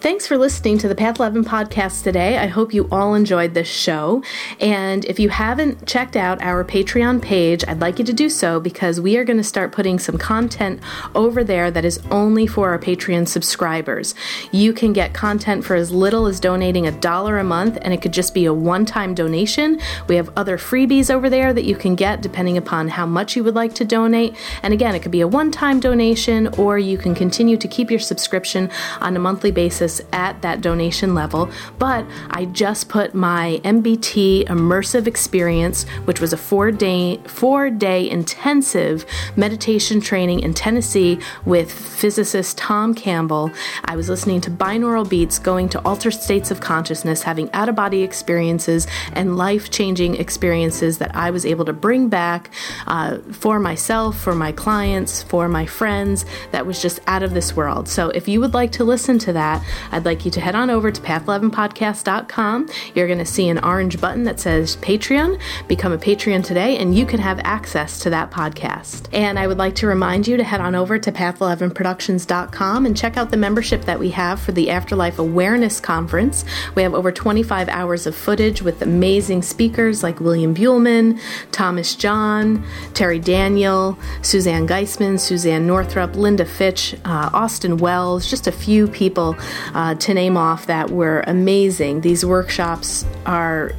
Thanks 0.00 0.26
for 0.26 0.38
listening 0.38 0.78
to 0.78 0.88
the 0.88 0.94
Path 0.94 1.18
11 1.18 1.44
podcast 1.44 2.04
today. 2.04 2.38
I 2.38 2.46
hope 2.46 2.72
you 2.72 2.88
all 2.90 3.14
enjoyed 3.14 3.52
this 3.52 3.68
show. 3.68 4.22
And 4.58 5.04
if 5.04 5.20
you 5.20 5.28
haven't 5.28 5.86
checked 5.86 6.16
out 6.16 6.40
our 6.40 6.64
Patreon 6.64 7.20
page, 7.20 7.62
I'd 7.68 7.82
like 7.82 7.98
you 7.98 8.06
to 8.06 8.12
do 8.14 8.30
so 8.30 8.60
because 8.60 8.98
we 8.98 9.18
are 9.18 9.26
going 9.26 9.36
to 9.36 9.44
start 9.44 9.72
putting 9.72 9.98
some 9.98 10.16
content 10.16 10.80
over 11.14 11.44
there 11.44 11.70
that 11.70 11.84
is 11.84 12.00
only 12.10 12.46
for 12.46 12.70
our 12.70 12.78
Patreon 12.78 13.28
subscribers. 13.28 14.14
You 14.50 14.72
can 14.72 14.94
get 14.94 15.12
content 15.12 15.66
for 15.66 15.74
as 15.74 15.92
little 15.92 16.24
as 16.24 16.40
donating 16.40 16.86
a 16.86 16.92
dollar 16.92 17.36
a 17.36 17.44
month, 17.44 17.76
and 17.82 17.92
it 17.92 18.00
could 18.00 18.14
just 18.14 18.32
be 18.32 18.46
a 18.46 18.54
one 18.54 18.86
time 18.86 19.12
donation. 19.12 19.78
We 20.08 20.16
have 20.16 20.30
other 20.34 20.56
freebies 20.56 21.10
over 21.10 21.28
there 21.28 21.52
that 21.52 21.64
you 21.64 21.76
can 21.76 21.94
get 21.94 22.22
depending 22.22 22.56
upon 22.56 22.88
how 22.88 23.04
much 23.04 23.36
you 23.36 23.44
would 23.44 23.54
like 23.54 23.74
to 23.74 23.84
donate. 23.84 24.34
And 24.62 24.72
again, 24.72 24.94
it 24.94 25.00
could 25.00 25.12
be 25.12 25.20
a 25.20 25.28
one 25.28 25.50
time 25.50 25.78
donation, 25.78 26.46
or 26.56 26.78
you 26.78 26.96
can 26.96 27.14
continue 27.14 27.58
to 27.58 27.68
keep 27.68 27.90
your 27.90 28.00
subscription 28.00 28.70
on 29.02 29.14
a 29.14 29.20
monthly 29.20 29.50
basis 29.50 29.89
at 30.12 30.42
that 30.42 30.60
donation 30.60 31.14
level, 31.14 31.50
but 31.78 32.04
I 32.30 32.44
just 32.44 32.88
put 32.88 33.14
my 33.14 33.60
MBT 33.64 34.46
immersive 34.46 35.06
experience, 35.06 35.88
which 36.04 36.20
was 36.20 36.32
a 36.32 36.36
four 36.36 36.70
day 36.70 37.20
four 37.26 37.70
day 37.70 38.08
intensive 38.08 39.04
meditation 39.36 40.00
training 40.00 40.40
in 40.40 40.54
Tennessee 40.54 41.18
with 41.44 41.72
physicist 41.72 42.58
Tom 42.58 42.94
Campbell. 42.94 43.50
I 43.86 43.96
was 43.96 44.08
listening 44.08 44.40
to 44.42 44.50
binaural 44.50 45.08
beats, 45.08 45.38
going 45.38 45.68
to 45.70 45.80
altered 45.80 46.12
states 46.12 46.50
of 46.50 46.60
consciousness, 46.60 47.22
having 47.22 47.50
out 47.52 47.68
of 47.68 47.74
body 47.74 48.02
experiences 48.02 48.86
and 49.12 49.36
life 49.36 49.70
changing 49.70 50.16
experiences 50.16 50.98
that 50.98 51.14
I 51.16 51.30
was 51.30 51.46
able 51.46 51.64
to 51.64 51.72
bring 51.72 52.08
back 52.08 52.50
uh, 52.86 53.18
for 53.32 53.58
myself, 53.58 54.18
for 54.18 54.34
my 54.34 54.52
clients, 54.52 55.22
for 55.22 55.48
my 55.48 55.66
friends. 55.66 56.24
That 56.52 56.66
was 56.66 56.82
just 56.82 57.00
out 57.06 57.22
of 57.22 57.34
this 57.34 57.56
world. 57.56 57.88
So 57.88 58.10
if 58.10 58.28
you 58.28 58.40
would 58.40 58.54
like 58.54 58.72
to 58.72 58.84
listen 58.84 59.18
to 59.20 59.32
that, 59.32 59.64
I'd 59.92 60.04
like 60.04 60.24
you 60.24 60.30
to 60.32 60.40
head 60.40 60.54
on 60.54 60.70
over 60.70 60.90
to 60.90 61.00
path11podcast.com. 61.00 62.68
You're 62.94 63.06
going 63.06 63.18
to 63.18 63.24
see 63.24 63.48
an 63.48 63.58
orange 63.64 64.00
button 64.00 64.24
that 64.24 64.40
says 64.40 64.76
Patreon. 64.76 65.40
Become 65.68 65.92
a 65.92 65.98
Patreon 65.98 66.44
today, 66.44 66.76
and 66.78 66.94
you 66.94 67.06
can 67.06 67.20
have 67.20 67.40
access 67.44 67.98
to 68.00 68.10
that 68.10 68.30
podcast. 68.30 69.08
And 69.12 69.38
I 69.38 69.46
would 69.46 69.58
like 69.58 69.74
to 69.76 69.86
remind 69.86 70.26
you 70.26 70.36
to 70.36 70.44
head 70.44 70.60
on 70.60 70.74
over 70.74 70.98
to 70.98 71.12
path11productions.com 71.12 72.86
and 72.86 72.96
check 72.96 73.16
out 73.16 73.30
the 73.30 73.36
membership 73.36 73.82
that 73.84 73.98
we 73.98 74.10
have 74.10 74.40
for 74.40 74.52
the 74.52 74.70
Afterlife 74.70 75.18
Awareness 75.18 75.80
Conference. 75.80 76.44
We 76.74 76.82
have 76.82 76.94
over 76.94 77.12
25 77.12 77.68
hours 77.68 78.06
of 78.06 78.14
footage 78.14 78.62
with 78.62 78.82
amazing 78.82 79.42
speakers 79.42 80.02
like 80.02 80.20
William 80.20 80.54
Buhlman, 80.54 81.20
Thomas 81.52 81.94
John, 81.94 82.64
Terry 82.94 83.18
Daniel, 83.18 83.98
Suzanne 84.22 84.66
Giesemann, 84.66 85.18
Suzanne 85.18 85.66
Northrup, 85.66 86.14
Linda 86.14 86.44
Fitch, 86.44 86.94
uh, 87.04 87.30
Austin 87.32 87.76
Wells, 87.76 88.28
just 88.28 88.46
a 88.46 88.52
few 88.52 88.86
people 88.88 89.36
uh, 89.74 89.94
to 89.96 90.14
name 90.14 90.36
off 90.36 90.66
that 90.66 90.90
were 90.90 91.24
amazing. 91.26 92.00
These 92.00 92.24
workshops 92.24 93.04
are 93.26 93.72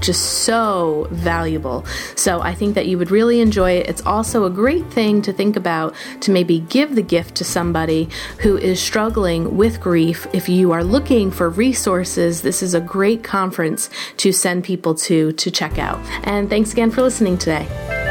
just 0.00 0.44
so 0.44 1.08
valuable. 1.10 1.84
So 2.14 2.40
I 2.40 2.54
think 2.54 2.74
that 2.74 2.86
you 2.86 2.98
would 2.98 3.10
really 3.10 3.40
enjoy 3.40 3.72
it. 3.72 3.88
It's 3.88 4.02
also 4.02 4.44
a 4.44 4.50
great 4.50 4.86
thing 4.92 5.22
to 5.22 5.32
think 5.32 5.56
about 5.56 5.94
to 6.20 6.30
maybe 6.30 6.60
give 6.60 6.94
the 6.94 7.02
gift 7.02 7.36
to 7.36 7.44
somebody 7.44 8.08
who 8.40 8.56
is 8.56 8.80
struggling 8.80 9.56
with 9.56 9.80
grief. 9.80 10.26
If 10.32 10.48
you 10.48 10.72
are 10.72 10.84
looking 10.84 11.30
for 11.30 11.48
resources, 11.48 12.42
this 12.42 12.62
is 12.62 12.74
a 12.74 12.80
great 12.80 13.24
conference 13.24 13.88
to 14.18 14.32
send 14.32 14.64
people 14.64 14.94
to 14.94 15.32
to 15.32 15.50
check 15.50 15.78
out. 15.78 15.98
And 16.24 16.48
thanks 16.50 16.72
again 16.72 16.90
for 16.90 17.02
listening 17.02 17.38
today. 17.38 18.03